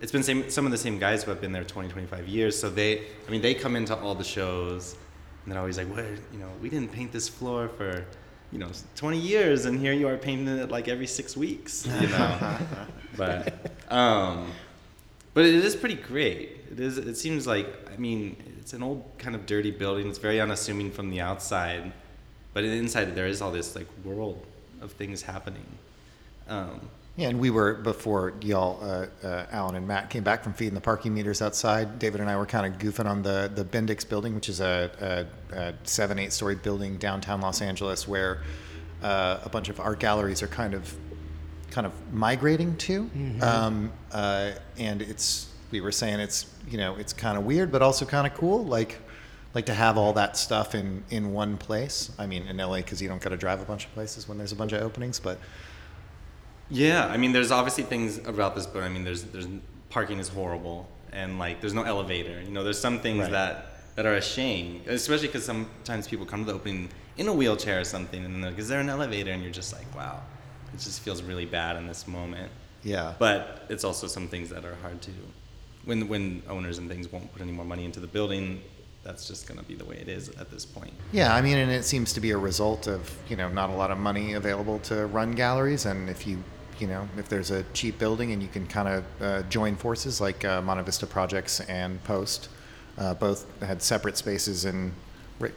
it's 0.02 0.12
been 0.12 0.22
same, 0.22 0.50
some 0.50 0.66
of 0.66 0.70
the 0.70 0.76
same 0.76 0.98
guys 0.98 1.22
who 1.24 1.30
have 1.30 1.40
been 1.40 1.50
there 1.50 1.64
20, 1.64 1.88
25 1.88 2.28
years. 2.28 2.58
So 2.58 2.68
they, 2.68 2.98
I 3.26 3.30
mean, 3.30 3.40
they 3.40 3.54
come 3.54 3.74
into 3.74 3.96
all 3.96 4.14
the 4.14 4.22
shows, 4.22 4.96
and 5.44 5.50
they're 5.50 5.58
always 5.58 5.78
like, 5.78 5.88
"What? 5.88 6.04
You 6.30 6.40
know, 6.40 6.50
we 6.60 6.68
didn't 6.68 6.92
paint 6.92 7.10
this 7.10 7.26
floor 7.26 7.70
for, 7.70 8.04
you 8.50 8.58
know, 8.58 8.68
20 8.96 9.18
years, 9.18 9.64
and 9.64 9.80
here 9.80 9.94
you 9.94 10.08
are 10.08 10.18
painting 10.18 10.48
it 10.48 10.70
like 10.70 10.88
every 10.88 11.06
six 11.06 11.34
weeks." 11.34 11.86
You 11.86 12.08
know, 12.08 12.58
but 13.16 13.72
um, 13.88 14.52
but 15.32 15.46
it 15.46 15.54
is 15.54 15.74
pretty 15.74 15.94
great. 15.94 16.66
It 16.70 16.80
is. 16.80 16.98
It 16.98 17.16
seems 17.16 17.46
like 17.46 17.66
I 17.90 17.96
mean, 17.96 18.36
it's 18.60 18.74
an 18.74 18.82
old 18.82 19.10
kind 19.16 19.34
of 19.34 19.46
dirty 19.46 19.70
building. 19.70 20.06
It's 20.06 20.18
very 20.18 20.38
unassuming 20.38 20.90
from 20.90 21.08
the 21.08 21.22
outside, 21.22 21.94
but 22.54 22.64
inside 22.64 23.14
there 23.14 23.26
is 23.26 23.40
all 23.42 23.50
this 23.52 23.74
like 23.74 23.86
world 24.04 24.44
of 24.80 24.92
things 24.92 25.22
happening. 25.22 25.66
Um, 26.48 26.80
Yeah, 27.16 27.28
and 27.28 27.38
we 27.38 27.50
were 27.50 27.74
before 27.74 28.32
y'all, 28.40 28.82
uh, 28.82 29.06
uh, 29.26 29.46
Alan 29.52 29.74
and 29.76 29.86
Matt 29.86 30.08
came 30.08 30.22
back 30.22 30.42
from 30.42 30.54
feeding 30.54 30.74
the 30.74 30.80
parking 30.80 31.12
meters 31.12 31.42
outside. 31.42 31.98
David 31.98 32.20
and 32.22 32.30
I 32.30 32.36
were 32.36 32.46
kind 32.46 32.66
of 32.66 32.80
goofing 32.80 33.06
on 33.06 33.22
the 33.22 33.50
the 33.54 33.64
Bendix 33.64 34.08
building, 34.08 34.34
which 34.34 34.48
is 34.48 34.60
a, 34.60 35.26
a, 35.52 35.56
a 35.56 35.74
seven 35.84 36.18
eight 36.18 36.32
story 36.32 36.54
building 36.54 36.96
downtown 36.96 37.40
Los 37.40 37.60
Angeles, 37.60 38.08
where 38.08 38.42
uh, 39.02 39.38
a 39.44 39.48
bunch 39.48 39.68
of 39.68 39.78
art 39.78 40.00
galleries 40.00 40.42
are 40.42 40.46
kind 40.48 40.74
of 40.74 40.94
kind 41.70 41.86
of 41.86 41.92
migrating 42.12 42.76
to. 42.78 43.10
Um, 43.42 43.92
uh, 44.12 44.52
and 44.78 45.02
it's 45.02 45.48
we 45.70 45.80
were 45.80 45.92
saying 45.92 46.20
it's 46.20 46.46
you 46.70 46.78
know 46.78 46.96
it's 46.96 47.12
kind 47.12 47.36
of 47.38 47.44
weird, 47.44 47.70
but 47.70 47.82
also 47.82 48.04
kind 48.06 48.26
of 48.26 48.34
cool. 48.34 48.64
Like 48.64 48.98
like 49.54 49.66
to 49.66 49.74
have 49.74 49.98
all 49.98 50.12
that 50.14 50.36
stuff 50.36 50.74
in 50.74 51.04
in 51.10 51.32
one 51.32 51.56
place. 51.58 52.10
I 52.18 52.26
mean, 52.26 52.46
in 52.46 52.56
LA 52.56 52.76
because 52.76 53.00
you 53.02 53.08
don't 53.08 53.20
got 53.20 53.30
to 53.30 53.36
drive 53.36 53.60
a 53.60 53.64
bunch 53.64 53.84
of 53.86 53.92
places 53.94 54.28
when 54.28 54.38
there's 54.38 54.52
a 54.52 54.56
bunch 54.56 54.72
of 54.72 54.82
openings, 54.82 55.20
but. 55.20 55.38
yeah, 56.70 57.06
I 57.06 57.16
mean, 57.16 57.32
there's 57.32 57.50
obviously 57.50 57.84
things 57.84 58.18
about 58.26 58.54
this, 58.54 58.66
but 58.66 58.82
I 58.82 58.88
mean, 58.88 59.04
there's 59.04 59.24
there's 59.24 59.46
parking 59.90 60.18
is 60.18 60.28
horrible, 60.28 60.88
and 61.12 61.38
like 61.38 61.60
there's 61.60 61.74
no 61.74 61.82
elevator. 61.82 62.40
You 62.40 62.50
know, 62.50 62.64
there's 62.64 62.78
some 62.80 63.00
things 63.00 63.20
Right. 63.20 63.30
that 63.32 63.66
that 63.96 64.06
are 64.06 64.14
a 64.14 64.22
shame, 64.22 64.80
especially 64.86 65.26
because 65.28 65.44
sometimes 65.44 66.08
people 66.08 66.24
come 66.24 66.40
to 66.44 66.52
the 66.52 66.54
opening 66.54 66.88
in 67.18 67.28
a 67.28 67.32
wheelchair 67.32 67.80
or 67.80 67.84
something, 67.84 68.24
and 68.24 68.42
then 68.42 68.54
is 68.54 68.68
there 68.68 68.80
an 68.80 68.88
elevator? 68.88 69.30
And 69.32 69.42
you're 69.42 69.52
just 69.52 69.72
like, 69.74 69.84
wow, 69.94 70.22
it 70.72 70.78
just 70.80 71.00
feels 71.00 71.22
really 71.22 71.44
bad 71.44 71.76
in 71.76 71.86
this 71.86 72.08
moment. 72.08 72.50
Yeah. 72.82 73.14
But 73.18 73.66
it's 73.68 73.84
also 73.84 74.06
some 74.06 74.28
things 74.28 74.48
that 74.48 74.64
are 74.64 74.74
hard 74.76 75.02
to, 75.02 75.10
when 75.84 76.08
when 76.08 76.42
owners 76.48 76.78
and 76.78 76.88
things 76.88 77.12
won't 77.12 77.30
put 77.34 77.42
any 77.42 77.52
more 77.52 77.66
money 77.66 77.84
into 77.84 78.00
the 78.00 78.06
building, 78.06 78.62
that's 79.02 79.26
just 79.26 79.46
gonna 79.48 79.62
be 79.62 79.74
the 79.74 79.84
way 79.84 79.96
it 79.96 80.08
is 80.08 80.28
at 80.30 80.50
this 80.50 80.64
point. 80.64 80.92
Yeah, 81.12 81.34
I 81.34 81.40
mean, 81.42 81.58
and 81.58 81.70
it 81.70 81.84
seems 81.84 82.12
to 82.14 82.20
be 82.20 82.30
a 82.30 82.38
result 82.38 82.86
of 82.86 83.10
you 83.28 83.36
know 83.36 83.48
not 83.48 83.70
a 83.70 83.74
lot 83.74 83.90
of 83.90 83.98
money 83.98 84.34
available 84.34 84.78
to 84.80 85.06
run 85.06 85.32
galleries, 85.32 85.86
and 85.86 86.08
if 86.08 86.26
you 86.26 86.42
you 86.78 86.86
know 86.86 87.08
if 87.16 87.28
there's 87.28 87.50
a 87.50 87.62
cheap 87.74 87.98
building 87.98 88.32
and 88.32 88.42
you 88.42 88.48
can 88.48 88.66
kind 88.66 88.88
of 88.88 89.04
uh, 89.22 89.42
join 89.48 89.76
forces 89.76 90.20
like 90.20 90.44
uh, 90.44 90.62
Monte 90.62 90.84
Vista 90.84 91.06
Projects 91.06 91.60
and 91.60 92.02
Post, 92.04 92.48
uh, 92.98 93.14
both 93.14 93.46
had 93.60 93.82
separate 93.82 94.16
spaces 94.16 94.64
in 94.64 94.92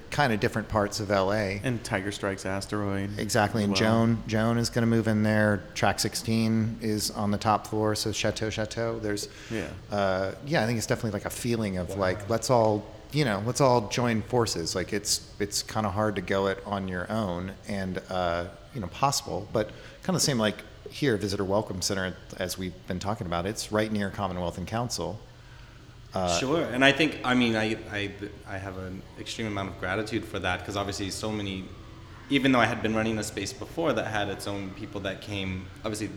kind 0.10 0.34
of 0.34 0.40
different 0.40 0.68
parts 0.68 1.00
of 1.00 1.10
LA. 1.12 1.60
And 1.64 1.84
Tiger 1.84 2.12
Strikes 2.12 2.46
Asteroid. 2.46 3.20
Exactly, 3.20 3.64
and 3.64 3.74
well. 3.74 3.80
Joan 3.80 4.24
Joan 4.28 4.58
is 4.58 4.70
going 4.70 4.82
to 4.82 4.88
move 4.88 5.08
in 5.08 5.22
there. 5.24 5.64
Track 5.76 6.00
16 6.00 6.80
is 6.82 7.12
on 7.12 7.30
the 7.32 7.38
top 7.38 7.68
floor, 7.68 7.94
so 7.94 8.12
Chateau 8.12 8.50
Chateau. 8.50 8.98
There's 9.00 9.30
Yeah. 9.52 9.68
uh, 9.92 10.32
yeah, 10.48 10.64
I 10.64 10.66
think 10.66 10.78
it's 10.78 10.88
definitely 10.88 11.12
like 11.12 11.26
a 11.26 11.30
feeling 11.30 11.78
of 11.78 11.96
like 11.98 12.28
let's 12.30 12.50
all 12.50 12.84
you 13.16 13.24
know 13.24 13.42
let's 13.46 13.62
all 13.62 13.88
join 13.88 14.22
forces. 14.24 14.76
Like 14.76 14.92
it's 14.92 15.32
it's 15.40 15.64
kind 15.64 15.86
of 15.86 15.94
hard 15.94 16.18
to 16.18 16.22
go 16.22 16.48
it 16.48 16.62
on 16.66 16.90
your 16.90 17.10
own 17.10 17.54
and 17.68 18.02
uh, 18.10 18.46
you 18.74 18.82
know 18.82 18.88
possible, 18.88 19.48
but 19.54 19.70
kind 20.04 20.10
of 20.10 20.16
the 20.16 20.20
same 20.20 20.38
like 20.38 20.58
here, 20.90 21.16
Visitor 21.16 21.46
Welcome 21.46 21.82
Center, 21.82 22.16
as 22.38 22.58
we've 22.58 22.76
been 22.88 23.00
talking 23.00 23.26
about. 23.26 23.46
It's 23.46 23.72
right 23.72 23.92
near 23.92 24.10
Commonwealth 24.10 24.58
and 24.58 24.68
Council. 24.68 25.20
Uh, 26.14 26.38
sure, 26.38 26.62
and 26.64 26.84
I 26.84 26.92
think 26.92 27.22
I 27.24 27.34
mean 27.36 27.56
I 27.56 27.78
I, 27.90 28.12
I 28.48 28.58
have 28.58 28.78
an 28.78 29.02
extreme 29.18 29.48
amount 29.48 29.70
of 29.70 29.80
gratitude 29.80 30.26
for 30.26 30.40
that 30.40 30.60
because 30.60 30.76
obviously 30.76 31.10
so 31.10 31.32
many, 31.32 31.64
even 32.30 32.52
though 32.52 32.60
I 32.60 32.66
had 32.66 32.84
been 32.84 32.94
running 32.94 33.18
a 33.18 33.24
space 33.24 33.54
before 33.54 33.94
that 33.94 34.08
had 34.08 34.28
its 34.28 34.46
own 34.46 34.72
people 34.72 35.00
that 35.02 35.22
came, 35.22 35.68
obviously, 35.86 36.10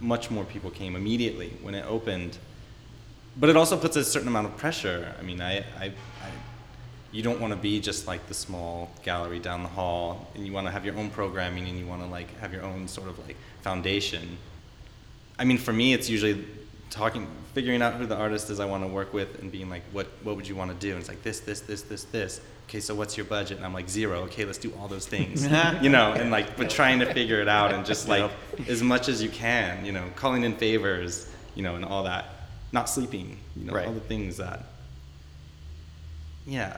much 0.00 0.30
more 0.30 0.44
people 0.44 0.70
came 0.70 0.94
immediately 0.94 1.54
when 1.62 1.74
it 1.74 1.84
opened, 1.86 2.38
but 3.36 3.48
it 3.48 3.56
also 3.56 3.76
puts 3.76 3.96
a 3.96 4.04
certain 4.04 4.28
amount 4.28 4.46
of 4.46 4.56
pressure. 4.56 5.14
I 5.18 5.22
mean 5.22 5.40
I 5.40 5.58
I, 5.78 5.86
I 5.86 6.30
you 7.14 7.22
don't 7.22 7.40
want 7.40 7.52
to 7.52 7.58
be 7.58 7.78
just 7.78 8.08
like 8.08 8.26
the 8.26 8.34
small 8.34 8.90
gallery 9.04 9.38
down 9.38 9.62
the 9.62 9.68
hall, 9.68 10.26
and 10.34 10.44
you 10.44 10.52
want 10.52 10.66
to 10.66 10.72
have 10.72 10.84
your 10.84 10.96
own 10.96 11.10
programming, 11.10 11.68
and 11.68 11.78
you 11.78 11.86
want 11.86 12.02
to 12.02 12.08
like 12.08 12.36
have 12.40 12.52
your 12.52 12.64
own 12.64 12.88
sort 12.88 13.08
of 13.08 13.24
like 13.24 13.36
foundation. 13.62 14.36
I 15.38 15.44
mean, 15.44 15.58
for 15.58 15.72
me, 15.72 15.92
it's 15.92 16.10
usually 16.10 16.44
talking, 16.90 17.28
figuring 17.54 17.82
out 17.82 17.94
who 17.94 18.06
the 18.06 18.16
artist 18.16 18.50
is 18.50 18.58
I 18.58 18.64
want 18.64 18.82
to 18.82 18.88
work 18.88 19.12
with, 19.12 19.40
and 19.40 19.52
being 19.52 19.70
like, 19.70 19.82
what 19.92 20.08
what 20.24 20.34
would 20.34 20.48
you 20.48 20.56
want 20.56 20.72
to 20.72 20.76
do? 20.76 20.90
And 20.90 20.98
it's 20.98 21.08
like 21.08 21.22
this, 21.22 21.38
this, 21.38 21.60
this, 21.60 21.82
this, 21.82 22.02
this. 22.04 22.40
Okay, 22.68 22.80
so 22.80 22.96
what's 22.96 23.16
your 23.16 23.26
budget? 23.26 23.58
And 23.58 23.66
I'm 23.66 23.74
like 23.74 23.88
zero. 23.88 24.22
Okay, 24.22 24.44
let's 24.44 24.58
do 24.58 24.72
all 24.80 24.88
those 24.88 25.06
things. 25.06 25.46
you 25.82 25.90
know, 25.90 26.14
and 26.14 26.32
like, 26.32 26.56
but 26.56 26.68
trying 26.68 26.98
to 26.98 27.14
figure 27.14 27.40
it 27.40 27.48
out 27.48 27.72
and 27.72 27.86
just 27.86 28.08
like 28.08 28.28
as 28.66 28.82
much 28.82 29.08
as 29.08 29.22
you 29.22 29.28
can. 29.28 29.84
You 29.84 29.92
know, 29.92 30.04
calling 30.16 30.42
in 30.42 30.56
favors. 30.56 31.28
You 31.54 31.62
know, 31.62 31.76
and 31.76 31.84
all 31.84 32.02
that. 32.02 32.33
Not 32.74 32.88
sleeping. 32.90 33.38
You 33.56 33.66
know, 33.66 33.72
Right. 33.72 33.86
all 33.86 33.92
the 33.94 34.00
things 34.00 34.36
that. 34.38 34.64
Yeah. 36.46 36.76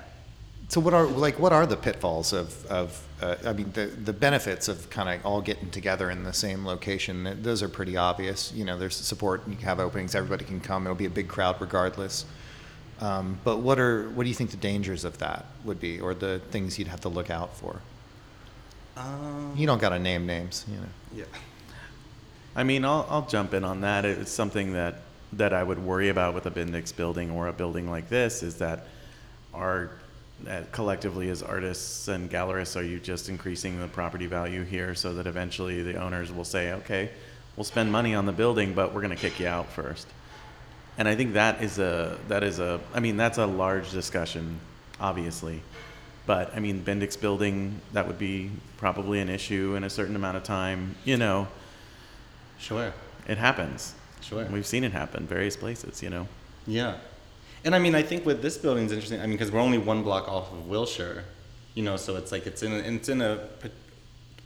So 0.69 0.81
what 0.81 0.95
are 0.95 1.07
like 1.07 1.39
what 1.39 1.53
are 1.53 1.65
the 1.67 1.77
pitfalls 1.77 2.33
of 2.33 2.67
of 2.67 3.03
uh, 3.23 3.37
I 3.47 3.53
mean 3.53 3.71
the 3.73 3.87
the 3.87 4.13
benefits 4.13 4.69
of 4.69 4.91
kind 4.91 5.09
of 5.09 5.25
all 5.25 5.41
getting 5.41 5.71
together 5.71 6.11
in 6.11 6.23
the 6.25 6.33
same 6.33 6.67
location? 6.67 7.39
Those 7.43 7.63
are 7.63 7.69
pretty 7.69 7.97
obvious. 7.97 8.53
You 8.53 8.65
know, 8.65 8.77
there's 8.77 8.97
support. 8.97 9.43
You 9.49 9.57
have 9.59 9.81
openings. 9.81 10.15
Everybody 10.15 10.45
can 10.45 10.61
come. 10.61 10.85
It'll 10.87 10.97
be 11.07 11.07
a 11.07 11.11
big 11.21 11.29
crowd 11.29 11.57
regardless. 11.61 12.25
Um, 13.01 13.39
but 13.45 13.59
what 13.59 13.79
are 13.79 14.09
what 14.11 14.25
do 14.25 14.29
you 14.29 14.35
think 14.35 14.51
the 14.51 14.57
dangers 14.57 15.05
of 15.05 15.19
that 15.19 15.47
would 15.65 15.81
be, 15.81 16.01
or 16.01 16.15
the 16.15 16.41
things 16.51 16.79
you'd 16.79 16.89
have 16.89 17.01
to 17.03 17.09
look 17.09 17.31
out 17.31 17.57
for? 17.57 17.81
Um, 18.97 19.53
You 19.57 19.67
don't 19.67 19.81
got 19.81 19.91
to 19.91 19.99
name 19.99 20.27
names. 20.27 20.65
You 20.69 20.77
know. 20.79 20.89
yeah. 21.15 21.25
I 22.57 22.65
mean, 22.65 22.85
I'll, 22.87 23.07
I'll 23.11 23.27
jump 23.27 23.53
in 23.55 23.65
on 23.65 23.83
that. 23.83 24.05
It's 24.07 24.31
something 24.33 24.73
that, 24.73 25.03
that 25.33 25.53
I 25.53 25.63
would 25.63 25.79
worry 25.79 26.09
about 26.09 26.35
with 26.35 26.47
a 26.47 26.51
Bendix 26.51 26.95
building 26.95 27.31
or 27.31 27.49
a 27.49 27.53
building 27.53 27.91
like 27.91 28.09
this 28.09 28.43
is 28.43 28.57
that 28.57 28.87
our 29.53 29.91
uh, 30.47 30.61
collectively 30.71 31.31
as 31.31 31.43
artists 31.43 32.09
and 32.09 32.31
gallerists, 32.31 32.79
are 32.79 32.85
you 32.85 32.99
just 33.01 33.29
increasing 33.29 33.81
the 33.81 33.89
property 33.89 34.27
value 34.27 34.65
here 34.65 34.95
so 34.95 35.15
that 35.15 35.27
eventually 35.27 35.83
the 35.83 35.97
owners 35.97 36.31
will 36.31 36.45
say, 36.45 36.73
okay, 36.73 37.11
we'll 37.57 37.65
spend 37.65 37.91
money 37.91 38.15
on 38.15 38.27
the 38.27 38.33
building, 38.33 38.75
but 38.75 38.93
we're 38.93 39.01
going 39.01 39.15
to 39.15 39.21
kick 39.21 39.41
you 39.41 39.47
out 39.47 39.67
first. 39.67 40.07
And 40.99 41.09
I 41.09 41.15
think 41.15 41.35
that 41.35 41.63
is 41.63 41.79
a 41.79 42.19
that 42.29 42.43
is 42.43 42.59
a 42.59 42.81
I 42.95 43.01
mean 43.01 43.17
that's 43.17 43.39
a 43.39 43.47
large 43.47 43.91
discussion, 43.91 44.59
obviously. 45.01 45.63
But 46.27 46.55
I 46.55 46.61
mean 46.61 46.83
Bendix 46.83 47.21
building 47.21 47.81
that 47.93 48.07
would 48.07 48.19
be 48.19 48.51
probably 48.79 49.21
an 49.21 49.29
issue 49.29 49.75
in 49.77 49.85
a 49.85 49.91
certain 49.91 50.17
amount 50.17 50.37
of 50.37 50.45
time, 50.45 50.95
you 51.05 51.17
know. 51.17 51.49
Sure. 52.59 52.95
It 53.29 53.37
happens. 53.37 53.95
Sure. 54.21 54.45
We've 54.47 54.67
seen 54.67 54.85
it 54.85 54.93
happen 54.93 55.27
various 55.27 55.57
places, 55.57 56.03
you 56.03 56.11
know. 56.11 56.27
Yeah. 56.67 56.97
And 57.65 57.75
I 57.75 57.79
mean, 57.79 57.95
I 57.95 58.03
think 58.03 58.25
with 58.27 58.43
this 58.43 58.57
building 58.59 58.87
is 58.87 58.93
interesting. 58.93 59.21
I 59.21 59.25
mean, 59.27 59.33
because 59.33 59.51
we're 59.51 59.61
only 59.61 59.79
one 59.79 60.03
block 60.03 60.29
off 60.29 60.53
of 60.53 60.69
Wilshire, 60.69 61.25
you 61.75 61.83
know, 61.83 61.97
so 61.97 62.17
it's 62.17 62.33
like 62.33 62.47
it's 62.47 62.63
in 62.63 62.73
a, 62.73 62.77
it's 62.77 63.09
in 63.09 63.21
a 63.21 63.49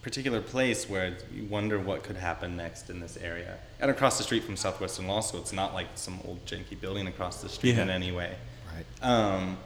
particular 0.02 0.40
place 0.40 0.88
where 0.88 1.16
you 1.34 1.44
wonder 1.44 1.78
what 1.78 2.02
could 2.02 2.16
happen 2.16 2.56
next 2.56 2.88
in 2.88 3.00
this 3.00 3.18
area. 3.18 3.58
And 3.80 3.90
across 3.90 4.16
the 4.16 4.24
street 4.24 4.44
from 4.44 4.56
Southwestern 4.56 5.06
Law 5.06 5.20
School, 5.20 5.40
it's 5.40 5.52
not 5.52 5.74
like 5.74 5.88
some 5.94 6.20
old 6.26 6.44
janky 6.46 6.80
building 6.80 7.06
across 7.06 7.42
the 7.42 7.48
street 7.48 7.74
Yeah. 7.76 7.82
in 7.82 7.90
any 7.90 8.10
way. 8.10 8.34
Right. 8.74 9.06
Um, 9.06 9.58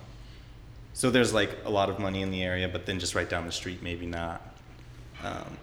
so 0.92 1.10
there's 1.10 1.32
like 1.32 1.56
a 1.64 1.70
lot 1.70 1.88
of 1.88 1.98
money 1.98 2.22
in 2.22 2.30
the 2.30 2.42
area, 2.42 2.68
but 2.68 2.86
then 2.86 2.98
just 2.98 3.14
right 3.14 3.28
down 3.28 3.46
the 3.46 3.52
street, 3.52 3.82
maybe 3.82 4.06
not. 4.06 4.42
Um, 5.22 5.56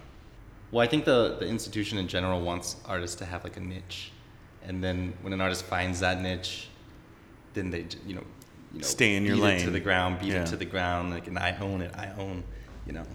well, 0.71 0.81
I 0.81 0.87
think 0.87 1.03
the, 1.05 1.35
the 1.39 1.47
institution 1.47 1.97
in 1.97 2.07
general 2.07 2.39
wants 2.41 2.77
artists 2.85 3.17
to 3.17 3.25
have 3.25 3.43
like 3.43 3.57
a 3.57 3.61
niche, 3.61 4.11
and 4.67 4.83
then 4.83 5.13
when 5.21 5.33
an 5.33 5.41
artist 5.41 5.65
finds 5.65 5.99
that 5.99 6.21
niche, 6.21 6.67
then 7.53 7.69
they 7.71 7.85
you 8.05 8.15
know, 8.15 8.23
you 8.73 8.79
know 8.79 8.87
Stay 8.87 9.15
in 9.15 9.25
your 9.25 9.35
beat 9.35 9.43
it 9.45 9.59
to 9.65 9.69
the 9.71 9.79
ground, 9.79 10.19
beat 10.19 10.29
Yeah. 10.33 10.43
it 10.43 10.47
to 10.47 10.57
the 10.57 10.65
ground, 10.65 11.11
like 11.11 11.27
and 11.27 11.37
I 11.37 11.57
own 11.59 11.81
it, 11.81 11.91
I 11.95 12.11
own, 12.17 12.43
you 12.85 12.93
know, 12.93 13.05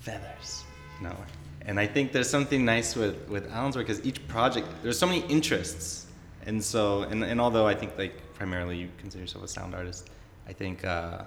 feathers, 0.00 0.64
you 1.00 1.08
know. 1.08 1.16
And 1.64 1.78
I 1.78 1.86
think 1.86 2.12
there's 2.12 2.30
something 2.30 2.64
nice 2.64 2.96
with 2.96 3.28
with 3.28 3.50
Alan's 3.52 3.76
work 3.76 3.86
because 3.86 4.04
each 4.04 4.26
project 4.28 4.66
there's 4.82 4.98
so 4.98 5.06
many 5.06 5.20
interests, 5.28 6.06
and 6.46 6.62
so 6.62 7.02
and 7.02 7.22
and 7.24 7.40
although 7.40 7.66
I 7.66 7.74
think 7.74 7.96
like 7.98 8.14
primarily 8.34 8.76
you 8.76 8.88
consider 8.98 9.22
yourself 9.22 9.44
a 9.44 9.48
sound 9.48 9.74
artist, 9.74 10.10
I 10.48 10.52
think 10.52 10.84
uh, 10.84 11.22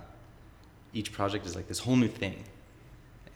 each 0.94 1.12
project 1.12 1.46
is 1.46 1.56
like 1.56 1.68
this 1.68 1.80
whole 1.80 1.96
new 1.96 2.08
thing. 2.08 2.44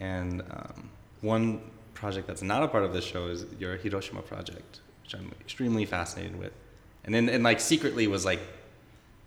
And 0.01 0.41
um, 0.41 0.89
one 1.21 1.61
project 1.93 2.27
that's 2.27 2.41
not 2.41 2.63
a 2.63 2.67
part 2.67 2.83
of 2.83 2.93
this 2.93 3.03
show 3.03 3.27
is 3.27 3.45
your 3.59 3.75
Hiroshima 3.77 4.21
project, 4.21 4.79
which 5.09 5.19
I'm 5.19 5.31
extremely 5.41 5.85
fascinated 5.85 6.37
with. 6.37 6.53
And 7.03 7.13
then, 7.13 7.29
and 7.29 7.43
like 7.43 7.59
secretly 7.59 8.07
was 8.07 8.25
like 8.25 8.39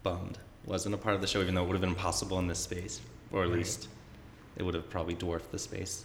bummed 0.03 0.39
wasn't 0.65 0.95
a 0.95 0.99
part 0.99 1.17
of 1.17 1.21
the 1.21 1.27
show, 1.27 1.41
even 1.41 1.57
though 1.57 1.63
it 1.63 1.67
would 1.67 1.75
have 1.75 1.81
been 1.81 1.95
possible 1.95 2.39
in 2.39 2.47
this 2.47 2.61
space, 2.61 3.01
or 3.33 3.43
at 3.43 3.51
least 3.51 3.89
it 4.57 4.63
would 4.63 4.75
have 4.75 4.89
probably 4.89 5.15
dwarfed 5.15 5.51
the 5.51 5.59
space 5.59 6.05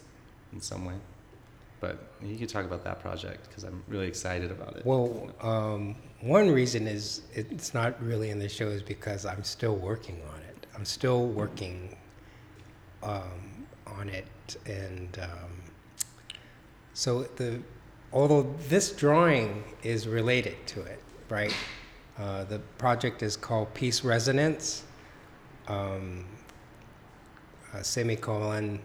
in 0.52 0.60
some 0.60 0.84
way. 0.84 0.96
But 1.80 2.00
you 2.24 2.38
could 2.38 2.50
talk 2.50 2.66
about 2.66 2.84
that 2.86 3.00
project 3.00 3.48
because 3.48 3.64
I'm 3.64 3.84
really 3.88 4.08
excited 4.08 4.50
about 4.50 4.78
it. 4.78 4.84
Well, 4.84 5.32
um, 5.42 5.96
one 6.22 6.50
reason 6.50 6.88
is 6.88 7.22
it's 7.36 7.76
not 7.76 8.02
really 8.04 8.32
in 8.32 8.40
the 8.40 8.50
show 8.50 8.70
is 8.70 8.82
because 8.82 9.28
I'm 9.28 9.44
still 9.44 9.76
working 9.76 10.20
on 10.34 10.40
it. 10.42 10.66
I'm 10.76 10.86
still 10.86 11.28
working 11.28 11.96
um, 13.04 13.68
on 13.86 14.10
it, 14.10 14.26
and 14.66 15.20
um, 15.22 15.52
so 16.96 17.22
the 17.36 17.62
although 18.18 18.52
this 18.68 18.92
drawing 18.94 19.64
is 19.84 20.08
related 20.08 20.56
to 20.66 20.82
it, 20.82 21.00
right? 21.30 21.54
Uh, 22.18 22.44
the 22.46 22.58
project 22.80 23.22
is 23.22 23.38
called 23.38 23.72
Peace 23.76 24.04
Resonance. 24.04 24.84
Um, 25.68 26.26
semicolon 27.84 28.80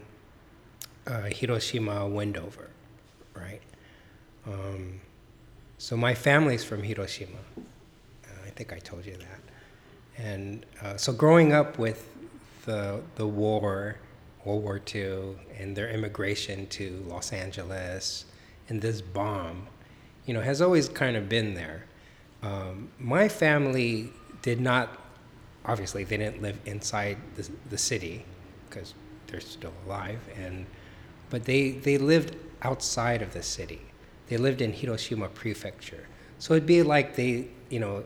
uh, 1.07 1.23
Hiroshima 1.23 2.07
Wendover, 2.07 2.69
right? 3.35 3.61
Um, 4.45 5.01
so 5.79 5.97
my 5.97 6.13
family's 6.13 6.63
from 6.63 6.83
Hiroshima. 6.83 7.39
Uh, 7.57 7.61
I 8.45 8.49
think 8.51 8.71
I 8.71 8.77
told 8.77 9.03
you 9.03 9.17
that. 9.17 9.41
And 10.15 10.63
uh, 10.79 10.97
so 10.97 11.11
growing 11.11 11.53
up 11.53 11.79
with 11.79 12.07
the 12.65 13.01
the 13.15 13.25
war, 13.25 13.97
World 14.45 14.63
War 14.63 14.79
II, 14.93 15.35
and 15.57 15.75
their 15.75 15.89
immigration 15.89 16.67
to 16.67 17.03
Los 17.07 17.33
Angeles, 17.33 18.25
and 18.69 18.81
this 18.81 19.01
bomb, 19.01 19.67
you 20.25 20.33
know, 20.33 20.41
has 20.41 20.61
always 20.61 20.89
kind 20.89 21.15
of 21.15 21.27
been 21.29 21.53
there. 21.53 21.85
Um, 22.41 22.89
my 22.99 23.29
family 23.29 24.09
did 24.41 24.59
not, 24.59 24.99
obviously, 25.65 26.03
they 26.03 26.17
didn't 26.17 26.41
live 26.41 26.59
inside 26.65 27.17
the, 27.35 27.49
the 27.69 27.77
city 27.77 28.25
because 28.69 28.93
they're 29.27 29.39
still 29.39 29.73
alive, 29.85 30.19
and 30.37 30.65
but 31.29 31.45
they 31.45 31.71
they 31.71 31.97
lived 31.97 32.35
outside 32.61 33.21
of 33.21 33.33
the 33.33 33.43
city. 33.43 33.81
They 34.27 34.37
lived 34.37 34.61
in 34.61 34.71
Hiroshima 34.71 35.29
Prefecture, 35.29 36.05
so 36.39 36.53
it'd 36.53 36.65
be 36.67 36.83
like 36.83 37.15
they, 37.15 37.47
you 37.69 37.79
know, 37.79 38.03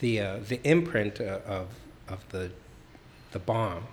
the 0.00 0.20
uh, 0.20 0.38
the 0.48 0.60
imprint 0.64 1.20
uh, 1.20 1.40
of 1.46 1.68
of 2.08 2.26
the 2.30 2.50
the 3.32 3.38
bomb, 3.40 3.84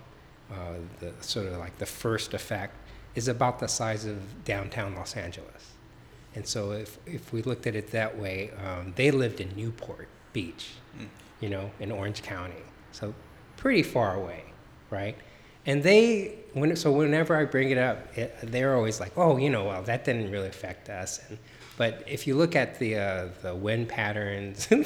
uh, 0.52 0.76
the 1.00 1.12
sort 1.22 1.48
of 1.48 1.58
like 1.58 1.78
the 1.78 1.86
first 1.86 2.34
effect, 2.34 2.76
is 3.16 3.28
about 3.28 3.60
the 3.60 3.68
size 3.68 4.06
of 4.06 4.44
downtown 4.46 4.96
Los 4.96 5.16
Angeles. 5.16 5.74
And 6.36 6.48
so 6.48 6.72
if, 6.72 6.98
if 7.06 7.34
we 7.34 7.42
looked 7.42 7.68
at 7.68 7.76
it 7.76 7.92
that 7.92 8.18
way, 8.18 8.52
um, 8.66 8.94
they 8.96 9.12
lived 9.12 9.42
in 9.42 9.54
Newport 9.56 10.08
Beach, 10.34 10.70
you 11.42 11.50
know, 11.50 11.72
in 11.80 11.92
Orange 11.92 12.22
County. 12.24 12.64
So 12.92 13.14
pretty 13.58 13.84
far 13.84 14.16
away, 14.16 14.44
right? 14.90 15.18
And 15.66 15.84
they, 15.84 16.40
when, 16.54 16.76
so 16.76 16.92
whenever 16.92 17.36
I 17.36 17.46
bring 17.46 17.70
it 17.70 17.78
up, 17.78 18.18
it, 18.18 18.36
they're 18.44 18.76
always 18.76 19.00
like, 19.00 19.18
oh, 19.18 19.38
you 19.38 19.50
know, 19.50 19.66
well, 19.66 19.84
that 19.84 20.06
didn't 20.06 20.32
really 20.32 20.48
affect 20.48 20.90
us. 20.90 21.20
And, 21.30 21.38
but 21.78 22.04
if 22.08 22.28
you 22.28 22.36
look 22.36 22.56
at 22.56 22.80
the, 22.80 22.96
uh, 22.96 23.28
the 23.42 23.56
wind 23.56 23.90
patterns, 23.90 24.68
you 24.72 24.86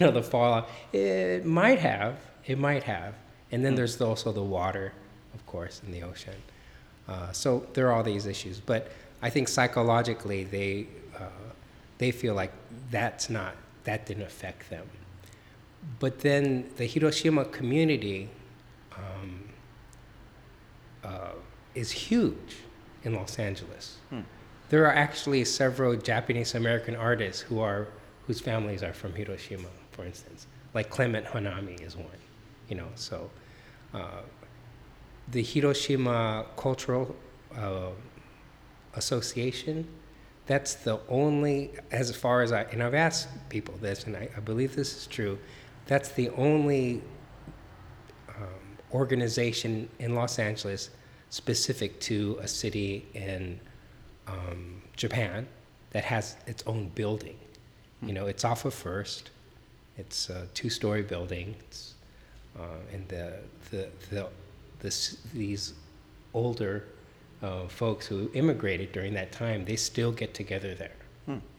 know, 0.00 0.10
the 0.10 0.22
fallout, 0.22 0.68
it 0.92 1.44
might 1.44 1.78
have, 1.78 2.16
it 2.46 2.58
might 2.58 2.82
have. 2.84 3.14
And 3.52 3.64
then 3.64 3.74
there's 3.74 4.00
also 4.00 4.32
the 4.32 4.42
water, 4.42 4.92
of 5.34 5.46
course, 5.46 5.80
in 5.86 5.92
the 5.92 6.02
ocean. 6.02 6.34
Uh, 7.06 7.30
so 7.32 7.66
there 7.74 7.88
are 7.88 7.92
all 7.92 8.02
these 8.02 8.26
issues, 8.26 8.60
but 8.60 8.90
I 9.24 9.30
think 9.30 9.48
psychologically 9.48 10.44
they 10.44 10.86
uh, 11.18 11.46
they 11.96 12.10
feel 12.10 12.34
like 12.34 12.52
that's 12.90 13.30
not 13.30 13.54
that 13.84 14.04
didn't 14.04 14.24
affect 14.24 14.68
them. 14.68 14.86
But 15.98 16.20
then 16.20 16.68
the 16.76 16.84
Hiroshima 16.84 17.46
community 17.46 18.28
um, 18.94 19.48
uh, 21.02 21.32
is 21.74 21.90
huge 21.90 22.56
in 23.04 23.14
Los 23.14 23.38
Angeles. 23.38 23.96
There 24.68 24.84
are 24.84 24.94
actually 24.94 25.44
several 25.46 25.96
Japanese 25.96 26.54
American 26.54 26.94
artists 26.94 27.40
who 27.40 27.60
are 27.60 27.88
whose 28.26 28.40
families 28.40 28.82
are 28.82 28.92
from 28.92 29.14
Hiroshima, 29.14 29.68
for 29.92 30.04
instance. 30.04 30.46
Like 30.74 30.90
Clement 30.90 31.24
Hanami 31.26 31.80
is 31.80 31.96
one, 31.96 32.20
you 32.68 32.76
know. 32.76 32.88
So 32.94 33.30
uh, 33.94 34.22
the 35.28 35.42
Hiroshima 35.42 36.44
Cultural 36.56 37.16
uh, 37.56 37.90
Association, 38.96 39.86
that's 40.46 40.74
the 40.74 41.00
only, 41.08 41.72
as 41.90 42.14
far 42.14 42.42
as 42.42 42.52
I, 42.52 42.62
and 42.64 42.82
I've 42.82 42.94
asked 42.94 43.28
people 43.48 43.74
this, 43.80 44.04
and 44.04 44.16
I, 44.16 44.28
I 44.36 44.40
believe 44.40 44.76
this 44.76 44.96
is 44.96 45.06
true, 45.06 45.38
that's 45.86 46.10
the 46.10 46.30
only 46.30 47.02
um, 48.28 48.44
organization 48.92 49.88
in 49.98 50.14
Los 50.14 50.38
Angeles 50.38 50.90
specific 51.30 52.00
to 52.00 52.38
a 52.40 52.48
city 52.48 53.06
in 53.14 53.58
um, 54.26 54.82
Japan 54.96 55.46
that 55.90 56.04
has 56.04 56.36
its 56.46 56.62
own 56.66 56.88
building. 56.94 57.38
You 58.02 58.12
know, 58.12 58.26
it's 58.26 58.44
off 58.44 58.64
of 58.64 58.74
First. 58.74 59.30
It's 59.96 60.28
a 60.28 60.46
two-story 60.54 61.02
building. 61.02 61.54
It's, 61.60 61.94
uh, 62.58 62.62
and 62.92 63.08
the 63.08 63.34
the 63.70 63.88
the 64.10 64.28
this, 64.80 65.18
these 65.32 65.74
older 66.34 66.84
uh, 67.44 67.68
folks 67.68 68.06
who 68.06 68.30
immigrated 68.32 68.90
during 68.92 69.12
that 69.14 69.30
time, 69.30 69.64
they 69.66 69.76
still 69.76 70.12
get 70.12 70.32
together 70.32 70.74
there, 70.74 70.96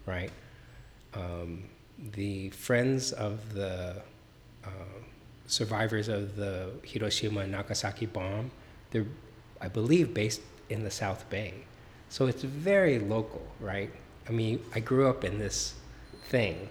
right? 0.07 0.31
Um, 1.13 1.63
the 2.13 2.49
friends 2.49 3.11
of 3.11 3.53
the 3.53 4.01
uh, 4.65 4.69
survivors 5.45 6.07
of 6.07 6.35
the 6.35 6.71
Hiroshima 6.83 7.41
and 7.41 7.51
Nagasaki 7.51 8.07
bomb, 8.07 8.49
they're, 8.91 9.05
I 9.61 9.67
believe, 9.67 10.13
based 10.13 10.41
in 10.69 10.83
the 10.83 10.91
South 10.91 11.29
Bay. 11.29 11.53
So 12.09 12.25
it's 12.25 12.43
very 12.43 12.97
local, 12.99 13.45
right? 13.59 13.91
I 14.27 14.31
mean, 14.31 14.59
I 14.73 14.79
grew 14.79 15.07
up 15.07 15.23
in 15.23 15.37
this 15.37 15.75
thing. 16.29 16.67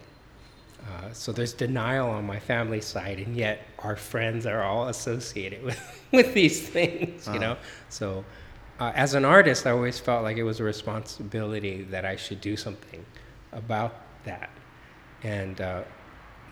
Uh, 0.87 1.13
so 1.13 1.33
there's 1.33 1.53
denial 1.53 2.11
on 2.11 2.27
my 2.27 2.41
family 2.41 2.81
side, 2.81 3.19
and 3.21 3.37
yet 3.37 3.67
our 3.79 3.97
friends 3.97 4.45
are 4.45 4.63
all 4.63 4.89
associated 4.89 5.63
with, 5.69 5.81
with 6.13 6.35
these 6.35 6.69
things, 6.69 7.29
you 7.33 7.39
know? 7.39 7.57
So 7.89 8.25
uh, 8.81 8.93
as 8.95 9.15
an 9.15 9.25
artist, 9.25 9.67
I 9.67 9.71
always 9.71 10.01
felt 10.01 10.25
like 10.25 10.37
it 10.37 10.43
was 10.43 10.61
a 10.61 10.65
responsibility 10.65 11.83
that 11.91 12.05
I 12.05 12.17
should 12.17 12.41
do 12.41 12.57
something 12.57 13.05
about 13.53 13.95
that. 14.25 14.51
And 15.23 15.61
uh, 15.61 15.83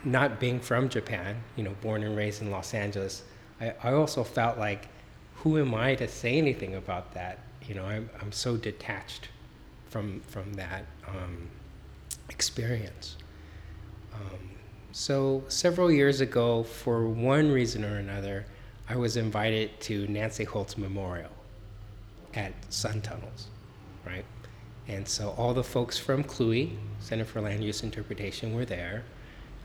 not 0.04 0.38
being 0.38 0.60
from 0.60 0.88
Japan, 0.88 1.42
you 1.56 1.64
know, 1.64 1.74
born 1.80 2.02
and 2.04 2.16
raised 2.16 2.40
in 2.40 2.50
Los 2.50 2.74
Angeles, 2.74 3.24
I, 3.60 3.74
I 3.82 3.92
also 3.92 4.22
felt 4.22 4.58
like, 4.58 4.88
who 5.36 5.58
am 5.58 5.74
I 5.74 5.96
to 5.96 6.06
say 6.06 6.38
anything 6.38 6.76
about 6.76 7.12
that? 7.14 7.40
You 7.66 7.74
know, 7.74 7.84
I'm, 7.84 8.08
I'm 8.20 8.30
so 8.30 8.56
detached 8.56 9.28
from, 9.88 10.20
from 10.20 10.52
that 10.54 10.84
um, 11.08 11.48
experience. 12.30 13.16
Um, 14.14 14.50
so 14.92 15.42
several 15.48 15.90
years 15.90 16.20
ago, 16.20 16.62
for 16.62 17.08
one 17.08 17.50
reason 17.50 17.84
or 17.84 17.96
another, 17.96 18.46
I 18.88 18.96
was 18.96 19.16
invited 19.16 19.80
to 19.80 20.06
Nancy 20.06 20.44
Holt's 20.44 20.78
memorial 20.78 21.30
at 22.34 22.52
Sun 22.72 23.02
Tunnels, 23.02 23.48
right? 24.06 24.24
And 24.88 25.06
so 25.06 25.34
all 25.38 25.54
the 25.54 25.64
folks 25.64 25.98
from 25.98 26.24
CLUI, 26.24 26.76
Center 27.00 27.24
for 27.24 27.40
Land 27.40 27.62
Use 27.62 27.82
Interpretation, 27.82 28.54
were 28.54 28.64
there. 28.64 29.04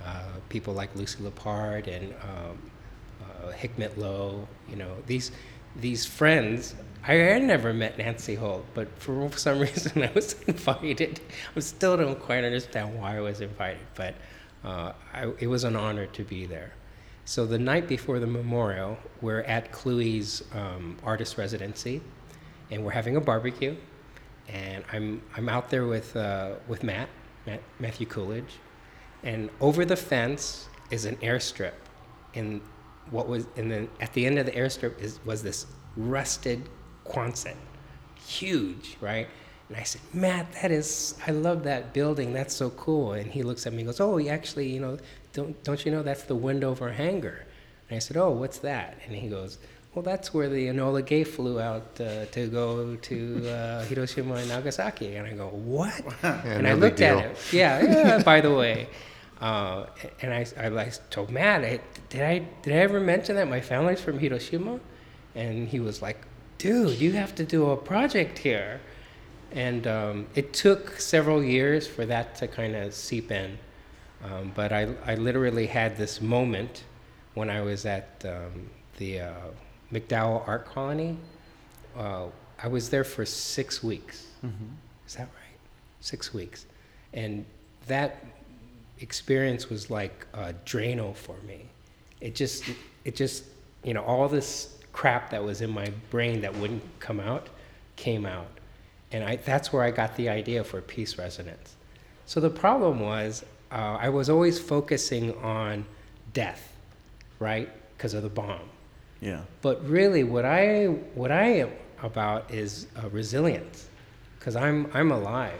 Uh, 0.03 0.23
people 0.49 0.73
like 0.73 0.95
Lucy 0.95 1.23
Lippard 1.23 1.87
and 1.87 2.13
um, 2.21 2.71
uh, 3.21 3.51
Hikmet 3.51 3.97
Loe, 3.97 4.47
you 4.69 4.75
know, 4.75 4.95
these 5.07 5.31
these 5.75 6.05
friends. 6.05 6.75
I 7.03 7.13
had 7.13 7.43
never 7.43 7.73
met 7.73 7.97
Nancy 7.97 8.35
Holt, 8.35 8.65
but 8.73 8.87
for 8.99 9.31
some 9.33 9.59
reason 9.67 10.03
I 10.03 10.11
was 10.13 10.33
invited. 10.47 11.19
I 11.55 11.59
still 11.59 11.97
don't 11.97 12.19
quite 12.19 12.43
understand 12.43 12.97
why 12.99 13.17
I 13.17 13.21
was 13.21 13.41
invited, 13.41 13.85
but 13.95 14.15
uh, 14.63 14.93
I, 15.13 15.31
it 15.39 15.47
was 15.47 15.63
an 15.63 15.75
honor 15.75 16.05
to 16.07 16.23
be 16.23 16.45
there. 16.45 16.73
So 17.25 17.45
the 17.45 17.59
night 17.59 17.87
before 17.87 18.19
the 18.19 18.27
memorial, 18.27 18.97
we're 19.21 19.41
at 19.41 19.71
CLUI's 19.71 20.43
um, 20.53 20.97
artist 21.03 21.37
residency, 21.37 22.01
and 22.71 22.83
we're 22.83 22.91
having 22.91 23.15
a 23.15 23.21
barbecue. 23.21 23.75
And 24.49 24.83
I'm 24.93 25.21
I'm 25.35 25.49
out 25.49 25.69
there 25.69 25.85
with 25.85 26.15
uh, 26.15 26.51
with 26.67 26.83
Matt, 26.83 27.09
Matt 27.45 27.61
Matthew 27.79 28.05
Coolidge, 28.05 28.59
and 29.23 29.49
over 29.59 29.83
the 29.83 29.97
fence 29.97 30.69
is 30.89 31.05
an 31.05 31.17
airstrip, 31.17 31.73
and 32.33 32.61
what 33.11 33.27
was 33.27 33.45
and 33.57 33.69
then 33.69 33.89
at 33.99 34.13
the 34.13 34.25
end 34.25 34.39
of 34.39 34.45
the 34.45 34.53
airstrip 34.53 34.99
is 34.99 35.19
was 35.25 35.43
this 35.43 35.65
rusted 35.97 36.69
Quonset, 37.07 37.55
huge, 38.15 38.97
right? 39.01 39.27
And 39.69 39.77
I 39.77 39.83
said, 39.83 40.01
Matt, 40.13 40.51
that 40.61 40.71
is, 40.71 41.15
I 41.25 41.31
love 41.31 41.63
that 41.63 41.93
building. 41.93 42.33
That's 42.33 42.55
so 42.55 42.69
cool. 42.71 43.13
And 43.13 43.31
he 43.31 43.43
looks 43.43 43.65
at 43.67 43.73
me 43.73 43.79
and 43.79 43.87
goes, 43.87 43.99
Oh, 43.99 44.19
actually, 44.27 44.69
you 44.69 44.79
know, 44.79 44.97
don't, 45.33 45.61
don't 45.63 45.85
you 45.85 45.91
know 45.91 46.03
that's 46.03 46.23
the 46.23 46.35
Wendover 46.35 46.91
hangar? 46.91 47.45
And 47.89 47.95
I 47.95 47.99
said, 47.99 48.17
Oh, 48.17 48.31
what's 48.31 48.59
that? 48.59 48.97
And 49.05 49.15
he 49.15 49.27
goes, 49.27 49.57
Well, 49.97 50.03
that's 50.03 50.31
where 50.31 50.47
the 50.47 50.67
Enola 50.67 51.03
Gay 51.03 51.23
flew 51.23 51.59
out 51.59 51.99
uh, 51.99 52.25
to 52.25 52.47
go 52.49 52.95
to 52.95 53.49
uh, 53.49 53.83
Hiroshima 53.85 54.35
and 54.35 54.47
Nagasaki. 54.47 55.15
And 55.15 55.25
I 55.25 55.33
go, 55.33 55.47
What? 55.47 55.91
and 56.21 56.61
no 56.65 56.69
I 56.69 56.73
looked 56.73 57.01
at 57.01 57.13
deal. 57.13 57.19
him. 57.21 57.35
Yeah, 57.51 57.81
yeah, 57.81 58.23
by 58.23 58.39
the 58.39 58.53
way. 58.53 58.89
Uh, 59.41 59.87
and 60.21 60.31
I, 60.31 60.45
I 60.55 60.67
like 60.67 61.09
told 61.09 61.31
Matt, 61.31 61.63
I, 61.63 61.79
did 62.09 62.21
I 62.21 62.47
did 62.61 62.73
I 62.73 62.75
ever 62.75 62.99
mention 62.99 63.37
that 63.37 63.47
my 63.47 63.59
family's 63.59 63.99
from 63.99 64.19
Hiroshima? 64.19 64.79
And 65.33 65.67
he 65.67 65.79
was 65.79 65.99
like, 65.99 66.27
dude, 66.59 67.01
you 67.01 67.13
have 67.13 67.33
to 67.33 67.43
do 67.43 67.71
a 67.71 67.75
project 67.75 68.37
here. 68.37 68.79
And 69.51 69.87
um, 69.87 70.27
it 70.35 70.53
took 70.53 70.99
several 70.99 71.43
years 71.43 71.87
for 71.87 72.05
that 72.05 72.35
to 72.35 72.47
kind 72.47 72.75
of 72.75 72.93
seep 72.93 73.31
in. 73.31 73.57
Um, 74.23 74.51
but 74.53 74.71
I, 74.71 74.93
I 75.07 75.15
literally 75.15 75.65
had 75.65 75.97
this 75.97 76.21
moment 76.21 76.83
when 77.33 77.49
I 77.49 77.61
was 77.61 77.87
at 77.87 78.23
um, 78.27 78.69
the 78.97 79.21
uh, 79.21 79.31
MacDowell 79.91 80.47
Art 80.47 80.65
Colony. 80.65 81.17
Uh, 81.97 82.25
I 82.61 82.67
was 82.67 82.89
there 82.89 83.03
for 83.03 83.25
six 83.25 83.83
weeks. 83.83 84.27
Is 85.07 85.15
that 85.15 85.23
right? 85.23 85.59
Six 86.01 86.33
weeks. 86.33 86.65
And 87.13 87.45
that 87.87 88.23
experience 88.99 89.69
was 89.69 89.89
like 89.89 90.25
a 90.33 90.53
Drano 90.65 91.15
for 91.15 91.35
me. 91.47 91.65
It 92.19 92.35
just, 92.35 92.63
it 93.05 93.15
just, 93.15 93.45
you 93.83 93.93
know, 93.93 94.03
all 94.03 94.27
this 94.27 94.77
crap 94.91 95.29
that 95.29 95.43
was 95.43 95.61
in 95.61 95.69
my 95.69 95.91
brain 96.09 96.41
that 96.41 96.55
wouldn't 96.55 96.83
come 96.99 97.19
out 97.19 97.49
came 97.95 98.25
out. 98.25 98.47
And 99.11 99.23
I, 99.23 99.37
that's 99.37 99.71
where 99.71 99.83
I 99.83 99.91
got 99.91 100.15
the 100.17 100.29
idea 100.29 100.63
for 100.63 100.81
Peace 100.81 101.17
Resonance. 101.17 101.75
So 102.25 102.39
the 102.39 102.49
problem 102.49 102.99
was, 102.99 103.45
uh, 103.71 103.97
I 103.99 104.09
was 104.09 104.29
always 104.29 104.59
focusing 104.59 105.33
on 105.37 105.85
death, 106.33 106.73
right? 107.39 107.69
Because 107.95 108.13
of 108.13 108.23
the 108.23 108.29
bomb. 108.29 108.69
Yeah. 109.21 109.41
But 109.61 109.87
really, 109.87 110.23
what 110.23 110.45
I 110.45 110.85
what 111.15 111.31
I 111.31 111.45
am 111.45 111.71
about 112.03 112.51
is 112.51 112.87
uh, 113.01 113.09
resilience, 113.09 113.89
because 114.37 114.55
I'm 114.55 114.89
I'm 114.93 115.11
alive, 115.11 115.59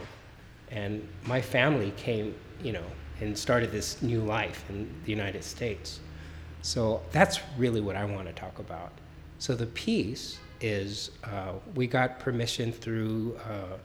and 0.70 1.06
my 1.26 1.40
family 1.40 1.92
came, 1.96 2.34
you 2.62 2.72
know, 2.72 2.84
and 3.20 3.36
started 3.36 3.72
this 3.72 4.00
new 4.02 4.20
life 4.20 4.64
in 4.68 4.92
the 5.04 5.10
United 5.10 5.42
States. 5.42 6.00
So 6.62 7.02
that's 7.12 7.40
really 7.56 7.80
what 7.80 7.96
I 7.96 8.04
want 8.04 8.26
to 8.26 8.32
talk 8.32 8.58
about. 8.58 8.92
So 9.38 9.54
the 9.54 9.66
piece 9.66 10.38
is 10.60 11.12
uh, 11.24 11.52
we 11.74 11.86
got 11.86 12.18
permission 12.18 12.72
through 12.72 13.38
uh, 13.48 13.76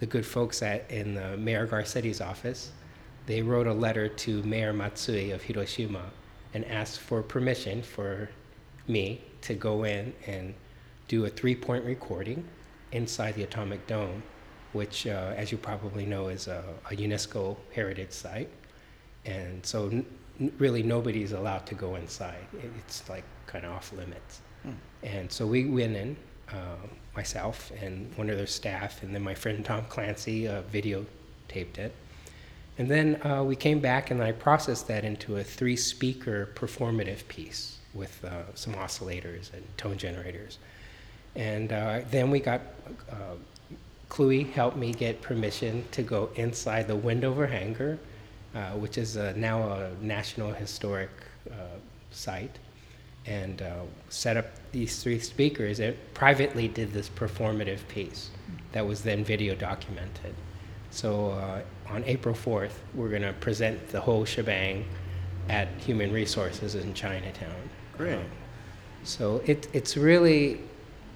the 0.00 0.06
good 0.06 0.24
folks 0.26 0.62
at 0.62 0.90
in 0.90 1.14
the 1.14 1.36
Mayor 1.36 1.66
Garcetti's 1.66 2.20
office. 2.20 2.70
They 3.26 3.42
wrote 3.42 3.66
a 3.66 3.72
letter 3.72 4.08
to 4.08 4.42
Mayor 4.42 4.72
Matsui 4.72 5.32
of 5.32 5.42
Hiroshima 5.42 6.04
and 6.54 6.64
asked 6.66 7.00
for 7.00 7.22
permission 7.22 7.82
for 7.82 8.30
me 8.88 9.20
to 9.42 9.54
go 9.54 9.84
in 9.84 10.12
and 10.26 10.54
do 11.08 11.24
a 11.24 11.28
three-point 11.28 11.84
recording 11.84 12.44
inside 12.92 13.34
the 13.34 13.42
Atomic 13.42 13.86
Dome, 13.86 14.22
which, 14.72 15.06
uh, 15.06 15.32
as 15.36 15.50
you 15.52 15.58
probably 15.58 16.04
know, 16.06 16.28
is 16.28 16.48
a, 16.48 16.62
a 16.90 16.96
UNESCO 16.96 17.56
heritage 17.72 18.12
site. 18.12 18.48
And 19.24 19.64
so, 19.64 19.88
n- 19.88 20.06
really, 20.58 20.82
nobody's 20.82 21.32
allowed 21.32 21.66
to 21.66 21.74
go 21.74 21.96
inside. 21.96 22.46
It's 22.78 23.08
like 23.08 23.24
kind 23.46 23.64
of 23.64 23.72
off 23.72 23.92
limits. 23.92 24.40
And 25.02 25.30
so 25.30 25.46
we 25.46 25.66
went 25.66 25.96
in, 25.96 26.16
uh, 26.50 26.86
myself 27.14 27.72
and 27.80 28.12
one 28.16 28.28
of 28.30 28.36
their 28.36 28.46
staff, 28.46 29.02
and 29.02 29.14
then 29.14 29.22
my 29.22 29.34
friend 29.34 29.64
Tom 29.64 29.84
Clancy 29.88 30.48
uh, 30.48 30.62
videotaped 30.72 31.78
it. 31.78 31.94
And 32.78 32.88
then 32.90 33.20
uh, 33.24 33.42
we 33.42 33.56
came 33.56 33.80
back 33.80 34.10
and 34.10 34.22
I 34.22 34.32
processed 34.32 34.86
that 34.88 35.04
into 35.04 35.36
a 35.36 35.44
three 35.44 35.76
speaker 35.76 36.50
performative 36.54 37.26
piece 37.28 37.77
with 37.94 38.24
uh, 38.24 38.54
some 38.54 38.74
oscillators 38.74 39.52
and 39.52 39.64
tone 39.76 39.96
generators. 39.96 40.58
And 41.34 41.72
uh, 41.72 42.00
then 42.10 42.30
we 42.30 42.40
got, 42.40 42.60
uh, 43.10 43.36
CLUI 44.08 44.50
helped 44.52 44.76
me 44.76 44.92
get 44.92 45.20
permission 45.22 45.84
to 45.92 46.02
go 46.02 46.30
inside 46.34 46.88
the 46.88 46.96
Wendover 46.96 47.46
hangar, 47.46 47.98
uh, 48.54 48.70
which 48.70 48.98
is 48.98 49.16
now 49.36 49.62
a 49.72 49.90
National 50.00 50.52
Historic 50.52 51.10
uh, 51.50 51.54
Site, 52.10 52.58
and 53.26 53.60
uh, 53.62 53.82
set 54.08 54.36
up 54.36 54.46
these 54.72 55.02
three 55.02 55.18
speakers. 55.18 55.80
It 55.80 56.14
privately 56.14 56.68
did 56.68 56.92
this 56.92 57.08
performative 57.08 57.86
piece 57.88 58.30
that 58.72 58.86
was 58.86 59.02
then 59.02 59.22
video 59.24 59.54
documented. 59.54 60.34
So 60.90 61.30
uh, 61.30 61.60
on 61.88 62.04
April 62.04 62.34
4th, 62.34 62.72
we're 62.94 63.10
going 63.10 63.22
to 63.22 63.34
present 63.34 63.88
the 63.88 64.00
whole 64.00 64.24
shebang 64.24 64.84
at 65.48 65.68
Human 65.80 66.12
Resources 66.12 66.74
in 66.74 66.94
Chinatown. 66.94 67.70
Um, 68.18 68.24
so 69.04 69.42
it, 69.46 69.68
it's 69.72 69.96
really, 69.96 70.60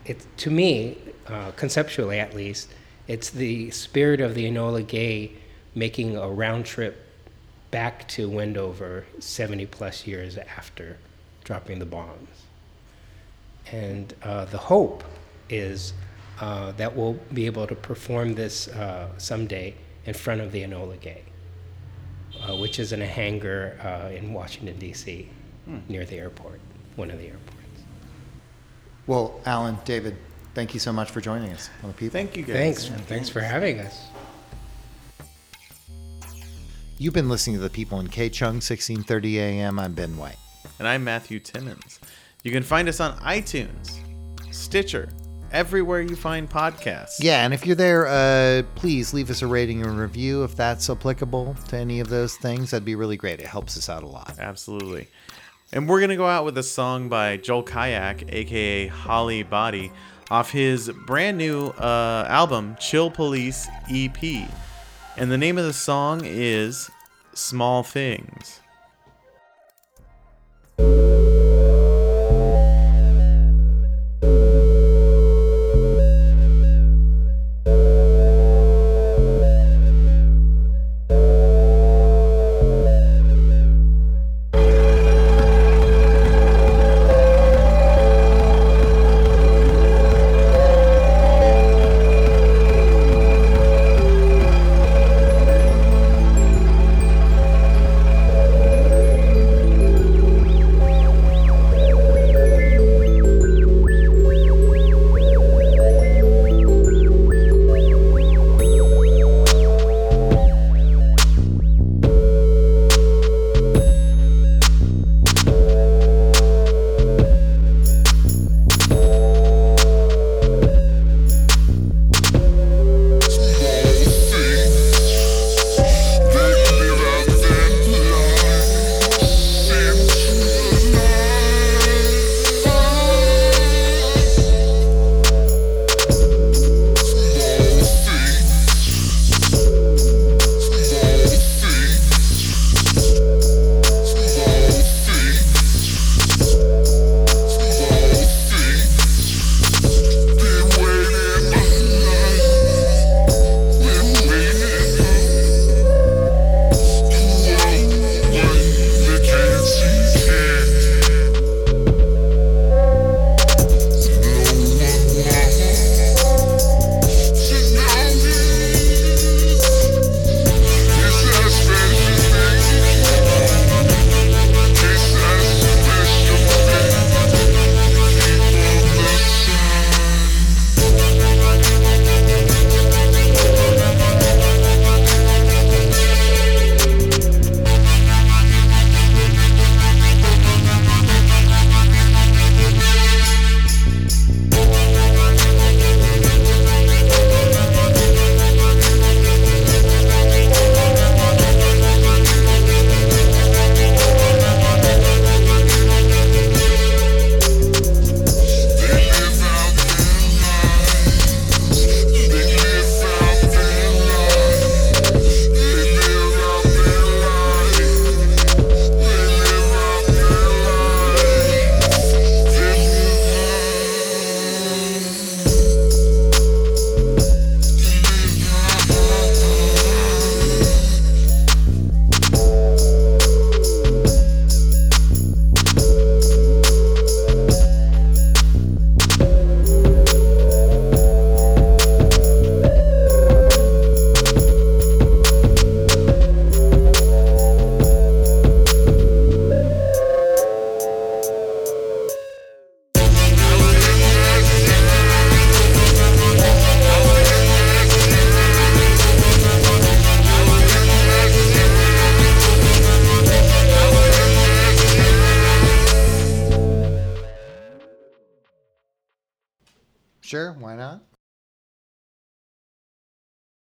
it, 0.04 0.24
to 0.38 0.50
me, 0.50 0.98
uh, 1.28 1.52
conceptually 1.52 2.18
at 2.18 2.34
least, 2.34 2.72
it's 3.08 3.30
the 3.30 3.70
spirit 3.70 4.20
of 4.20 4.34
the 4.34 4.44
Enola 4.44 4.86
Gay 4.86 5.32
making 5.74 6.16
a 6.16 6.28
round 6.28 6.64
trip 6.64 7.06
back 7.70 8.06
to 8.08 8.28
Wendover 8.28 9.06
70 9.18 9.66
plus 9.66 10.06
years 10.06 10.36
after 10.36 10.98
dropping 11.44 11.78
the 11.78 11.86
bombs. 11.86 12.28
And 13.70 14.14
uh, 14.22 14.44
the 14.46 14.58
hope 14.58 15.04
is 15.48 15.94
uh, 16.40 16.72
that 16.72 16.94
we'll 16.94 17.18
be 17.32 17.46
able 17.46 17.66
to 17.66 17.74
perform 17.74 18.34
this 18.34 18.68
uh, 18.68 19.08
someday 19.18 19.74
in 20.06 20.14
front 20.14 20.40
of 20.40 20.52
the 20.52 20.62
Enola 20.62 21.00
Gay, 21.00 21.22
uh, 22.42 22.56
which 22.56 22.78
is 22.78 22.92
in 22.92 23.02
a 23.02 23.06
hangar 23.06 23.78
uh, 23.82 24.14
in 24.14 24.32
Washington, 24.32 24.78
D.C., 24.78 25.28
near 25.88 26.04
the 26.04 26.16
airport, 26.16 26.60
one 26.96 27.10
of 27.10 27.18
the 27.18 27.26
airports. 27.26 27.48
Well, 29.06 29.40
Alan, 29.46 29.78
David, 29.84 30.16
thank 30.54 30.74
you 30.74 30.80
so 30.80 30.92
much 30.92 31.10
for 31.10 31.20
joining 31.20 31.50
us 31.52 31.70
on 31.82 31.88
the 31.88 31.94
People. 31.94 32.12
Thank 32.12 32.36
you 32.36 32.44
guys. 32.44 32.88
Thanks. 32.88 33.02
Thanks 33.06 33.28
for 33.28 33.40
having 33.40 33.80
us. 33.80 34.08
You've 36.98 37.14
been 37.14 37.28
listening 37.28 37.56
to 37.56 37.62
the 37.62 37.70
People 37.70 37.98
in 37.98 38.06
KCHUNG, 38.06 38.60
1630 38.62 39.40
AM. 39.40 39.78
I'm 39.78 39.92
Ben 39.92 40.16
White. 40.16 40.36
And 40.78 40.86
I'm 40.86 41.02
Matthew 41.02 41.40
Timmons. 41.40 41.98
You 42.44 42.52
can 42.52 42.62
find 42.62 42.88
us 42.88 43.00
on 43.00 43.16
iTunes, 43.18 43.98
Stitcher, 44.52 45.08
everywhere 45.50 46.00
you 46.00 46.14
find 46.14 46.48
podcasts. 46.48 47.16
Yeah, 47.18 47.44
and 47.44 47.52
if 47.52 47.66
you're 47.66 47.76
there, 47.76 48.06
uh, 48.06 48.62
please 48.74 49.12
leave 49.12 49.30
us 49.30 49.42
a 49.42 49.46
rating 49.46 49.82
and 49.82 49.98
review 49.98 50.44
if 50.44 50.54
that's 50.56 50.88
applicable 50.88 51.56
to 51.68 51.76
any 51.76 52.00
of 52.00 52.08
those 52.08 52.36
things. 52.36 52.70
That'd 52.70 52.84
be 52.84 52.94
really 52.94 53.16
great. 53.16 53.40
It 53.40 53.46
helps 53.46 53.76
us 53.76 53.88
out 53.88 54.02
a 54.02 54.06
lot. 54.08 54.36
Absolutely. 54.38 55.08
And 55.74 55.88
we're 55.88 56.00
going 56.00 56.10
to 56.10 56.16
go 56.16 56.26
out 56.26 56.44
with 56.44 56.58
a 56.58 56.62
song 56.62 57.08
by 57.08 57.38
Joel 57.38 57.62
Kyack, 57.62 58.30
aka 58.30 58.88
Holly 58.88 59.42
Body, 59.42 59.90
off 60.30 60.50
his 60.50 60.90
brand 61.06 61.38
new 61.38 61.68
uh, 61.68 62.26
album, 62.28 62.76
Chill 62.78 63.10
Police 63.10 63.68
EP. 63.90 64.22
And 65.16 65.30
the 65.30 65.38
name 65.38 65.56
of 65.56 65.64
the 65.64 65.72
song 65.72 66.22
is 66.24 66.90
Small 67.32 67.82
Things. 67.82 68.61